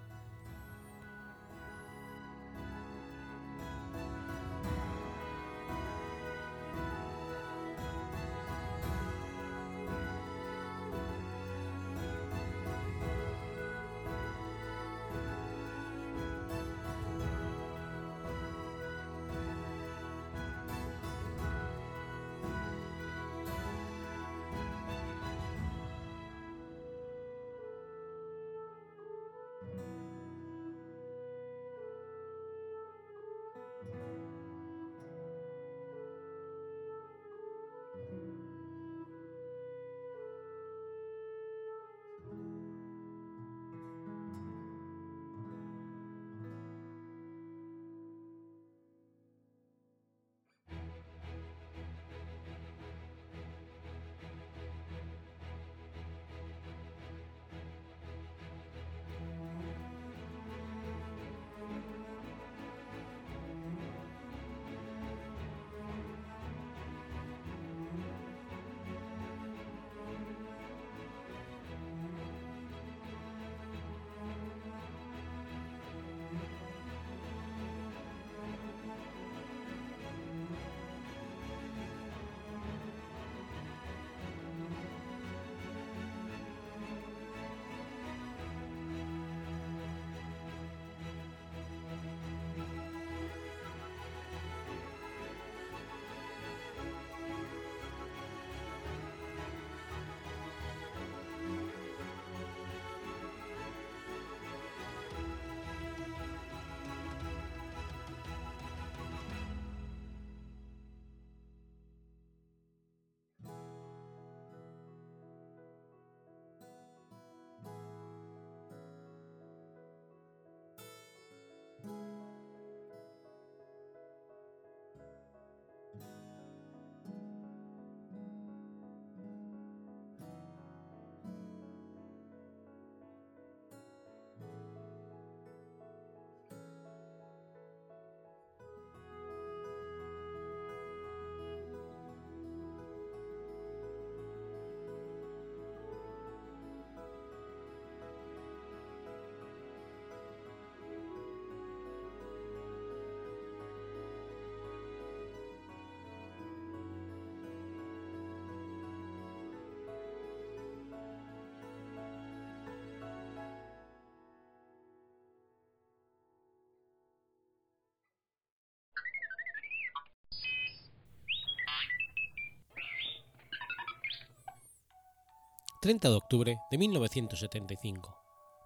30 175.81 176.09
de 176.09 176.15
octubre 176.15 176.59
de 176.69 176.77
1975. 176.77 178.13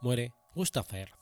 Muere 0.02 0.34
Gustav 0.56 0.88
Erz. 0.96 1.14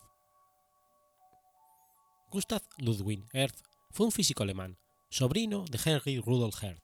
Gustav 2.30 2.62
Ludwig 2.78 3.28
Erz 3.34 3.62
fue 3.90 4.06
un 4.06 4.14
físico 4.14 4.44
alemán, 4.44 4.80
sobrino 5.10 5.66
de 5.70 5.78
Henry 5.84 6.20
Rudolf 6.20 6.64
Hertz. 6.64 6.82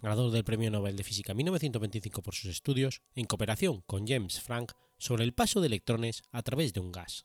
Ganador 0.00 0.30
del 0.30 0.44
Premio 0.44 0.70
Nobel 0.70 0.94
de 0.94 1.02
Física 1.02 1.34
1925 1.34 2.22
por 2.22 2.36
sus 2.36 2.48
estudios, 2.48 3.02
en 3.16 3.26
cooperación 3.26 3.80
con 3.88 4.06
James 4.06 4.40
Frank, 4.40 4.70
sobre 4.96 5.24
el 5.24 5.34
paso 5.34 5.60
de 5.60 5.66
electrones 5.66 6.22
a 6.30 6.42
través 6.42 6.72
de 6.72 6.78
un 6.78 6.92
gas. 6.92 7.24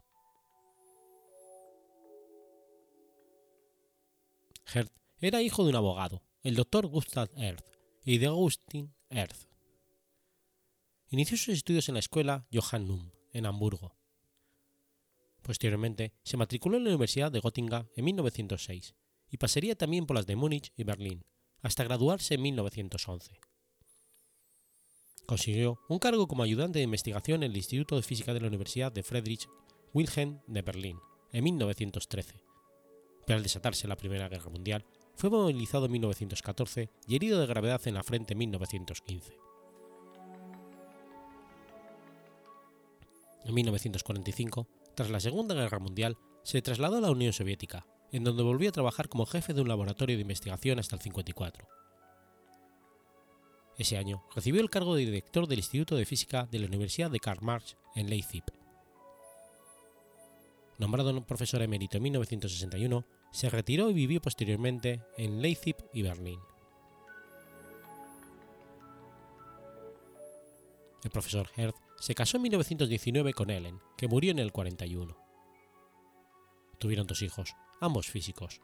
Hertz 4.74 4.92
era 5.20 5.44
hijo 5.44 5.64
de 5.64 5.70
un 5.70 5.76
abogado, 5.76 6.24
el 6.42 6.56
doctor 6.56 6.88
Gustav 6.88 7.30
Erz, 7.36 7.64
y 8.04 8.18
de 8.18 8.26
Augustin 8.26 8.96
Erz. 9.12 9.55
Inició 11.16 11.38
sus 11.38 11.56
estudios 11.56 11.88
en 11.88 11.94
la 11.94 12.02
escuela 12.02 12.46
Johannum, 12.52 13.10
en 13.32 13.46
Hamburgo. 13.46 13.96
Posteriormente 15.44 16.12
se 16.24 16.36
matriculó 16.36 16.76
en 16.76 16.84
la 16.84 16.90
Universidad 16.90 17.32
de 17.32 17.40
Göttingen 17.40 17.88
en 17.96 18.04
1906 18.04 18.96
y 19.30 19.38
pasaría 19.38 19.78
también 19.78 20.08
por 20.08 20.18
las 20.18 20.26
de 20.26 20.36
Múnich 20.36 20.74
y 20.76 20.84
Berlín, 20.84 21.24
hasta 21.62 21.86
graduarse 21.86 22.34
en 22.34 22.42
1911. 22.42 23.40
Consiguió 25.26 25.80
un 25.88 26.00
cargo 26.00 26.28
como 26.28 26.44
ayudante 26.44 26.80
de 26.80 26.84
investigación 26.84 27.44
en 27.44 27.52
el 27.52 27.58
Instituto 27.58 27.96
de 27.96 28.04
Física 28.04 28.34
de 28.34 28.42
la 28.42 28.48
Universidad 28.48 28.92
de 28.92 29.04
Friedrich 29.04 29.48
Wilhelm 29.94 30.42
de 30.48 30.64
Berlín 30.64 31.00
en 31.32 31.46
1913, 31.46 32.42
pero 33.26 33.38
al 33.38 33.44
desatarse 33.44 33.88
la 33.88 33.96
Primera 33.96 34.28
Guerra 34.28 34.50
Mundial 34.50 34.84
fue 35.16 35.30
movilizado 35.30 35.86
en 35.86 35.94
1914 35.94 36.90
y 37.08 37.16
herido 37.16 37.40
de 37.40 37.48
gravedad 37.48 37.80
en 37.88 37.94
la 37.94 38.04
frente 38.04 38.34
en 38.34 38.40
1915. 38.40 39.45
En 43.46 43.54
1945, 43.54 44.68
tras 44.96 45.10
la 45.12 45.20
Segunda 45.20 45.54
Guerra 45.54 45.80
Mundial, 45.80 46.18
se 46.44 46.62
trasladó 46.62 46.98
a 46.98 47.02
la 47.02 47.12
Unión 47.12 47.32
Soviética, 47.32 47.86
en 48.12 48.24
donde 48.24 48.44
volvió 48.44 48.70
a 48.70 48.74
trabajar 48.74 49.08
como 49.08 49.26
jefe 49.26 49.54
de 49.54 49.62
un 49.62 49.68
laboratorio 49.68 50.16
de 50.16 50.24
investigación 50.24 50.80
hasta 50.80 50.96
el 50.96 51.02
54. 51.02 51.68
Ese 53.78 53.98
año 53.98 54.24
recibió 54.34 54.62
el 54.62 54.70
cargo 54.70 54.96
de 54.96 55.06
director 55.06 55.48
del 55.48 55.60
Instituto 55.60 55.96
de 55.96 56.06
Física 56.06 56.48
de 56.50 56.60
la 56.60 56.68
Universidad 56.68 57.12
de 57.12 57.20
Karl 57.20 57.44
Marx 57.44 57.78
en 57.96 58.10
Leipzig. 58.10 58.44
Nombrado 60.78 61.26
profesor 61.26 61.62
emérito 61.62 61.98
en 61.98 62.04
1961, 62.04 63.06
se 63.32 63.50
retiró 63.50 63.90
y 63.90 63.94
vivió 63.94 64.22
posteriormente 64.22 65.04
en 65.18 65.42
Leipzig 65.42 65.76
y 65.94 66.02
Berlín. 66.02 66.40
El 71.04 71.12
profesor 71.12 71.50
Hertz 71.56 71.85
se 72.00 72.16
casó 72.16 72.38
en 72.38 72.44
1919 72.44 73.34
con 73.34 73.50
Ellen, 73.50 73.80
que 73.98 74.08
murió 74.08 74.32
en 74.32 74.40
el 74.40 74.52
41. 74.52 75.16
Tuvieron 76.80 77.08
dos 77.08 77.22
hijos, 77.22 77.54
ambos 77.80 78.08
físicos, 78.08 78.62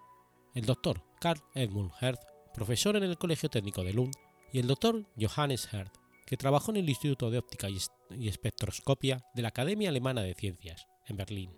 el 0.54 0.66
doctor 0.66 1.04
Karl 1.20 1.42
Edmund 1.54 1.92
Hertz, 2.00 2.26
profesor 2.54 2.96
en 2.98 3.04
el 3.04 3.18
Colegio 3.18 3.50
Técnico 3.50 3.84
de 3.84 3.94
Lund, 3.94 4.14
y 4.52 4.60
el 4.60 4.68
doctor 4.68 5.06
Johannes 5.20 5.68
Hertz, 5.72 6.00
que 6.26 6.38
trabajó 6.38 6.72
en 6.72 6.78
el 6.78 6.90
Instituto 6.90 7.30
de 7.30 7.38
Óptica 7.38 7.68
y 7.70 8.28
Espectroscopia 8.28 9.24
de 9.34 9.42
la 9.42 9.50
Academia 9.50 9.90
Alemana 9.90 10.22
de 10.22 10.34
Ciencias, 10.34 10.88
en 11.08 11.18
Berlín. 11.18 11.52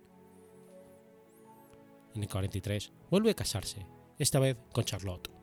En 2.14 2.22
el 2.22 2.28
43 2.28 2.92
vuelve 3.10 3.32
a 3.32 3.34
casarse, 3.34 3.86
esta 4.18 4.38
vez 4.38 4.56
con 4.72 4.84
Charlotte. 4.84 5.33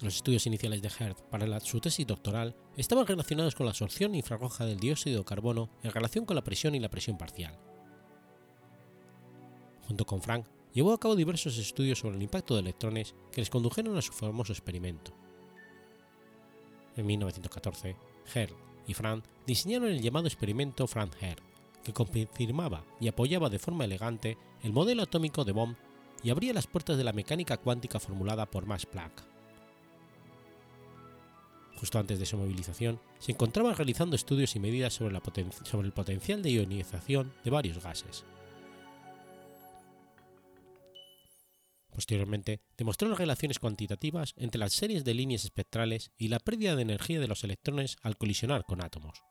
Los 0.00 0.14
estudios 0.14 0.46
iniciales 0.46 0.80
de 0.80 0.88
Hertz 0.96 1.22
para 1.28 1.58
su 1.58 1.80
tesis 1.80 2.06
doctoral 2.06 2.54
estaban 2.76 3.04
relacionados 3.04 3.56
con 3.56 3.66
la 3.66 3.70
absorción 3.70 4.14
infrarroja 4.14 4.64
del 4.64 4.78
dióxido 4.78 5.18
de 5.18 5.24
carbono 5.24 5.70
en 5.82 5.90
relación 5.90 6.24
con 6.24 6.36
la 6.36 6.44
presión 6.44 6.76
y 6.76 6.78
la 6.78 6.88
presión 6.88 7.18
parcial. 7.18 7.58
Junto 9.88 10.04
con 10.04 10.22
Frank, 10.22 10.46
llevó 10.72 10.92
a 10.92 11.00
cabo 11.00 11.16
diversos 11.16 11.58
estudios 11.58 11.98
sobre 11.98 12.16
el 12.16 12.22
impacto 12.22 12.54
de 12.54 12.60
electrones 12.60 13.16
que 13.32 13.40
les 13.40 13.50
condujeron 13.50 13.96
a 13.96 14.02
su 14.02 14.12
famoso 14.12 14.52
experimento. 14.52 15.12
En 16.96 17.04
1914, 17.04 17.96
Hertz 18.32 18.54
y 18.86 18.94
Frank 18.94 19.24
diseñaron 19.46 19.88
el 19.88 20.00
llamado 20.00 20.28
experimento 20.28 20.86
Frank-Hertz, 20.86 21.42
que 21.82 21.92
confirmaba 21.92 22.84
y 23.00 23.08
apoyaba 23.08 23.50
de 23.50 23.58
forma 23.58 23.84
elegante 23.84 24.38
el 24.62 24.72
modelo 24.72 25.02
atómico 25.02 25.44
de 25.44 25.52
Bohm 25.52 25.74
y 26.22 26.30
abría 26.30 26.52
las 26.52 26.68
puertas 26.68 26.96
de 26.96 27.04
la 27.04 27.12
mecánica 27.12 27.56
cuántica 27.56 27.98
formulada 27.98 28.46
por 28.46 28.66
Max 28.66 28.86
Planck. 28.86 29.27
Justo 31.78 32.00
antes 32.00 32.18
de 32.18 32.26
su 32.26 32.36
movilización, 32.36 33.00
se 33.20 33.30
encontraba 33.30 33.72
realizando 33.72 34.16
estudios 34.16 34.56
y 34.56 34.58
medidas 34.58 34.94
sobre, 34.94 35.16
sobre 35.62 35.86
el 35.86 35.92
potencial 35.92 36.42
de 36.42 36.50
ionización 36.50 37.32
de 37.44 37.50
varios 37.50 37.80
gases. 37.80 38.24
Posteriormente, 41.92 42.60
demostró 42.76 43.08
las 43.08 43.18
relaciones 43.18 43.60
cuantitativas 43.60 44.34
entre 44.36 44.58
las 44.58 44.72
series 44.72 45.04
de 45.04 45.14
líneas 45.14 45.44
espectrales 45.44 46.10
y 46.16 46.28
la 46.28 46.40
pérdida 46.40 46.74
de 46.74 46.82
energía 46.82 47.20
de 47.20 47.28
los 47.28 47.44
electrones 47.44 47.96
al 48.02 48.16
colisionar 48.16 48.64
con 48.64 48.82
átomos. 48.82 49.22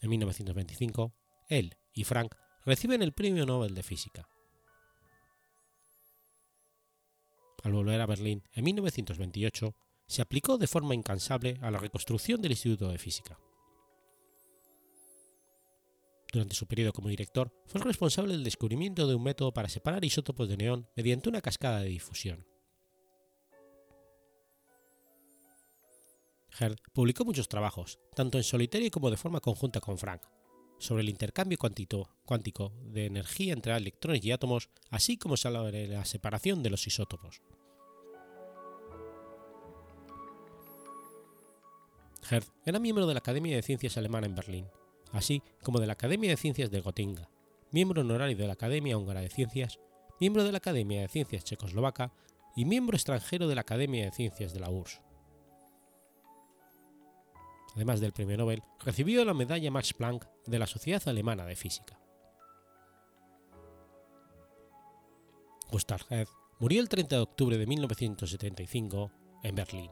En 0.00 0.10
1925, 0.10 1.12
él 1.48 1.76
y 1.92 2.04
Frank 2.04 2.34
reciben 2.64 3.02
el 3.02 3.12
Premio 3.12 3.46
Nobel 3.46 3.74
de 3.74 3.82
Física. 3.84 4.28
Al 7.68 7.74
volver 7.74 8.00
a 8.00 8.06
Berlín 8.06 8.42
en 8.54 8.64
1928, 8.64 9.76
se 10.06 10.22
aplicó 10.22 10.56
de 10.56 10.66
forma 10.66 10.94
incansable 10.94 11.58
a 11.60 11.70
la 11.70 11.76
reconstrucción 11.76 12.40
del 12.40 12.52
Instituto 12.52 12.88
de 12.88 12.96
Física. 12.96 13.38
Durante 16.32 16.54
su 16.54 16.66
periodo 16.66 16.94
como 16.94 17.10
director, 17.10 17.52
fue 17.66 17.78
el 17.82 17.86
responsable 17.86 18.32
del 18.32 18.42
descubrimiento 18.42 19.06
de 19.06 19.14
un 19.14 19.22
método 19.22 19.52
para 19.52 19.68
separar 19.68 20.02
isótopos 20.02 20.48
de 20.48 20.56
neón 20.56 20.88
mediante 20.96 21.28
una 21.28 21.42
cascada 21.42 21.80
de 21.80 21.90
difusión. 21.90 22.46
Hertz 26.58 26.80
publicó 26.94 27.26
muchos 27.26 27.50
trabajos, 27.50 27.98
tanto 28.14 28.38
en 28.38 28.44
solitario 28.44 28.90
como 28.90 29.10
de 29.10 29.18
forma 29.18 29.40
conjunta 29.40 29.82
con 29.82 29.98
Frank, 29.98 30.22
sobre 30.78 31.02
el 31.02 31.10
intercambio 31.10 31.58
cuántico 31.58 32.72
de 32.84 33.04
energía 33.04 33.52
entre 33.52 33.76
electrones 33.76 34.24
y 34.24 34.32
átomos, 34.32 34.70
así 34.88 35.18
como 35.18 35.36
sobre 35.36 35.86
la 35.86 36.06
separación 36.06 36.62
de 36.62 36.70
los 36.70 36.86
isótopos. 36.86 37.42
Hertz 42.30 42.52
era 42.64 42.78
miembro 42.78 43.06
de 43.06 43.14
la 43.14 43.18
Academia 43.18 43.56
de 43.56 43.62
Ciencias 43.62 43.96
Alemana 43.96 44.26
en 44.26 44.34
Berlín, 44.34 44.66
así 45.12 45.42
como 45.62 45.80
de 45.80 45.86
la 45.86 45.94
Academia 45.94 46.30
de 46.30 46.36
Ciencias 46.36 46.70
de 46.70 46.80
Gotinga, 46.80 47.30
miembro 47.70 48.02
honorario 48.02 48.36
de 48.36 48.46
la 48.46 48.52
Academia 48.54 48.96
Húngara 48.96 49.20
de 49.20 49.30
Ciencias, 49.30 49.78
miembro 50.20 50.44
de 50.44 50.52
la 50.52 50.58
Academia 50.58 51.02
de 51.02 51.08
Ciencias 51.08 51.44
Checoslovaca 51.44 52.12
y 52.56 52.64
miembro 52.64 52.96
extranjero 52.96 53.48
de 53.48 53.54
la 53.54 53.62
Academia 53.62 54.04
de 54.04 54.12
Ciencias 54.12 54.52
de 54.52 54.60
la 54.60 54.70
URSS. 54.70 55.00
Además 57.74 58.00
del 58.00 58.12
premio 58.12 58.36
Nobel, 58.36 58.62
recibió 58.80 59.24
la 59.24 59.34
medalla 59.34 59.70
Max 59.70 59.94
Planck 59.94 60.26
de 60.46 60.58
la 60.58 60.66
Sociedad 60.66 61.02
Alemana 61.06 61.44
de 61.46 61.54
Física. 61.54 62.00
Gustav 65.70 66.00
Hertz 66.10 66.32
murió 66.58 66.80
el 66.80 66.88
30 66.88 67.16
de 67.16 67.22
octubre 67.22 67.58
de 67.58 67.66
1975 67.66 69.12
en 69.44 69.54
Berlín. 69.54 69.90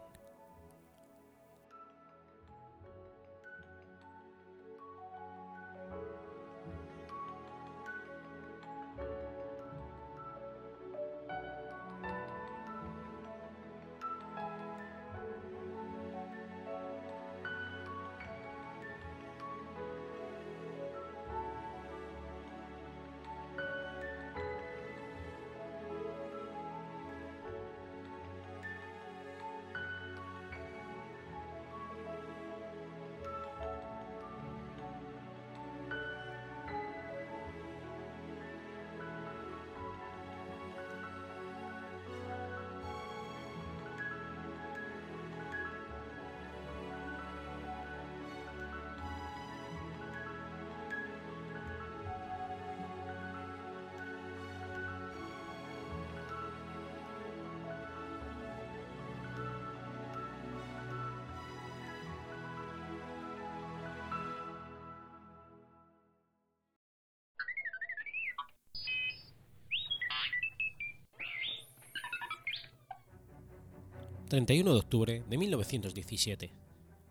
31 74.28 74.72
de 74.72 74.78
octubre 74.78 75.24
de 75.28 75.38
1917. 75.38 76.52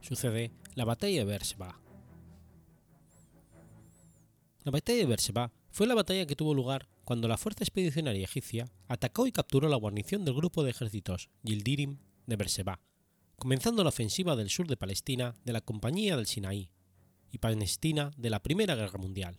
Sucede 0.01 0.51
la 0.73 0.83
batalla 0.83 1.19
de 1.19 1.25
Beersheba. 1.25 1.79
La 4.65 4.71
batalla 4.71 4.99
de 4.99 5.05
Beersheba 5.05 5.53
fue 5.71 5.87
la 5.87 5.95
batalla 5.95 6.25
que 6.25 6.35
tuvo 6.35 6.53
lugar 6.53 6.89
cuando 7.05 7.29
la 7.29 7.37
fuerza 7.37 7.63
expedicionaria 7.63 8.25
egipcia 8.25 8.65
atacó 8.89 9.27
y 9.27 9.31
capturó 9.31 9.69
la 9.69 9.77
guarnición 9.77 10.25
del 10.25 10.33
grupo 10.33 10.63
de 10.63 10.71
ejércitos 10.71 11.29
Yildirim 11.43 11.99
de 12.25 12.35
Beersheba, 12.35 12.81
comenzando 13.37 13.83
la 13.83 13.89
ofensiva 13.89 14.35
del 14.35 14.49
sur 14.49 14.67
de 14.67 14.75
Palestina 14.75 15.35
de 15.45 15.53
la 15.53 15.61
Compañía 15.61 16.17
del 16.17 16.25
Sinaí 16.25 16.69
y 17.31 17.37
Palestina 17.37 18.11
de 18.17 18.29
la 18.29 18.43
Primera 18.43 18.75
Guerra 18.75 18.99
Mundial. 18.99 19.37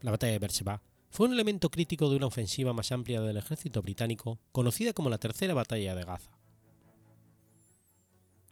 La 0.00 0.10
batalla 0.10 0.32
de 0.32 0.38
Beersheba 0.38 0.82
fue 1.12 1.26
un 1.26 1.34
elemento 1.34 1.70
crítico 1.70 2.08
de 2.08 2.16
una 2.16 2.26
ofensiva 2.26 2.72
más 2.72 2.90
amplia 2.90 3.20
del 3.20 3.36
ejército 3.36 3.82
británico 3.82 4.40
conocida 4.50 4.94
como 4.94 5.10
la 5.10 5.18
Tercera 5.18 5.52
Batalla 5.52 5.94
de 5.94 6.04
Gaza. 6.04 6.38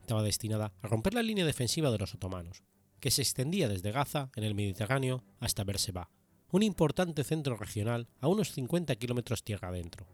Estaba 0.02 0.22
destinada 0.22 0.70
a 0.82 0.86
romper 0.86 1.14
la 1.14 1.22
línea 1.22 1.46
defensiva 1.46 1.90
de 1.90 1.96
los 1.96 2.14
otomanos, 2.14 2.62
que 3.00 3.10
se 3.10 3.22
extendía 3.22 3.66
desde 3.66 3.92
Gaza 3.92 4.30
en 4.36 4.44
el 4.44 4.54
Mediterráneo 4.54 5.24
hasta 5.38 5.64
Beersheba, 5.64 6.10
un 6.50 6.62
importante 6.62 7.24
centro 7.24 7.56
regional 7.56 8.08
a 8.20 8.28
unos 8.28 8.52
50 8.52 8.94
kilómetros 8.96 9.42
tierra 9.42 9.68
adentro. 9.68 10.06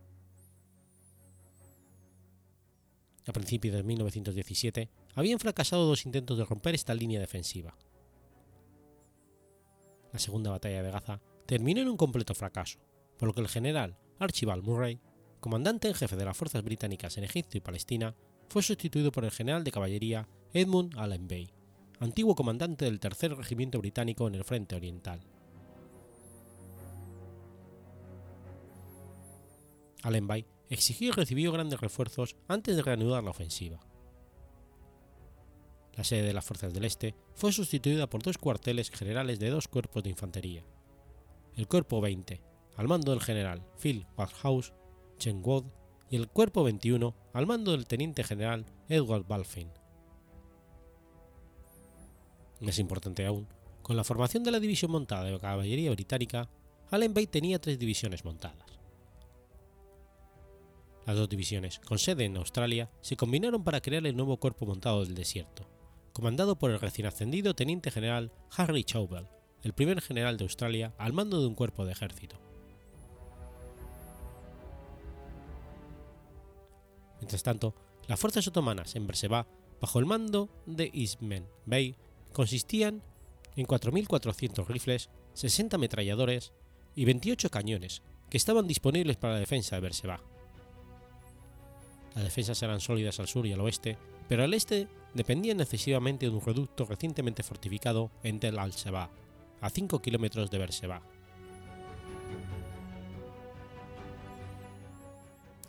A 3.26 3.32
principios 3.32 3.74
de 3.74 3.82
1917 3.82 4.88
habían 5.16 5.40
fracasado 5.40 5.84
dos 5.84 6.06
intentos 6.06 6.38
de 6.38 6.44
romper 6.44 6.76
esta 6.76 6.94
línea 6.94 7.18
defensiva. 7.18 7.76
La 10.12 10.20
segunda 10.20 10.52
batalla 10.52 10.84
de 10.84 10.92
Gaza 10.92 11.20
terminó 11.46 11.80
en 11.80 11.88
un 11.88 11.96
completo 11.96 12.34
fracaso, 12.34 12.78
por 13.18 13.28
lo 13.28 13.34
que 13.34 13.40
el 13.40 13.48
general 13.48 13.96
Archibald 14.18 14.64
Murray, 14.64 15.00
comandante 15.40 15.88
en 15.88 15.94
jefe 15.94 16.16
de 16.16 16.24
las 16.24 16.36
fuerzas 16.36 16.62
británicas 16.62 17.16
en 17.16 17.24
Egipto 17.24 17.56
y 17.56 17.60
Palestina, 17.60 18.14
fue 18.48 18.62
sustituido 18.62 19.12
por 19.12 19.24
el 19.24 19.30
general 19.30 19.64
de 19.64 19.72
caballería 19.72 20.28
Edmund 20.52 20.98
Allenby, 20.98 21.50
antiguo 22.00 22.34
comandante 22.34 22.84
del 22.84 23.00
tercer 23.00 23.34
regimiento 23.36 23.78
británico 23.78 24.28
en 24.28 24.34
el 24.34 24.44
frente 24.44 24.76
oriental. 24.76 25.20
Allenby 30.02 30.46
exigió 30.68 31.08
y 31.08 31.12
recibió 31.12 31.52
grandes 31.52 31.80
refuerzos 31.80 32.36
antes 32.48 32.76
de 32.76 32.82
reanudar 32.82 33.24
la 33.24 33.30
ofensiva. 33.30 33.80
La 35.94 36.04
sede 36.04 36.22
de 36.22 36.32
las 36.34 36.44
fuerzas 36.44 36.74
del 36.74 36.84
Este 36.84 37.14
fue 37.34 37.52
sustituida 37.52 38.08
por 38.08 38.22
dos 38.22 38.38
cuarteles 38.38 38.90
generales 38.90 39.38
de 39.38 39.50
dos 39.50 39.66
cuerpos 39.66 40.02
de 40.02 40.10
infantería, 40.10 40.64
el 41.56 41.66
Cuerpo 41.66 42.02
20, 42.02 42.42
al 42.76 42.86
mando 42.86 43.12
del 43.12 43.22
general 43.22 43.62
Phil 43.80 44.06
Waterhouse 44.16 44.74
Chenwood, 45.18 45.64
y 46.10 46.16
el 46.16 46.28
Cuerpo 46.28 46.62
21, 46.62 47.16
al 47.32 47.46
mando 47.46 47.72
del 47.72 47.86
teniente 47.86 48.22
general 48.22 48.66
Edward 48.88 49.26
Balfin. 49.26 49.70
Más 52.60 52.78
importante 52.78 53.26
aún, 53.26 53.48
con 53.82 53.96
la 53.96 54.04
formación 54.04 54.44
de 54.44 54.50
la 54.50 54.60
división 54.60 54.90
montada 54.90 55.24
de 55.24 55.38
caballería 55.40 55.90
británica, 55.90 56.48
Allenby 56.90 57.26
tenía 57.26 57.58
tres 57.58 57.78
divisiones 57.78 58.24
montadas. 58.24 58.78
Las 61.06 61.16
dos 61.16 61.28
divisiones, 61.28 61.78
con 61.80 61.98
sede 61.98 62.24
en 62.24 62.36
Australia, 62.36 62.90
se 63.00 63.16
combinaron 63.16 63.64
para 63.64 63.80
crear 63.80 64.06
el 64.06 64.16
nuevo 64.16 64.38
cuerpo 64.38 64.66
montado 64.66 65.04
del 65.04 65.14
desierto, 65.14 65.68
comandado 66.12 66.58
por 66.58 66.70
el 66.70 66.80
recién 66.80 67.06
ascendido 67.06 67.54
teniente 67.54 67.90
general 67.90 68.32
Harry 68.56 68.84
Chauvel, 68.84 69.28
el 69.66 69.72
primer 69.72 70.00
general 70.00 70.36
de 70.36 70.44
Australia 70.44 70.94
al 70.96 71.12
mando 71.12 71.40
de 71.40 71.48
un 71.48 71.56
cuerpo 71.56 71.84
de 71.84 71.90
ejército. 71.90 72.38
Mientras 77.18 77.42
tanto, 77.42 77.74
las 78.06 78.20
fuerzas 78.20 78.46
otomanas 78.46 78.94
en 78.94 79.08
Berseba, 79.08 79.48
bajo 79.80 79.98
el 79.98 80.06
mando 80.06 80.48
de 80.66 80.88
Ismen 80.94 81.48
Bey, 81.64 81.96
consistían 82.32 83.02
en 83.56 83.66
4.400 83.66 84.68
rifles, 84.68 85.10
60 85.34 85.74
ametralladores 85.74 86.52
y 86.94 87.04
28 87.04 87.50
cañones 87.50 88.02
que 88.30 88.36
estaban 88.36 88.68
disponibles 88.68 89.16
para 89.16 89.34
la 89.34 89.40
defensa 89.40 89.74
de 89.74 89.82
Berseba. 89.82 90.20
Las 92.14 92.22
defensas 92.22 92.62
eran 92.62 92.78
sólidas 92.78 93.18
al 93.18 93.26
sur 93.26 93.44
y 93.48 93.52
al 93.52 93.60
oeste, 93.62 93.98
pero 94.28 94.44
al 94.44 94.54
este 94.54 94.86
dependían 95.12 95.60
excesivamente 95.60 96.26
de 96.26 96.32
un 96.36 96.40
reducto 96.40 96.84
recientemente 96.84 97.42
fortificado 97.42 98.12
en 98.22 98.38
Tel 98.38 98.60
al-Sheba, 98.60 99.10
a 99.60 99.70
5 99.70 100.00
kilómetros 100.00 100.50
de 100.50 100.58
Beersheba. 100.58 101.00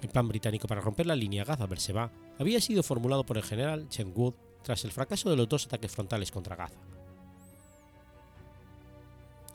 El 0.01 0.09
plan 0.09 0.27
británico 0.27 0.67
para 0.67 0.81
romper 0.81 1.05
la 1.07 1.15
línea 1.15 1.43
Gaza-Beersheba 1.43 2.11
había 2.39 2.61
sido 2.61 2.83
formulado 2.83 3.25
por 3.25 3.37
el 3.37 3.43
general 3.43 3.89
Chenwood 3.89 4.35
tras 4.61 4.83
el 4.85 4.91
fracaso 4.91 5.29
de 5.29 5.37
los 5.37 5.49
dos 5.49 5.65
ataques 5.65 5.91
frontales 5.91 6.31
contra 6.31 6.55
Gaza. 6.55 6.79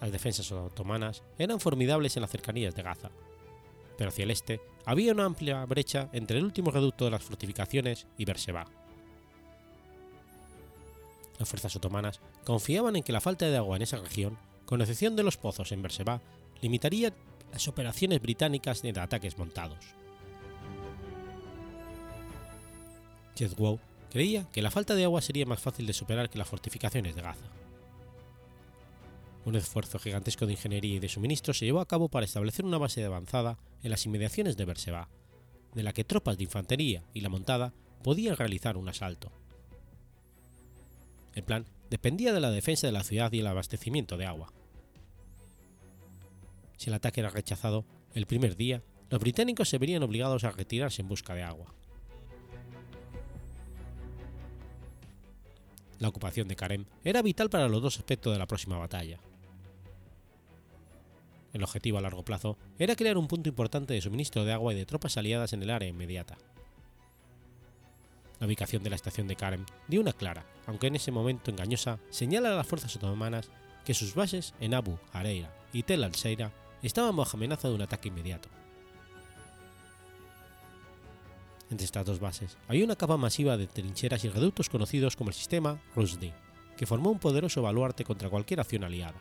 Las 0.00 0.10
defensas 0.10 0.50
otomanas 0.50 1.22
eran 1.38 1.60
formidables 1.60 2.16
en 2.16 2.22
las 2.22 2.30
cercanías 2.30 2.74
de 2.74 2.82
Gaza, 2.82 3.10
pero 3.96 4.08
hacia 4.08 4.24
el 4.24 4.32
este 4.32 4.60
había 4.84 5.12
una 5.12 5.26
amplia 5.26 5.64
brecha 5.64 6.08
entre 6.12 6.38
el 6.38 6.44
último 6.44 6.72
reducto 6.72 7.04
de 7.04 7.12
las 7.12 7.22
fortificaciones 7.22 8.08
y 8.18 8.24
Beersheba 8.24 8.66
las 11.38 11.48
fuerzas 11.48 11.74
otomanas 11.76 12.20
confiaban 12.44 12.96
en 12.96 13.02
que 13.02 13.12
la 13.12 13.20
falta 13.20 13.46
de 13.46 13.56
agua 13.56 13.76
en 13.76 13.82
esa 13.82 13.98
región, 13.98 14.38
con 14.64 14.80
excepción 14.80 15.16
de 15.16 15.22
los 15.22 15.36
pozos 15.36 15.72
en 15.72 15.82
Berseba, 15.82 16.20
limitaría 16.60 17.12
las 17.52 17.68
operaciones 17.68 18.20
británicas 18.22 18.82
de 18.82 18.90
ataques 18.98 19.36
montados. 19.36 19.94
Jethwow 23.36 23.80
creía 24.10 24.46
que 24.52 24.62
la 24.62 24.70
falta 24.70 24.94
de 24.94 25.04
agua 25.04 25.22
sería 25.22 25.46
más 25.46 25.60
fácil 25.60 25.86
de 25.86 25.92
superar 25.92 26.30
que 26.30 26.38
las 26.38 26.48
fortificaciones 26.48 27.14
de 27.14 27.22
Gaza. 27.22 27.46
Un 29.44 29.56
esfuerzo 29.56 29.98
gigantesco 29.98 30.46
de 30.46 30.52
ingeniería 30.52 30.96
y 30.96 31.00
de 31.00 31.08
suministro 31.08 31.52
se 31.52 31.64
llevó 31.64 31.80
a 31.80 31.88
cabo 31.88 32.08
para 32.08 32.24
establecer 32.24 32.64
una 32.64 32.78
base 32.78 33.00
de 33.00 33.06
avanzada 33.06 33.58
en 33.82 33.90
las 33.90 34.06
inmediaciones 34.06 34.56
de 34.56 34.64
Berseba, 34.64 35.08
de 35.74 35.82
la 35.82 35.92
que 35.92 36.04
tropas 36.04 36.36
de 36.36 36.44
infantería 36.44 37.02
y 37.12 37.22
la 37.22 37.28
montada 37.28 37.74
podían 38.04 38.36
realizar 38.36 38.76
un 38.76 38.88
asalto. 38.88 39.32
El 41.34 41.44
plan 41.44 41.66
dependía 41.90 42.32
de 42.32 42.40
la 42.40 42.50
defensa 42.50 42.86
de 42.86 42.92
la 42.92 43.04
ciudad 43.04 43.32
y 43.32 43.40
el 43.40 43.46
abastecimiento 43.46 44.16
de 44.16 44.26
agua. 44.26 44.52
Si 46.76 46.90
el 46.90 46.94
ataque 46.94 47.20
era 47.20 47.30
rechazado, 47.30 47.84
el 48.14 48.26
primer 48.26 48.56
día, 48.56 48.82
los 49.08 49.20
británicos 49.20 49.68
se 49.68 49.78
verían 49.78 50.02
obligados 50.02 50.44
a 50.44 50.50
retirarse 50.50 51.02
en 51.02 51.08
busca 51.08 51.34
de 51.34 51.42
agua. 51.42 51.74
La 55.98 56.08
ocupación 56.08 56.48
de 56.48 56.56
Karem 56.56 56.86
era 57.04 57.22
vital 57.22 57.48
para 57.48 57.68
los 57.68 57.80
dos 57.80 57.98
aspectos 57.98 58.32
de 58.32 58.38
la 58.38 58.46
próxima 58.46 58.76
batalla. 58.76 59.20
El 61.52 61.62
objetivo 61.62 61.98
a 61.98 62.00
largo 62.00 62.24
plazo 62.24 62.58
era 62.78 62.96
crear 62.96 63.18
un 63.18 63.28
punto 63.28 63.48
importante 63.48 63.94
de 63.94 64.00
suministro 64.00 64.44
de 64.44 64.52
agua 64.52 64.72
y 64.72 64.76
de 64.76 64.86
tropas 64.86 65.16
aliadas 65.16 65.52
en 65.52 65.62
el 65.62 65.70
área 65.70 65.88
inmediata. 65.88 66.36
La 68.42 68.48
ubicación 68.48 68.82
de 68.82 68.90
la 68.90 68.96
estación 68.96 69.28
de 69.28 69.36
Karem 69.36 69.64
dio 69.86 70.00
una 70.00 70.12
clara, 70.12 70.44
aunque 70.66 70.88
en 70.88 70.96
ese 70.96 71.12
momento 71.12 71.52
engañosa, 71.52 72.00
señala 72.10 72.52
a 72.52 72.56
las 72.56 72.66
fuerzas 72.66 72.96
otomanas 72.96 73.48
que 73.84 73.94
sus 73.94 74.16
bases 74.16 74.52
en 74.58 74.74
Abu 74.74 74.98
Hareira 75.12 75.54
y 75.72 75.84
Tel 75.84 76.02
al-Seira 76.02 76.52
estaban 76.82 77.14
bajo 77.14 77.36
amenaza 77.36 77.68
de 77.68 77.76
un 77.76 77.82
ataque 77.82 78.08
inmediato. 78.08 78.48
Entre 81.70 81.84
estas 81.84 82.04
dos 82.04 82.18
bases 82.18 82.58
había 82.66 82.84
una 82.84 82.96
capa 82.96 83.16
masiva 83.16 83.56
de 83.56 83.68
trincheras 83.68 84.24
y 84.24 84.28
reductos 84.28 84.68
conocidos 84.68 85.14
como 85.14 85.30
el 85.30 85.36
sistema 85.36 85.80
Rushdie, 85.94 86.34
que 86.76 86.86
formó 86.86 87.12
un 87.12 87.20
poderoso 87.20 87.62
baluarte 87.62 88.02
contra 88.02 88.28
cualquier 88.28 88.58
acción 88.58 88.82
aliada. 88.82 89.20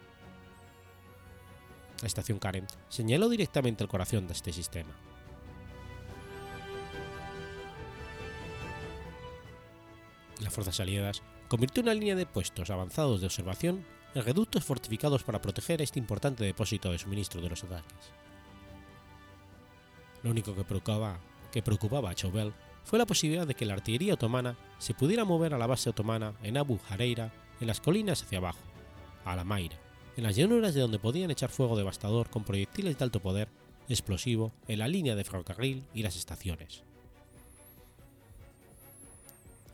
La 2.01 2.07
estación 2.07 2.39
Karen 2.39 2.65
señaló 2.89 3.29
directamente 3.29 3.83
el 3.83 3.87
corazón 3.87 4.25
de 4.25 4.33
este 4.33 4.51
sistema. 4.51 4.97
Las 10.41 10.53
fuerzas 10.53 10.79
aliadas 10.79 11.21
convirtió 11.47 11.83
una 11.83 11.93
línea 11.93 12.15
de 12.15 12.25
puestos 12.25 12.69
avanzados 12.69 13.21
de 13.21 13.27
observación 13.27 13.85
en 14.13 14.23
reductos 14.23 14.63
fortificados 14.63 15.23
para 15.23 15.41
proteger 15.41 15.81
este 15.81 15.99
importante 15.99 16.43
depósito 16.43 16.91
de 16.91 16.97
suministro 16.97 17.41
de 17.41 17.49
los 17.49 17.63
ataques. 17.63 18.11
Lo 20.23 20.31
único 20.31 20.55
que 20.55 20.63
preocupaba, 20.63 22.09
a 22.09 22.15
Chauvel 22.15 22.53
fue 22.83 22.99
la 22.99 23.05
posibilidad 23.05 23.47
de 23.47 23.55
que 23.55 23.65
la 23.65 23.73
artillería 23.73 24.15
otomana 24.15 24.57
se 24.77 24.93
pudiera 24.93 25.25
mover 25.25 25.53
a 25.53 25.57
la 25.57 25.67
base 25.67 25.89
otomana 25.89 26.33
en 26.43 26.57
Abu 26.57 26.79
Hareira, 26.89 27.33
en 27.59 27.67
las 27.67 27.79
colinas 27.79 28.23
hacia 28.23 28.39
abajo, 28.39 28.59
a 29.23 29.35
la 29.35 29.43
Maira, 29.43 29.77
en 30.17 30.23
las 30.23 30.35
llanuras 30.35 30.73
de 30.73 30.81
donde 30.81 30.99
podían 30.99 31.31
echar 31.31 31.49
fuego 31.49 31.77
devastador 31.77 32.29
con 32.29 32.43
proyectiles 32.43 32.97
de 32.97 33.03
alto 33.03 33.19
poder 33.19 33.49
explosivo 33.87 34.51
en 34.67 34.79
la 34.79 34.87
línea 34.87 35.15
de 35.15 35.23
ferrocarril 35.23 35.85
y 35.93 36.03
las 36.03 36.15
estaciones. 36.15 36.83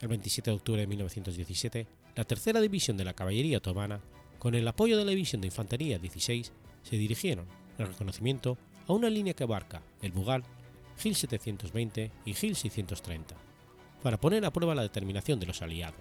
El 0.00 0.08
27 0.08 0.50
de 0.50 0.56
octubre 0.56 0.80
de 0.80 0.86
1917, 0.86 1.86
la 2.14 2.24
tercera 2.24 2.60
división 2.60 2.96
de 2.96 3.04
la 3.04 3.14
caballería 3.14 3.58
otomana, 3.58 4.00
con 4.38 4.54
el 4.54 4.68
apoyo 4.68 4.96
de 4.96 5.04
la 5.04 5.10
división 5.10 5.40
de 5.40 5.48
infantería 5.48 5.98
16, 5.98 6.52
se 6.82 6.96
dirigieron, 6.96 7.46
en 7.78 7.86
reconocimiento, 7.86 8.56
a 8.86 8.92
una 8.92 9.10
línea 9.10 9.34
que 9.34 9.42
abarca 9.42 9.82
el 10.00 10.12
Bugal, 10.12 10.44
Gil 10.98 11.16
720 11.16 12.12
y 12.24 12.34
Gil 12.34 12.54
630, 12.54 13.34
para 14.02 14.20
poner 14.20 14.44
a 14.44 14.52
prueba 14.52 14.74
la 14.74 14.82
determinación 14.82 15.40
de 15.40 15.46
los 15.46 15.62
aliados. 15.62 16.00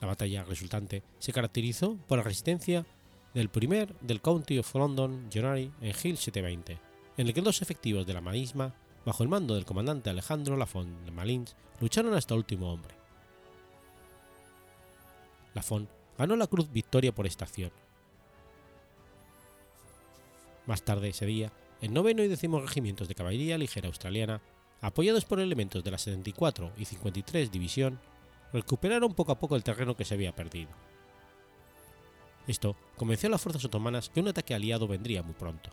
La 0.00 0.06
batalla 0.06 0.44
resultante 0.44 1.02
se 1.18 1.32
caracterizó 1.32 1.96
por 2.06 2.18
la 2.18 2.24
resistencia 2.24 2.86
del 3.34 3.48
primer 3.48 3.94
del 4.00 4.20
County 4.20 4.58
of 4.58 4.74
London 4.74 5.28
General 5.30 5.58
en 5.58 5.94
Hill 6.02 6.16
720, 6.16 6.78
en 7.16 7.26
el 7.26 7.34
que 7.34 7.42
dos 7.42 7.60
efectivos 7.60 8.06
de 8.06 8.14
la 8.14 8.20
misma, 8.20 8.74
bajo 9.08 9.22
el 9.22 9.30
mando 9.30 9.54
del 9.54 9.64
comandante 9.64 10.10
Alejandro 10.10 10.58
Lafont 10.58 11.10
Malins, 11.12 11.56
lucharon 11.80 12.12
hasta 12.12 12.34
último 12.34 12.70
hombre. 12.70 12.94
Lafont 15.54 15.88
ganó 16.18 16.36
la 16.36 16.46
Cruz 16.46 16.70
Victoria 16.70 17.14
por 17.14 17.26
esta 17.26 17.46
acción. 17.46 17.72
Más 20.66 20.82
tarde 20.82 21.08
ese 21.08 21.24
día, 21.24 21.50
el 21.80 21.94
noveno 21.94 22.22
y 22.22 22.28
décimo 22.28 22.60
regimientos 22.60 23.08
de 23.08 23.14
caballería 23.14 23.56
ligera 23.56 23.88
australiana, 23.88 24.42
apoyados 24.82 25.24
por 25.24 25.40
elementos 25.40 25.82
de 25.82 25.90
la 25.90 25.96
74 25.96 26.74
y 26.76 26.84
53 26.84 27.50
División, 27.50 27.98
recuperaron 28.52 29.14
poco 29.14 29.32
a 29.32 29.38
poco 29.38 29.56
el 29.56 29.64
terreno 29.64 29.96
que 29.96 30.04
se 30.04 30.12
había 30.12 30.36
perdido. 30.36 30.72
Esto 32.46 32.76
convenció 32.98 33.28
a 33.28 33.30
las 33.30 33.40
fuerzas 33.40 33.64
otomanas 33.64 34.10
que 34.10 34.20
un 34.20 34.28
ataque 34.28 34.52
aliado 34.52 34.86
vendría 34.86 35.22
muy 35.22 35.32
pronto. 35.32 35.70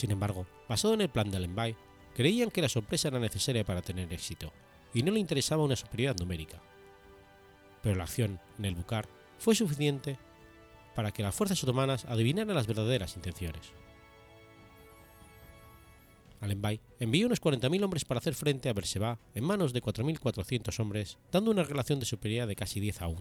Sin 0.00 0.12
embargo, 0.12 0.46
basado 0.66 0.94
en 0.94 1.02
el 1.02 1.10
plan 1.10 1.30
de 1.30 1.36
Allenby, 1.36 1.76
creían 2.14 2.50
que 2.50 2.62
la 2.62 2.70
sorpresa 2.70 3.08
era 3.08 3.20
necesaria 3.20 3.66
para 3.66 3.82
tener 3.82 4.10
éxito, 4.10 4.50
y 4.94 5.02
no 5.02 5.12
le 5.12 5.20
interesaba 5.20 5.62
una 5.62 5.76
superioridad 5.76 6.18
numérica. 6.18 6.58
Pero 7.82 7.96
la 7.96 8.04
acción 8.04 8.40
en 8.56 8.64
el 8.64 8.76
Bucar 8.76 9.06
fue 9.36 9.54
suficiente 9.54 10.16
para 10.94 11.12
que 11.12 11.22
las 11.22 11.34
fuerzas 11.34 11.62
otomanas 11.64 12.06
adivinaran 12.06 12.54
las 12.54 12.66
verdaderas 12.66 13.14
intenciones. 13.14 13.74
Allenby 16.40 16.80
envió 16.98 17.26
unos 17.26 17.42
40.000 17.42 17.84
hombres 17.84 18.06
para 18.06 18.20
hacer 18.20 18.34
frente 18.34 18.70
a 18.70 18.72
Berseba 18.72 19.18
en 19.34 19.44
manos 19.44 19.74
de 19.74 19.82
4.400 19.82 20.80
hombres, 20.80 21.18
dando 21.30 21.50
una 21.50 21.62
relación 21.62 22.00
de 22.00 22.06
superioridad 22.06 22.48
de 22.48 22.56
casi 22.56 22.80
10 22.80 23.02
a 23.02 23.08
1, 23.08 23.20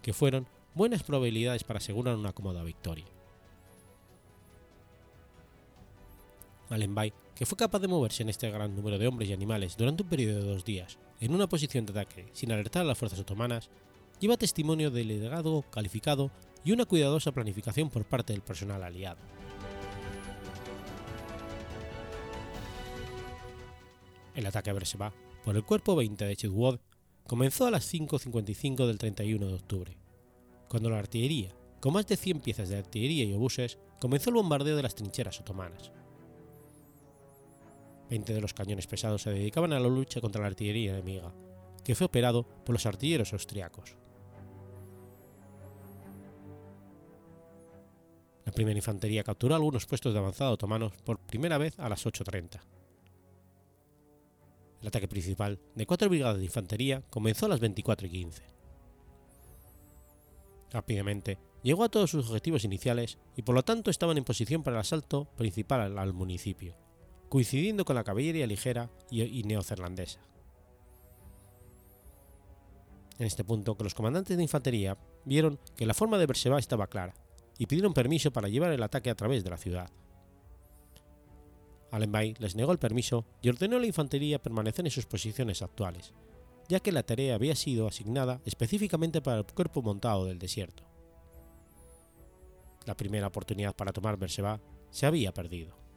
que 0.00 0.14
fueron 0.14 0.48
buenas 0.72 1.02
probabilidades 1.02 1.64
para 1.64 1.80
asegurar 1.80 2.16
una 2.16 2.32
cómoda 2.32 2.64
victoria. 2.64 3.04
Allenby, 6.70 7.12
que 7.34 7.46
fue 7.46 7.56
capaz 7.56 7.78
de 7.78 7.88
moverse 7.88 8.22
en 8.22 8.28
este 8.28 8.50
gran 8.50 8.74
número 8.74 8.98
de 8.98 9.06
hombres 9.06 9.28
y 9.28 9.32
animales 9.32 9.76
durante 9.76 10.02
un 10.02 10.08
periodo 10.08 10.42
de 10.42 10.48
dos 10.48 10.64
días, 10.64 10.98
en 11.20 11.34
una 11.34 11.48
posición 11.48 11.86
de 11.86 11.92
ataque 11.92 12.26
sin 12.32 12.52
alertar 12.52 12.82
a 12.82 12.86
las 12.86 12.98
fuerzas 12.98 13.20
otomanas, 13.20 13.70
lleva 14.20 14.36
testimonio 14.36 14.90
del 14.90 15.08
liderazgo 15.08 15.62
calificado 15.70 16.30
y 16.64 16.72
una 16.72 16.84
cuidadosa 16.84 17.32
planificación 17.32 17.90
por 17.90 18.04
parte 18.04 18.32
del 18.32 18.42
personal 18.42 18.82
aliado. 18.82 19.18
El 24.34 24.46
ataque 24.46 24.70
a 24.70 24.72
Berseba 24.72 25.12
por 25.44 25.56
el 25.56 25.64
cuerpo 25.64 25.96
20 25.96 26.24
de 26.24 26.36
Chitwood 26.36 26.78
comenzó 27.26 27.66
a 27.66 27.70
las 27.70 27.92
5.55 27.92 28.86
del 28.86 28.98
31 28.98 29.46
de 29.46 29.54
octubre, 29.54 29.98
cuando 30.68 30.90
la 30.90 30.98
artillería, 30.98 31.54
con 31.80 31.92
más 31.92 32.06
de 32.06 32.16
100 32.16 32.40
piezas 32.40 32.68
de 32.68 32.78
artillería 32.78 33.24
y 33.24 33.32
obuses, 33.32 33.78
comenzó 34.00 34.30
el 34.30 34.36
bombardeo 34.36 34.76
de 34.76 34.82
las 34.82 34.94
trincheras 34.94 35.40
otomanas. 35.40 35.90
20 38.10 38.34
de 38.34 38.40
los 38.40 38.54
cañones 38.54 38.86
pesados 38.86 39.22
se 39.22 39.30
dedicaban 39.30 39.72
a 39.72 39.80
la 39.80 39.88
lucha 39.88 40.20
contra 40.20 40.40
la 40.40 40.48
artillería 40.48 40.92
enemiga, 40.92 41.32
que 41.84 41.94
fue 41.94 42.06
operado 42.06 42.44
por 42.64 42.74
los 42.74 42.86
artilleros 42.86 43.32
austriacos. 43.32 43.96
La 48.44 48.52
primera 48.52 48.78
infantería 48.78 49.24
capturó 49.24 49.54
algunos 49.54 49.86
puestos 49.86 50.14
de 50.14 50.18
avanzada 50.18 50.50
otomanos 50.50 50.92
por 51.04 51.18
primera 51.18 51.58
vez 51.58 51.78
a 51.78 51.88
las 51.88 52.06
8.30. 52.06 52.60
El 54.80 54.88
ataque 54.88 55.08
principal, 55.08 55.58
de 55.74 55.86
cuatro 55.86 56.08
brigadas 56.08 56.38
de 56.38 56.44
infantería, 56.44 57.02
comenzó 57.10 57.46
a 57.46 57.50
las 57.50 57.60
24.15. 57.60 58.40
Rápidamente 60.70 61.38
llegó 61.62 61.84
a 61.84 61.88
todos 61.90 62.10
sus 62.10 62.28
objetivos 62.28 62.64
iniciales 62.64 63.18
y 63.36 63.42
por 63.42 63.54
lo 63.54 63.64
tanto 63.64 63.90
estaban 63.90 64.16
en 64.16 64.24
posición 64.24 64.62
para 64.62 64.76
el 64.76 64.80
asalto 64.80 65.26
principal 65.36 65.80
al, 65.80 65.98
al 65.98 66.12
municipio, 66.14 66.74
coincidiendo 67.28 67.84
con 67.84 67.96
la 67.96 68.04
caballería 68.04 68.46
ligera 68.46 68.90
y, 69.10 69.22
y 69.22 69.42
neozelandesa. 69.42 70.20
En 73.18 73.26
este 73.26 73.44
punto, 73.44 73.76
los 73.80 73.94
comandantes 73.94 74.36
de 74.36 74.42
infantería 74.42 74.96
vieron 75.24 75.58
que 75.76 75.86
la 75.86 75.94
forma 75.94 76.18
de 76.18 76.26
Berseba 76.26 76.58
estaba 76.58 76.86
clara 76.86 77.14
y 77.58 77.66
pidieron 77.66 77.92
permiso 77.92 78.30
para 78.30 78.48
llevar 78.48 78.72
el 78.72 78.82
ataque 78.82 79.10
a 79.10 79.16
través 79.16 79.42
de 79.42 79.50
la 79.50 79.58
ciudad. 79.58 79.90
Allenby 81.90 82.34
les 82.38 82.54
negó 82.54 82.72
el 82.72 82.78
permiso 82.78 83.24
y 83.42 83.48
ordenó 83.48 83.76
a 83.76 83.80
la 83.80 83.86
infantería 83.86 84.40
permanecer 84.40 84.84
en 84.84 84.90
sus 84.90 85.06
posiciones 85.06 85.62
actuales, 85.62 86.12
ya 86.68 86.80
que 86.80 86.92
la 86.92 87.02
tarea 87.02 87.34
había 87.34 87.56
sido 87.56 87.88
asignada 87.88 88.40
específicamente 88.44 89.20
para 89.20 89.38
el 89.38 89.46
cuerpo 89.46 89.82
montado 89.82 90.26
del 90.26 90.38
desierto. 90.38 90.84
La 92.84 92.96
primera 92.96 93.26
oportunidad 93.26 93.74
para 93.74 93.92
tomar 93.92 94.16
Berseba 94.16 94.60
se 94.90 95.06
había 95.06 95.32
perdido. 95.32 95.87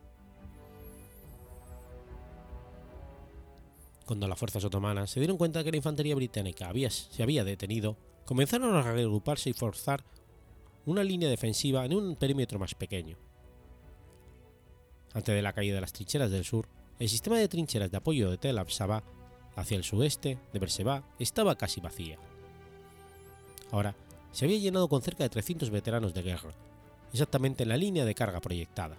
Cuando 4.06 4.28
las 4.28 4.38
fuerzas 4.38 4.64
otomanas 4.64 5.10
se 5.10 5.20
dieron 5.20 5.38
cuenta 5.38 5.64
que 5.64 5.72
la 5.72 5.78
infantería 5.78 6.16
británica 6.16 6.72
se 6.90 7.24
había 7.24 7.44
detenido, 7.44 7.98
comenzaron 8.26 8.76
a 8.76 8.82
reagruparse 8.82 9.50
y 9.50 9.54
forzar 9.54 10.04
una 10.86 11.04
línea 11.04 11.30
defensiva 11.30 11.86
en 11.86 11.94
un 11.94 12.16
perímetro 12.16 12.60
más 12.60 12.76
pequeño. 12.76 13.18
Antes 15.14 15.36
de 15.36 15.42
la 15.42 15.54
caída 15.54 15.76
de 15.76 15.82
las 15.82 15.94
trincheras 15.94 16.32
del 16.32 16.46
sur, 16.46 16.68
el 17.00 17.10
sistema 17.10 17.38
de 17.38 17.48
trincheras 17.48 17.92
de 17.92 17.98
apoyo 17.98 18.30
de 18.30 18.38
Tel 18.38 18.58
Aviv 18.58 19.02
hacia 19.56 19.78
el 19.78 19.84
sudeste 19.84 20.38
de 20.54 20.60
Berseba 20.60 21.04
estaba 21.20 21.56
casi 21.56 21.82
vacía. 21.82 22.18
Ahora 23.72 23.96
se 24.32 24.46
había 24.46 24.60
llenado 24.60 24.88
con 24.88 25.02
cerca 25.02 25.24
de 25.24 25.30
300 25.30 25.70
veteranos 25.70 26.14
de 26.14 26.22
guerra, 26.22 26.52
exactamente 27.12 27.64
en 27.64 27.70
la 27.70 27.78
línea 27.78 28.06
de 28.06 28.16
carga 28.16 28.40
proyectada. 28.40 28.98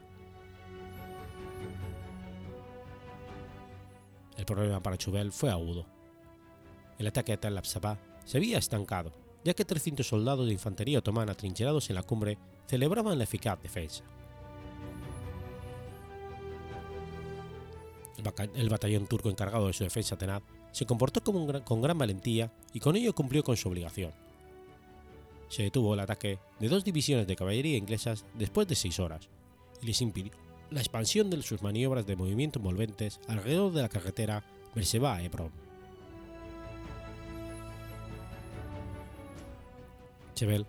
El 4.43 4.47
problema 4.47 4.82
para 4.82 4.99
Chubel 4.99 5.30
fue 5.30 5.53
agudo. 5.53 5.86
El 6.99 7.07
ataque 7.07 7.32
a 7.32 7.38
Aviv 7.47 7.99
se 8.24 8.36
había 8.36 8.59
estancado, 8.59 9.12
ya 9.45 9.55
que 9.55 9.64
300 9.64 10.05
soldados 10.05 10.47
de 10.47 10.53
infantería 10.53 10.99
otomana 10.99 11.36
trincherados 11.36 11.88
en 11.88 11.95
la 11.95 12.03
cumbre 12.03 12.38
celebraban 12.66 13.18
la 13.18 13.22
eficaz 13.22 13.62
defensa. 13.62 14.03
El 18.57 18.68
batallón 18.68 19.07
turco 19.07 19.30
encargado 19.30 19.68
de 19.68 19.74
su 19.74 19.84
defensa 19.84 20.18
tenaz 20.18 20.43
se 20.72 20.86
comportó 20.86 21.22
con 21.22 21.80
gran 21.80 21.99
valentía 21.99 22.53
y 22.72 22.80
con 22.80 22.97
ello 22.97 23.14
cumplió 23.14 23.45
con 23.45 23.57
su 23.57 23.68
obligación. 23.68 24.11
Se 25.51 25.62
detuvo 25.62 25.95
el 25.95 26.01
ataque 26.01 26.40
de 26.59 26.68
dos 26.68 26.82
divisiones 26.82 27.28
de 27.28 27.36
caballería 27.36 27.76
inglesas 27.76 28.24
después 28.34 28.66
de 28.66 28.74
seis 28.74 28.99
horas 28.99 29.28
y 29.80 29.86
les 29.86 30.03
impidió 30.03 30.32
la 30.72 30.80
expansión 30.80 31.30
de 31.30 31.42
sus 31.42 31.62
maniobras 31.62 32.06
de 32.06 32.16
movimiento 32.16 32.58
envolventes 32.58 33.20
alrededor 33.28 33.72
de 33.72 33.82
la 33.82 33.88
carretera 33.88 34.44
Berseba-Hebron. 34.74 35.50
Chebel 40.34 40.66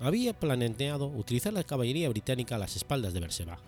había 0.00 0.38
planeado 0.38 1.06
utilizar 1.06 1.52
la 1.52 1.64
caballería 1.64 2.08
británica 2.08 2.56
a 2.56 2.58
las 2.58 2.76
espaldas 2.76 3.14
de 3.14 3.20
Berseba. 3.20 3.58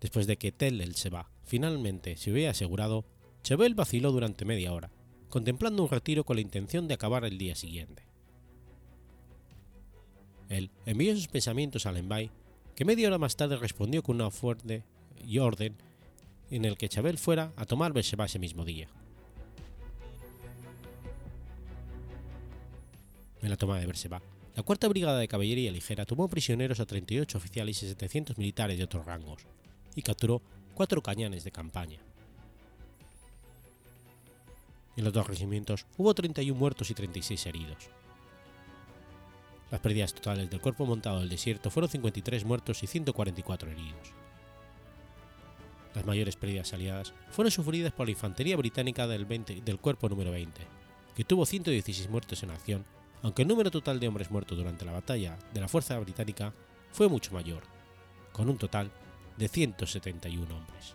Después 0.00 0.26
de 0.26 0.36
que 0.36 0.52
Tel 0.52 0.80
el 0.80 0.94
Seba 0.94 1.30
finalmente 1.44 2.16
se 2.16 2.32
hubiera 2.32 2.52
asegurado, 2.52 3.04
Chebel 3.42 3.74
vaciló 3.74 4.10
durante 4.10 4.44
media 4.44 4.72
hora, 4.72 4.90
contemplando 5.28 5.82
un 5.82 5.90
retiro 5.90 6.24
con 6.24 6.36
la 6.36 6.42
intención 6.42 6.88
de 6.88 6.94
acabar 6.94 7.24
el 7.24 7.38
día 7.38 7.54
siguiente. 7.54 8.04
Él 10.48 10.70
envió 10.86 11.14
sus 11.14 11.28
pensamientos 11.28 11.86
a 11.86 11.92
Lenbay, 11.92 12.30
que 12.78 12.84
media 12.84 13.08
hora 13.08 13.18
más 13.18 13.34
tarde 13.34 13.56
respondió 13.56 14.04
con 14.04 14.14
una 14.14 14.30
fuerte 14.30 14.84
y 15.26 15.40
orden 15.40 15.74
en 16.48 16.64
el 16.64 16.78
que 16.78 16.88
Chabel 16.88 17.18
fuera 17.18 17.52
a 17.56 17.66
tomar 17.66 17.92
Berseba 17.92 18.26
ese 18.26 18.38
mismo 18.38 18.64
día. 18.64 18.86
En 23.42 23.50
la 23.50 23.56
toma 23.56 23.80
de 23.80 23.86
Berseba, 23.86 24.22
la 24.54 24.62
cuarta 24.62 24.86
brigada 24.86 25.18
de 25.18 25.26
caballería 25.26 25.72
ligera 25.72 26.06
tomó 26.06 26.28
prisioneros 26.28 26.78
a 26.78 26.86
38 26.86 27.36
oficiales 27.36 27.82
y 27.82 27.88
700 27.88 28.38
militares 28.38 28.78
de 28.78 28.84
otros 28.84 29.04
rangos 29.04 29.42
y 29.96 30.02
capturó 30.02 30.40
cuatro 30.74 31.02
cañones 31.02 31.42
de 31.42 31.50
campaña. 31.50 31.98
En 34.96 35.02
los 35.02 35.12
dos 35.12 35.26
regimientos 35.26 35.84
hubo 35.96 36.14
31 36.14 36.56
muertos 36.56 36.92
y 36.92 36.94
36 36.94 37.44
heridos. 37.46 37.90
Las 39.70 39.80
pérdidas 39.80 40.14
totales 40.14 40.48
del 40.48 40.60
cuerpo 40.60 40.86
montado 40.86 41.20
del 41.20 41.28
desierto 41.28 41.70
fueron 41.70 41.90
53 41.90 42.44
muertos 42.44 42.82
y 42.82 42.86
144 42.86 43.70
heridos. 43.70 44.12
Las 45.94 46.06
mayores 46.06 46.36
pérdidas 46.36 46.72
aliadas 46.72 47.12
fueron 47.30 47.50
sufridas 47.50 47.92
por 47.92 48.06
la 48.06 48.12
infantería 48.12 48.56
británica 48.56 49.06
del, 49.06 49.26
20, 49.26 49.62
del 49.62 49.78
cuerpo 49.78 50.08
número 50.08 50.30
20, 50.30 50.60
que 51.14 51.24
tuvo 51.24 51.44
116 51.44 52.08
muertos 52.08 52.42
en 52.42 52.50
acción, 52.50 52.84
aunque 53.22 53.42
el 53.42 53.48
número 53.48 53.70
total 53.70 53.98
de 53.98 54.08
hombres 54.08 54.30
muertos 54.30 54.56
durante 54.56 54.84
la 54.84 54.92
batalla 54.92 55.38
de 55.52 55.60
la 55.60 55.68
Fuerza 55.68 55.98
Británica 55.98 56.54
fue 56.92 57.08
mucho 57.08 57.32
mayor, 57.32 57.62
con 58.32 58.48
un 58.48 58.58
total 58.58 58.90
de 59.36 59.48
171 59.48 60.56
hombres. 60.56 60.94